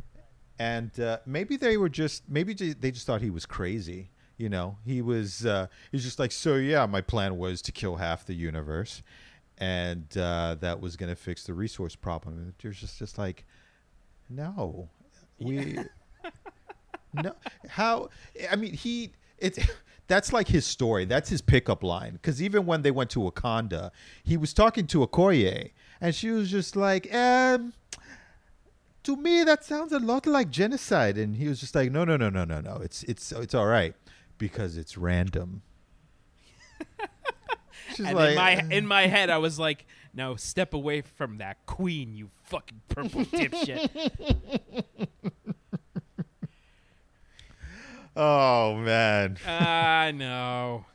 and 0.59 0.99
uh, 1.01 1.18
maybe 1.27 1.57
they 1.57 1.77
were 1.77 1.89
just 1.89 2.22
maybe 2.29 2.55
they 2.55 2.91
just 2.91 3.07
thought 3.07 3.20
he 3.20 3.31
was 3.31 3.47
crazy 3.47 4.11
you 4.37 4.49
know 4.49 4.77
he 4.85 5.03
was 5.03 5.45
uh, 5.47 5.66
he's 5.93 6.05
just 6.05 6.18
like 6.18 6.33
so 6.33 6.55
yeah 6.55 6.87
my 6.87 7.01
plan 7.01 7.37
was 7.37 7.61
to 7.62 7.72
kill 7.72 7.97
half 7.97 8.24
the 8.24 8.35
universe 8.35 9.03
and 9.59 10.16
uh, 10.18 10.57
that 10.61 10.81
was 10.81 10.97
going 10.97 11.09
to 11.09 11.16
fix 11.16 11.45
the 11.45 11.55
resource 11.55 11.97
problem 11.97 12.55
there's 12.62 12.81
just 12.81 12.99
just 12.99 13.18
like 13.18 13.45
no. 14.29 14.89
We 15.39 15.79
no. 17.12 17.35
How 17.68 18.09
i 18.51 18.57
mean 18.57 18.72
he 18.72 19.12
it's 19.39 19.59
that's 20.09 20.33
like 20.33 20.47
his 20.47 20.64
story. 20.64 21.05
That's 21.05 21.29
his 21.29 21.43
pickup 21.43 21.83
line. 21.83 22.12
Because 22.12 22.41
even 22.41 22.64
when 22.64 22.83
they 22.83 22.91
went 22.91 23.11
to 23.11 23.20
wakanda 23.20 23.91
he 24.22 24.37
was 24.37 24.53
talking 24.53 24.87
to 24.89 25.07
okoye 25.07 25.70
and 26.01 26.14
she 26.14 26.31
was 26.31 26.51
just 26.51 26.77
like 26.77 27.12
um 27.14 27.72
to 29.03 29.16
me 29.16 29.45
that 29.45 29.64
sounds 29.64 29.93
a 29.93 29.99
lot 29.99 30.27
like 30.27 30.51
genocide. 30.51 31.16
And 31.18 31.37
he 31.37 31.49
was 31.49 31.61
just 31.61 31.74
like 31.74 31.91
no 31.93 32.05
no 32.05 32.16
no 32.16 32.31
no 32.31 32.45
no 32.45 32.61
no. 32.61 32.77
It's 32.83 33.03
it's 33.05 33.33
it's 33.33 33.55
all 33.55 33.66
right 33.66 33.95
because 34.39 34.77
it's 34.77 34.97
random. 34.97 35.62
She's 37.95 38.07
and 38.07 38.16
like, 38.16 38.31
in 38.31 38.35
my 38.37 38.64
in 38.70 38.87
my 38.87 39.07
head, 39.07 39.31
I 39.31 39.39
was 39.39 39.59
like, 39.59 39.87
"No, 40.17 40.35
step 40.37 40.75
away 40.75 41.03
from 41.03 41.39
that 41.39 41.64
queen, 41.67 42.17
you 42.17 42.31
fucking 42.45 42.81
purple 42.89 43.25
dipshit." 43.27 43.91
oh 48.17 48.77
man 48.77 49.37
I 49.47 50.11
know. 50.12 50.87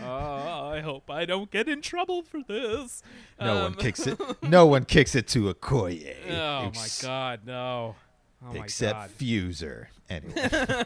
Oh, 0.00 0.68
I 0.70 0.80
hope 0.80 1.10
I 1.10 1.24
don't 1.24 1.50
get 1.50 1.68
in 1.68 1.82
trouble 1.82 2.22
for 2.22 2.40
this. 2.46 3.02
no 3.40 3.54
one 3.56 3.64
Um, 3.64 3.74
kicks 3.74 4.06
it 4.06 4.18
no 4.42 4.66
one 4.66 4.84
kicks 4.84 5.14
it 5.16 5.26
to 5.28 5.48
a 5.48 5.54
Okoye 5.54 6.14
Oh 6.30 6.66
ex- 6.68 7.02
my 7.02 7.08
god, 7.08 7.40
no. 7.44 7.96
Oh 8.44 8.52
my 8.52 8.64
except 8.64 8.98
god. 9.00 9.10
Fuser 9.18 9.86
anyway 10.08 10.50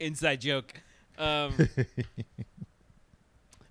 Inside 0.00 0.40
joke. 0.42 0.74
Um, 1.18 1.54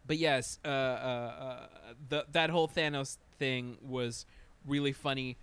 but 0.06 0.18
yes, 0.18 0.60
uh, 0.66 0.68
uh, 0.68 0.72
uh, 0.72 1.68
the, 2.10 2.26
that 2.32 2.50
whole 2.50 2.68
Thanos 2.68 3.18
thing 3.38 3.78
was 3.82 4.26
really 4.66 4.94
funny. 4.94 5.38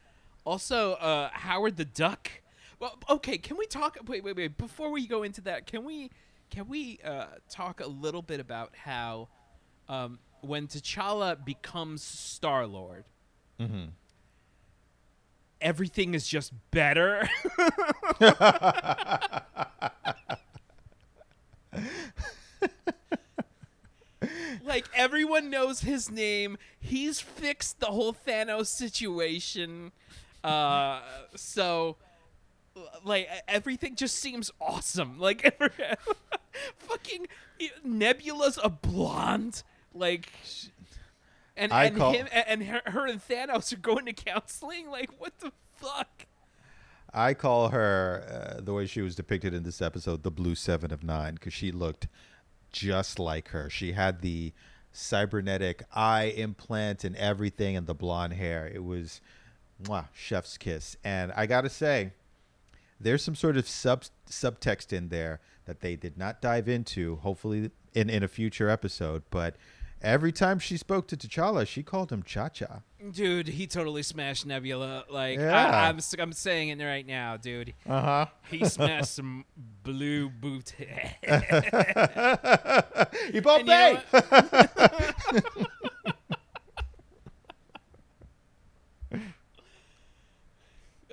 Also, 0.44 0.92
uh, 0.94 1.30
Howard 1.32 1.76
the 1.76 1.84
Duck. 1.84 2.30
Well, 2.78 2.98
okay, 3.08 3.38
can 3.38 3.56
we 3.56 3.66
talk? 3.66 3.96
Wait, 4.06 4.22
wait, 4.24 4.36
wait. 4.36 4.58
Before 4.58 4.90
we 4.90 5.06
go 5.06 5.22
into 5.22 5.40
that, 5.42 5.66
can 5.66 5.84
we 5.84 6.10
can 6.50 6.68
we 6.68 6.98
uh, 7.04 7.26
talk 7.48 7.80
a 7.80 7.86
little 7.86 8.22
bit 8.22 8.40
about 8.40 8.72
how 8.76 9.28
um, 9.88 10.18
when 10.40 10.66
T'Challa 10.66 11.42
becomes 11.42 12.02
Star 12.02 12.66
Lord, 12.66 13.04
mm-hmm. 13.58 13.86
everything 15.60 16.14
is 16.14 16.26
just 16.26 16.52
better. 16.70 17.28
like 24.74 24.88
everyone 24.92 25.50
knows 25.50 25.80
his 25.82 26.10
name. 26.10 26.58
He's 26.80 27.20
fixed 27.20 27.78
the 27.78 27.86
whole 27.86 28.12
Thanos 28.12 28.66
situation. 28.66 29.92
Uh, 30.42 31.00
so 31.36 31.96
like 33.04 33.28
everything 33.46 33.94
just 33.94 34.16
seems 34.16 34.50
awesome. 34.60 35.20
Like 35.20 35.56
fucking 36.78 37.28
Nebula's 37.84 38.58
a 38.62 38.68
blonde. 38.68 39.62
Like 39.94 40.32
and 41.56 41.72
I 41.72 41.84
and 41.84 41.96
call- 41.96 42.12
him 42.12 42.26
and 42.32 42.64
her, 42.64 42.82
her 42.86 43.06
and 43.06 43.20
Thanos 43.24 43.72
are 43.72 43.76
going 43.76 44.06
to 44.06 44.12
counseling. 44.12 44.90
Like 44.90 45.10
what 45.20 45.38
the 45.38 45.52
fuck? 45.72 46.26
I 47.12 47.32
call 47.32 47.68
her 47.68 48.56
uh, 48.58 48.60
the 48.60 48.72
way 48.72 48.86
she 48.86 49.02
was 49.02 49.14
depicted 49.14 49.54
in 49.54 49.62
this 49.62 49.80
episode 49.80 50.24
the 50.24 50.32
blue 50.32 50.56
seven 50.56 50.92
of 50.92 51.04
nine 51.04 51.34
because 51.34 51.52
she 51.52 51.70
looked 51.70 52.08
just 52.74 53.18
like 53.18 53.48
her. 53.48 53.70
She 53.70 53.92
had 53.92 54.20
the 54.20 54.52
cybernetic 54.92 55.84
eye 55.94 56.34
implant 56.36 57.04
and 57.04 57.16
everything, 57.16 57.76
and 57.76 57.86
the 57.86 57.94
blonde 57.94 58.32
hair. 58.34 58.66
It 58.66 58.84
was 58.84 59.20
mwah, 59.82 60.08
chef's 60.12 60.58
kiss. 60.58 60.96
And 61.04 61.32
I 61.32 61.46
gotta 61.46 61.70
say, 61.70 62.10
there's 63.00 63.22
some 63.22 63.36
sort 63.36 63.56
of 63.56 63.68
sub 63.68 64.04
subtext 64.28 64.92
in 64.92 65.08
there 65.08 65.40
that 65.66 65.80
they 65.80 65.94
did 65.96 66.18
not 66.18 66.42
dive 66.42 66.68
into. 66.68 67.16
Hopefully, 67.16 67.70
in 67.94 68.10
in 68.10 68.22
a 68.22 68.28
future 68.28 68.68
episode, 68.68 69.22
but. 69.30 69.56
Every 70.04 70.32
time 70.32 70.58
she 70.58 70.76
spoke 70.76 71.08
to 71.08 71.16
T'Challa, 71.16 71.66
she 71.66 71.82
called 71.82 72.12
him 72.12 72.22
Cha 72.22 72.50
Cha. 72.50 72.82
Dude, 73.10 73.48
he 73.48 73.66
totally 73.66 74.02
smashed 74.02 74.44
Nebula. 74.44 75.04
Like 75.08 75.38
Yeah. 75.38 75.54
I, 75.66 75.88
I'm, 75.88 75.96
s- 75.96 76.14
I'm 76.18 76.32
saying 76.34 76.68
it 76.68 76.84
right 76.84 77.06
now, 77.06 77.38
dude. 77.38 77.72
Uh 77.88 78.00
huh. 78.02 78.26
He 78.50 78.66
smashed 78.66 79.14
some 79.14 79.46
blue 79.82 80.28
boot. 80.28 80.74
He 83.32 83.40
bought 83.40 83.60
And 83.60 83.68
you 83.68 83.74
know 83.74 83.98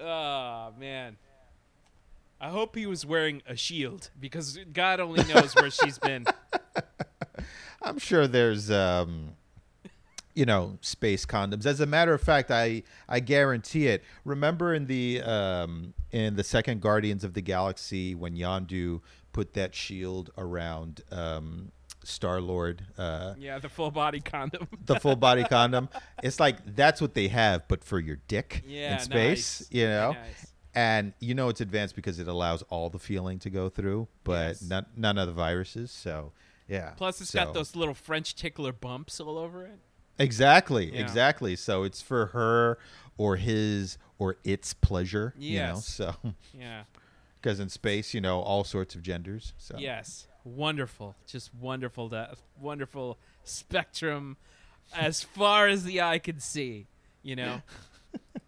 oh 0.01 0.73
man. 0.79 1.17
I 2.39 2.49
hope 2.49 2.75
he 2.75 2.87
was 2.87 3.05
wearing 3.05 3.43
a 3.47 3.55
shield 3.55 4.09
because 4.19 4.57
God 4.73 4.99
only 4.99 5.23
knows 5.31 5.53
where 5.55 5.69
she's 5.69 5.99
been. 5.99 6.25
I'm 7.81 7.97
sure 7.99 8.27
there's 8.27 8.69
um 8.71 9.31
you 10.33 10.45
know 10.45 10.77
space 10.81 11.25
condoms. 11.25 11.65
As 11.65 11.79
a 11.79 11.85
matter 11.85 12.13
of 12.13 12.21
fact, 12.21 12.51
I 12.51 12.83
I 13.09 13.19
guarantee 13.19 13.87
it. 13.87 14.03
Remember 14.25 14.73
in 14.73 14.85
the 14.87 15.21
um 15.21 15.93
in 16.11 16.35
the 16.35 16.43
second 16.43 16.81
Guardians 16.81 17.23
of 17.23 17.33
the 17.33 17.41
Galaxy 17.41 18.15
when 18.15 18.35
Yondu 18.35 19.01
put 19.33 19.53
that 19.53 19.73
shield 19.75 20.29
around 20.37 21.01
um 21.11 21.71
Star 22.03 22.41
Lord 22.41 22.83
uh 22.97 23.33
Yeah, 23.37 23.59
the 23.59 23.69
full 23.69 23.91
body 23.91 24.19
condom. 24.21 24.67
the 24.85 24.99
full 24.99 25.15
body 25.15 25.43
condom. 25.43 25.89
It's 26.23 26.39
like 26.39 26.75
that's 26.75 27.01
what 27.01 27.13
they 27.13 27.27
have, 27.27 27.67
but 27.67 27.83
for 27.83 27.99
your 27.99 28.17
dick 28.27 28.63
Yeah, 28.65 28.93
in 28.93 28.99
space, 28.99 29.61
nice. 29.61 29.67
you 29.71 29.87
know. 29.87 30.11
Nice. 30.13 30.47
And 30.73 31.11
you 31.19 31.35
know 31.35 31.49
it's 31.49 31.59
advanced 31.59 31.97
because 31.97 32.17
it 32.19 32.29
allows 32.29 32.61
all 32.69 32.89
the 32.89 32.97
feeling 32.97 33.39
to 33.39 33.49
go 33.49 33.67
through, 33.67 34.07
but 34.23 34.47
Yes. 34.47 34.61
none, 34.61 34.85
none 34.95 35.17
of 35.17 35.27
the 35.27 35.33
viruses. 35.33 35.91
So 35.91 36.31
yeah. 36.71 36.91
Plus, 36.91 37.19
it's 37.21 37.31
So- 37.31 37.43
got 37.43 37.53
those 37.53 37.75
little 37.75 37.93
French 37.93 38.35
tickler 38.35 38.71
bumps 38.71 39.19
all 39.19 39.37
over 39.37 39.65
it. 39.65 39.79
Exactly, 40.17 40.93
Yeah. 40.93 41.01
exactly. 41.01 41.55
So 41.55 41.83
it's 41.83 42.01
for 42.01 42.27
her 42.27 42.77
or 43.17 43.35
his 43.37 43.97
or 44.19 44.37
its 44.43 44.73
pleasure, 44.73 45.33
you 45.37 45.57
know. 45.59 45.65
Yes. 45.75 45.85
So 45.87 46.15
Yeah. 46.53 46.83
because 47.39 47.59
in 47.59 47.69
space, 47.69 48.13
you 48.13 48.21
know, 48.21 48.39
all 48.39 48.63
sorts 48.63 48.93
of 48.95 49.01
genders. 49.01 49.53
So 49.57 49.75
Yes, 49.79 50.27
wonderful, 50.43 51.15
just 51.25 51.53
wonderful, 51.55 52.09
that 52.09 52.37
wonderful 52.59 53.17
spectrum, 53.43 54.37
as 54.93 55.23
far 55.37 55.67
as 55.67 55.83
the 55.85 56.01
eye 56.01 56.19
can 56.19 56.39
see. 56.39 56.87
You 57.23 57.35
know, 57.35 57.61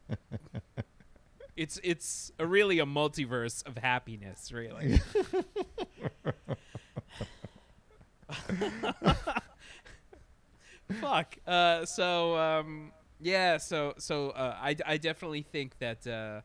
it's 1.55 1.79
it's 1.83 2.31
a 2.39 2.45
really 2.45 2.79
a 2.79 2.85
multiverse 2.85 3.65
of 3.67 3.77
happiness, 3.77 4.51
really. 4.51 4.99
Fuck. 11.01 11.37
Uh, 11.47 11.85
so 11.85 12.37
um, 12.37 12.91
yeah. 13.19 13.57
So 13.57 13.93
so 13.97 14.29
uh, 14.29 14.57
I 14.61 14.75
I 14.85 14.97
definitely 14.97 15.43
think 15.43 15.77
that. 15.79 16.05
Uh, 16.07 16.41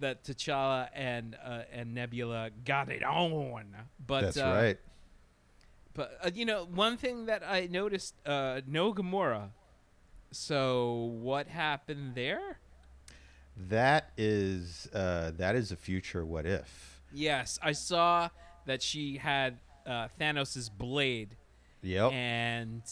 that 0.00 0.24
T'Challa 0.24 0.88
and 0.94 1.36
uh, 1.44 1.62
and 1.72 1.94
Nebula 1.94 2.50
got 2.64 2.90
it 2.90 3.02
on. 3.02 3.66
But 4.04 4.22
that's 4.22 4.36
uh, 4.38 4.44
right. 4.44 4.78
But 5.94 6.18
uh, 6.22 6.30
you 6.34 6.44
know, 6.44 6.64
one 6.64 6.96
thing 6.96 7.26
that 7.26 7.42
I 7.46 7.68
noticed, 7.70 8.14
uh, 8.26 8.60
no 8.66 8.92
Gamora. 8.92 9.50
So 10.32 11.12
what 11.20 11.46
happened 11.46 12.16
there? 12.16 12.58
That 13.56 14.10
is 14.16 14.88
uh, 14.92 15.30
that 15.36 15.54
is 15.54 15.70
a 15.70 15.76
future 15.76 16.26
what 16.26 16.44
if. 16.44 17.02
Yes, 17.12 17.58
I 17.62 17.72
saw 17.72 18.30
that 18.66 18.82
she 18.82 19.18
had 19.18 19.58
uh, 19.86 20.08
Thanos' 20.20 20.70
blade 20.76 21.36
Yep. 21.82 22.12
and 22.12 22.82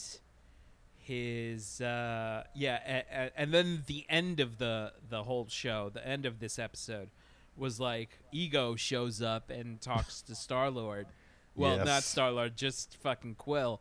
his 0.99 1.81
uh, 1.81 2.45
yeah, 2.55 2.79
a, 2.87 3.25
a, 3.27 3.31
and 3.37 3.53
then 3.53 3.83
the 3.87 4.05
end 4.09 4.39
of 4.41 4.59
the 4.59 4.93
the 5.09 5.25
whole 5.25 5.47
show, 5.49 5.91
the 5.93 6.07
end 6.07 6.27
of 6.27 6.39
this 6.39 6.59
episode 6.59 7.09
was 7.57 7.81
like 7.81 8.19
Ego 8.31 8.77
shows 8.77 9.21
up 9.21 9.51
and 9.51 9.81
talks 9.81 10.23
to 10.23 10.35
Star 10.37 10.71
Lord. 10.71 11.07
Well, 11.55 11.79
not 11.79 11.87
Yes. 11.87 12.05
Star 12.07 12.31
Lord, 12.31 12.57
just 12.57 12.97
fucking 13.03 13.35
Quill, 13.37 13.81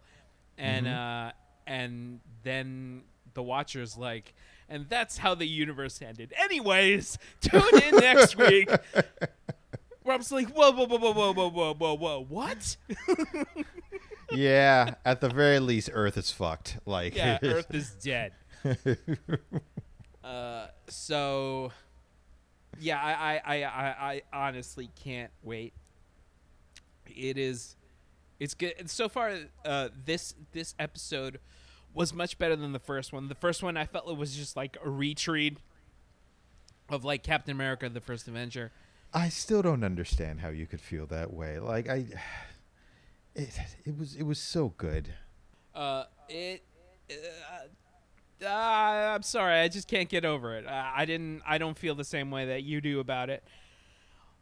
and 0.58 0.86
Mm-hmm. 0.88 1.28
uh, 1.28 1.32
and 1.68 2.20
then 2.44 3.04
the 3.34 3.44
Watcher's 3.44 3.96
like, 3.96 4.34
and 4.68 4.88
that's 4.90 5.20
how 5.20 5.36
the 5.36 5.46
universe 5.48 6.02
ended. 6.02 6.34
Anyways, 6.38 7.18
tune 7.40 7.62
in 7.84 7.96
next 7.98 8.36
week. 8.36 8.70
Rob's 10.04 10.32
like, 10.32 10.50
whoa, 10.50 10.72
whoa, 10.72 10.86
whoa, 10.86 10.98
whoa, 10.98 11.14
whoa, 11.14 11.34
whoa, 11.34 11.50
whoa, 11.50 11.74
whoa, 11.74 11.94
whoa, 11.96 12.26
what? 12.28 12.78
yeah, 14.32 14.96
at 15.06 15.22
the 15.22 15.30
very 15.30 15.60
least, 15.60 15.90
Earth 15.94 16.18
is 16.18 16.32
fucked. 16.32 16.80
Like, 16.86 17.16
yeah, 17.16 17.38
Earth 17.44 17.74
is 17.74 17.92
dead. 17.92 18.34
uh, 20.24 20.68
so, 20.88 21.72
yeah, 22.80 23.00
I, 23.00 23.12
I, 23.12 23.42
I, 23.46 23.66
I, 23.66 24.22
I 24.34 24.48
honestly 24.48 24.90
can't 25.04 25.32
wait. 25.44 25.74
It 27.06 27.38
is, 27.38 27.76
it's 28.40 28.56
good. 28.56 28.74
And 28.80 28.90
so 28.90 29.08
far, 29.08 29.34
uh, 29.66 29.90
this 30.06 30.34
this 30.54 30.74
episode 30.80 31.40
was 31.94 32.14
much 32.14 32.40
better 32.40 32.56
than 32.56 32.72
the 32.72 32.80
first 32.80 33.14
one. 33.14 33.28
The 33.28 33.36
first 33.36 33.62
one 33.62 33.78
I 33.78 33.86
felt 33.86 34.10
it 34.10 34.18
was 34.18 34.36
just 34.36 34.56
like 34.56 34.78
a 34.84 34.90
retreat 34.90 35.58
of 36.90 37.04
like 37.04 37.22
Captain 37.22 37.52
America: 37.52 37.90
The 37.90 38.02
First 38.02 38.28
Avenger. 38.28 38.72
I 39.14 39.30
still 39.30 39.62
don't 39.62 39.84
understand 39.84 40.40
how 40.40 40.50
you 40.50 40.66
could 40.66 40.82
feel 40.82 41.06
that 41.08 41.34
way. 41.34 41.60
Like, 41.60 41.90
I, 41.90 42.06
it, 43.36 43.60
it 43.86 43.98
was, 43.98 44.16
it 44.16 44.24
was 44.24 44.40
so 44.40 44.74
good. 44.78 45.10
Uh, 45.76 46.06
it. 46.30 46.64
Uh, 47.10 48.46
uh, 48.46 49.14
I'm 49.16 49.22
sorry, 49.24 49.60
I 49.60 49.68
just 49.68 49.88
can't 49.88 50.10
get 50.10 50.26
over 50.26 50.56
it. 50.58 50.66
Uh, 50.66 50.92
I 50.96 51.06
didn't. 51.06 51.42
I 51.46 51.58
don't 51.58 51.78
feel 51.78 51.94
the 51.94 52.04
same 52.04 52.32
way 52.32 52.46
that 52.46 52.64
you 52.64 52.82
do 52.82 53.00
about 53.00 53.30
it. 53.30 53.44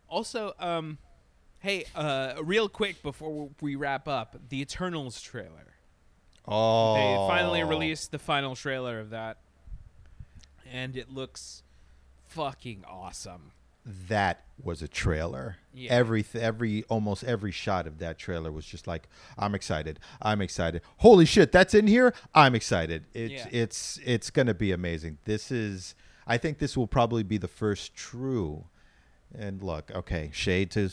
Also, 0.07 0.53
um, 0.59 0.97
hey, 1.59 1.85
uh, 1.95 2.35
real 2.43 2.69
quick 2.69 3.03
before 3.03 3.49
we 3.61 3.75
wrap 3.75 4.07
up, 4.07 4.37
the 4.49 4.61
Eternals 4.61 5.21
trailer. 5.21 5.73
Oh, 6.47 6.95
They 6.95 7.27
finally 7.27 7.63
released 7.63 8.11
the 8.11 8.19
final 8.19 8.55
trailer 8.55 8.99
of 8.99 9.11
that, 9.11 9.37
and 10.71 10.95
it 10.95 11.11
looks 11.11 11.63
fucking 12.27 12.83
awesome. 12.87 13.51
That 13.85 14.43
was 14.61 14.81
a 14.81 14.87
trailer. 14.87 15.57
Yeah. 15.73 15.91
Every 15.91 16.25
every 16.33 16.83
almost 16.85 17.23
every 17.23 17.51
shot 17.51 17.87
of 17.87 17.99
that 17.99 18.17
trailer 18.17 18.51
was 18.51 18.65
just 18.65 18.87
like, 18.87 19.07
I'm 19.37 19.55
excited. 19.55 19.99
I'm 20.21 20.41
excited. 20.41 20.81
Holy 20.97 21.25
shit, 21.25 21.51
that's 21.51 21.73
in 21.73 21.87
here. 21.87 22.13
I'm 22.35 22.55
excited. 22.55 23.05
It's 23.13 23.31
Yeah. 23.33 23.47
it's 23.51 23.99
it's 24.05 24.29
gonna 24.29 24.53
be 24.53 24.71
amazing. 24.71 25.17
This 25.25 25.51
is. 25.51 25.95
I 26.27 26.37
think 26.37 26.59
this 26.59 26.77
will 26.77 26.87
probably 26.87 27.23
be 27.23 27.37
the 27.37 27.47
first 27.47 27.95
true. 27.95 28.65
And 29.35 29.63
look, 29.63 29.91
okay, 29.95 30.29
shade 30.33 30.71
to 30.71 30.89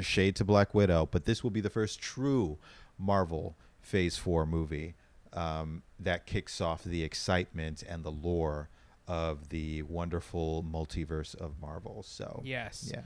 shade 0.00 0.36
to 0.36 0.44
Black 0.44 0.74
Widow, 0.74 1.08
but 1.10 1.24
this 1.24 1.42
will 1.42 1.50
be 1.50 1.60
the 1.60 1.70
first 1.70 2.00
true 2.00 2.58
Marvel 2.98 3.56
Phase 3.80 4.16
Four 4.16 4.46
movie 4.46 4.94
um, 5.32 5.82
that 5.98 6.26
kicks 6.26 6.60
off 6.60 6.84
the 6.84 7.02
excitement 7.02 7.82
and 7.88 8.04
the 8.04 8.10
lore 8.10 8.68
of 9.08 9.48
the 9.48 9.82
wonderful 9.82 10.62
multiverse 10.64 11.34
of 11.34 11.60
Marvel. 11.60 12.02
So 12.02 12.40
Yes. 12.44 12.90
yeah. 12.92 13.02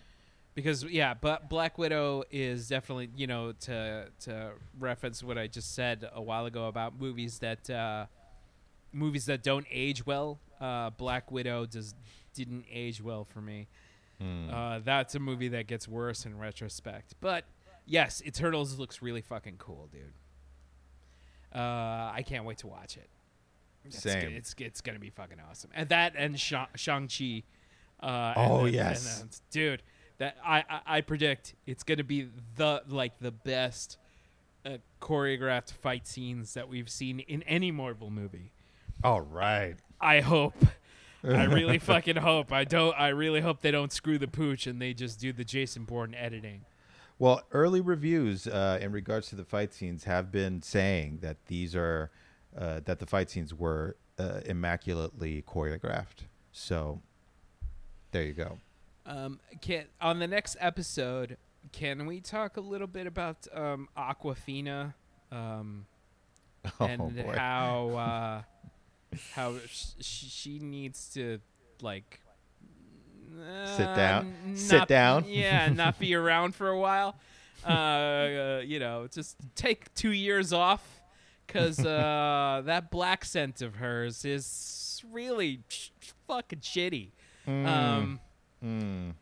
because 0.55 0.85
yeah, 0.85 1.15
but 1.15 1.49
Black 1.49 1.79
Widow 1.79 2.25
is 2.31 2.69
definitely 2.69 3.11
you 3.17 3.27
know 3.27 3.53
to 3.61 4.09
to 4.21 4.53
reference 4.79 5.23
what 5.23 5.39
I 5.39 5.47
just 5.47 5.75
said 5.75 6.09
a 6.13 6.23
while 6.23 6.47
ago 6.47 6.67
about 6.69 6.99
movies 7.01 7.39
that 7.41 7.69
uh, 7.71 8.07
movies 8.93 9.27
that 9.27 9.43
don't 9.43 9.67
age 9.71 10.05
well. 10.07 10.39
Uh, 10.61 10.91
Black 10.91 11.31
Widow 11.31 11.67
does 11.67 11.95
didn't 12.35 12.65
age 12.71 13.01
well 13.03 13.25
for 13.25 13.41
me. 13.41 13.69
Hmm. 14.21 14.49
Uh, 14.51 14.79
that's 14.81 15.15
a 15.15 15.19
movie 15.19 15.49
that 15.49 15.67
gets 15.67 15.87
worse 15.87 16.25
in 16.25 16.39
retrospect. 16.39 17.15
But 17.21 17.45
yes, 17.85 18.23
Eternals 18.25 18.79
looks 18.79 19.03
really 19.03 19.21
fucking 19.21 19.57
cool, 19.59 19.89
dude. 19.93 20.13
Uh, 21.55 22.11
I 22.15 22.23
can't 22.27 22.45
wait 22.45 22.59
to 22.59 22.67
watch 22.67 22.97
it. 22.97 23.09
It's 23.89 24.03
Same. 24.03 24.33
It's 24.35 24.55
it's 24.59 24.81
gonna 24.81 24.99
be 24.99 25.11
fucking 25.11 25.39
awesome. 25.51 25.71
And 25.75 25.89
that 25.91 26.15
and 26.17 26.39
Shang 26.39 26.67
Chi. 27.09 27.43
Uh, 28.01 28.35
Oh, 28.37 28.59
and 28.59 28.67
then- 28.69 28.75
yes. 28.75 29.19
then- 29.21 29.29
dude. 29.51 29.83
That 30.19 30.37
I, 30.45 30.65
I 30.69 30.81
I 30.87 31.01
predict 31.03 31.55
it's 31.67 31.83
gonna 31.83 32.03
be 32.05 32.29
the 32.57 32.83
like 32.89 33.19
the 33.19 33.31
best 33.33 33.99
uh, 34.65 34.79
choreographed 35.01 35.73
fight 35.73 36.07
scenes 36.07 36.55
that 36.55 36.69
we've 36.71 36.89
seen 36.89 37.21
in 37.21 37.43
any 37.43 37.71
Marvel 37.71 38.09
movie. 38.11 38.51
All 39.05 39.21
right. 39.21 39.77
I 40.01 40.21
hope. 40.21 40.55
I 41.23 41.45
really 41.45 41.79
fucking 41.93 42.17
hope. 42.17 42.51
I 42.51 42.65
don't. 42.65 42.99
I 42.99 43.09
really 43.09 43.41
hope 43.43 43.61
they 43.61 43.71
don't 43.71 43.93
screw 43.93 44.17
the 44.19 44.27
pooch 44.29 44.67
and 44.67 44.81
they 44.81 44.95
just 44.95 45.21
do 45.21 45.33
the 45.35 45.45
Jason 45.45 45.85
Bourne 45.85 46.15
editing. 46.15 46.65
Well, 47.19 47.43
early 47.53 47.81
reviews 47.83 48.47
uh, 48.47 48.79
in 48.81 48.93
regards 48.93 49.29
to 49.29 49.37
the 49.37 49.45
fight 49.45 49.73
scenes 49.75 50.05
have 50.05 50.31
been 50.33 50.63
saying 50.63 51.19
that 51.23 51.37
these 51.47 51.75
are 51.77 52.11
uh, 52.57 52.81
that 52.85 52.99
the 52.99 53.07
fight 53.07 53.31
scenes 53.31 53.53
were 53.55 53.97
uh, 54.19 54.41
immaculately 54.47 55.43
choreographed. 55.47 56.25
So 56.53 57.01
there 58.13 58.23
you 58.23 58.33
go. 58.33 58.59
Um, 59.05 59.39
can 59.61 59.85
on 60.01 60.19
the 60.19 60.27
next 60.27 60.57
episode, 60.61 61.37
can 61.73 62.07
we 62.07 62.21
talk 62.21 62.57
a 62.57 62.61
little 62.61 62.87
bit 62.87 63.07
about 63.07 63.47
um, 63.55 63.89
Awkwafina, 63.97 64.95
um, 65.31 65.87
Oh 66.81 66.85
and 66.87 67.15
boy. 67.17 67.35
how 67.37 67.89
uh, 67.97 69.17
how 69.35 69.55
sh- 69.69 69.85
sh- 70.01 70.31
she 70.31 70.59
needs 70.59 71.09
to 71.15 71.39
like 71.83 72.21
Sit 73.77 73.95
down. 73.95 74.33
uh, 74.53 74.57
Sit 74.57 74.79
not- 74.79 74.89
down. 74.89 75.25
Yeah, 75.29 75.69
not 75.75 75.99
be 75.99 76.15
around 76.15 76.55
for 76.55 76.69
a 76.69 76.79
while. 76.79 77.17
Uh, 77.65 77.69
uh, 77.71 78.63
you 78.65 78.79
know, 78.79 79.07
just 79.13 79.37
take 79.55 79.93
two 79.95 80.13
years 80.13 80.53
off 80.53 80.83
because 81.47 81.79
uh, 81.85 82.63
that 82.65 82.91
blaccent 82.91 83.63
of 83.63 83.77
hers 83.77 84.25
is 84.25 85.03
really 85.11 85.61
sh- 85.69 85.91
fucking 86.27 86.61
shitty. 86.61 87.11
Um, 87.47 88.21
Mm. 88.65 89.13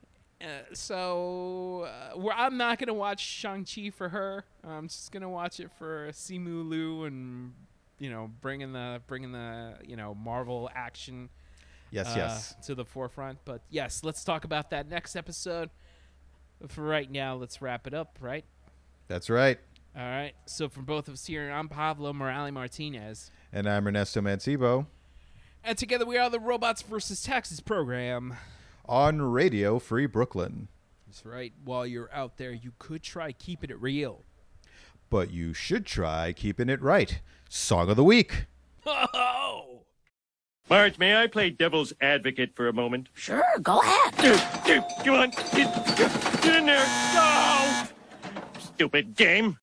uh, 0.41 0.45
so 0.73 1.89
uh, 2.17 2.29
I'm 2.35 2.57
not 2.57 2.79
gonna 2.79 2.95
watch 2.95 3.21
Shang 3.21 3.65
Chi 3.67 3.91
for 3.91 4.09
her. 4.09 4.45
I'm 4.63 4.89
just 4.89 5.11
gonna 5.13 5.29
watch 5.29 5.59
it 5.61 5.71
for 5.79 6.09
Simu 6.13 6.67
Liu 6.69 7.05
and 7.05 7.53
you 7.99 8.11
know 8.11 8.31
bringing 8.41 8.73
the 8.73 9.03
bringing 9.07 9.33
the 9.33 9.75
you 9.85 9.97
know 9.97 10.15
Marvel 10.15 10.71
action 10.75 11.29
Yes, 11.91 12.07
uh, 12.09 12.15
yes. 12.17 12.55
to 12.67 12.75
the 12.75 12.85
forefront. 12.85 13.39
But 13.45 13.63
yes, 13.71 14.03
let's 14.05 14.25
talk 14.25 14.45
about 14.45 14.71
that 14.71 14.89
next 14.89 15.17
episode. 15.17 15.71
For 16.69 16.83
right 16.83 17.11
now, 17.11 17.35
let's 17.35 17.61
wrap 17.61 17.87
it 17.87 17.93
up. 17.95 18.19
Right. 18.21 18.45
That's 19.09 19.29
right. 19.29 19.59
All 19.97 20.03
right. 20.03 20.33
So 20.47 20.69
from 20.69 20.85
both 20.85 21.09
of 21.09 21.15
us 21.15 21.27
here, 21.27 21.51
I'm 21.51 21.69
Pablo 21.69 22.13
Morales 22.13 22.53
Martinez, 22.53 23.31
And 23.53 23.69
I'm 23.69 23.87
Ernesto 23.87 24.21
Mancibo 24.21 24.87
and 25.67 25.79
together 25.79 26.05
we 26.05 26.19
are 26.19 26.29
the 26.29 26.39
Robots 26.39 26.83
versus 26.83 27.23
Taxes 27.23 27.61
program. 27.61 28.37
on 28.87 29.23
Radio 29.23 29.79
Free 29.79 30.05
Brooklyn. 30.05 30.69
That's 31.07 31.25
right. 31.25 31.55
While 31.65 31.87
you're 31.87 32.11
out 32.13 32.37
there, 32.37 32.53
you 32.53 32.73
could 32.79 33.03
try 33.03 33.33
keeping 33.33 33.71
it 33.71 33.81
real. 33.81 34.25
But 35.09 35.31
you 35.31 35.55
should 35.55 35.87
try 35.87 36.33
keeping 36.33 36.69
it 36.69 36.83
right. 36.83 37.21
Song 37.49 37.89
of 37.89 37.97
the 37.97 38.05
week. 38.05 38.45
Oh. 38.87 39.81
Marge, 40.69 40.99
may 40.99 41.17
I 41.17 41.27
play 41.27 41.49
devil's 41.51 41.93
advocate 42.01 42.55
for 42.55 42.69
a 42.69 42.73
moment? 42.73 43.09
Sure, 43.15 43.43
go 43.63 43.81
ahead. 43.81 44.15
Come 45.05 45.15
on, 45.15 45.31
get, 45.31 45.97
get 45.97 46.57
in 46.59 46.67
there. 46.67 46.87
Go! 47.15 47.85
Stupid 48.61 49.15
game. 49.15 49.59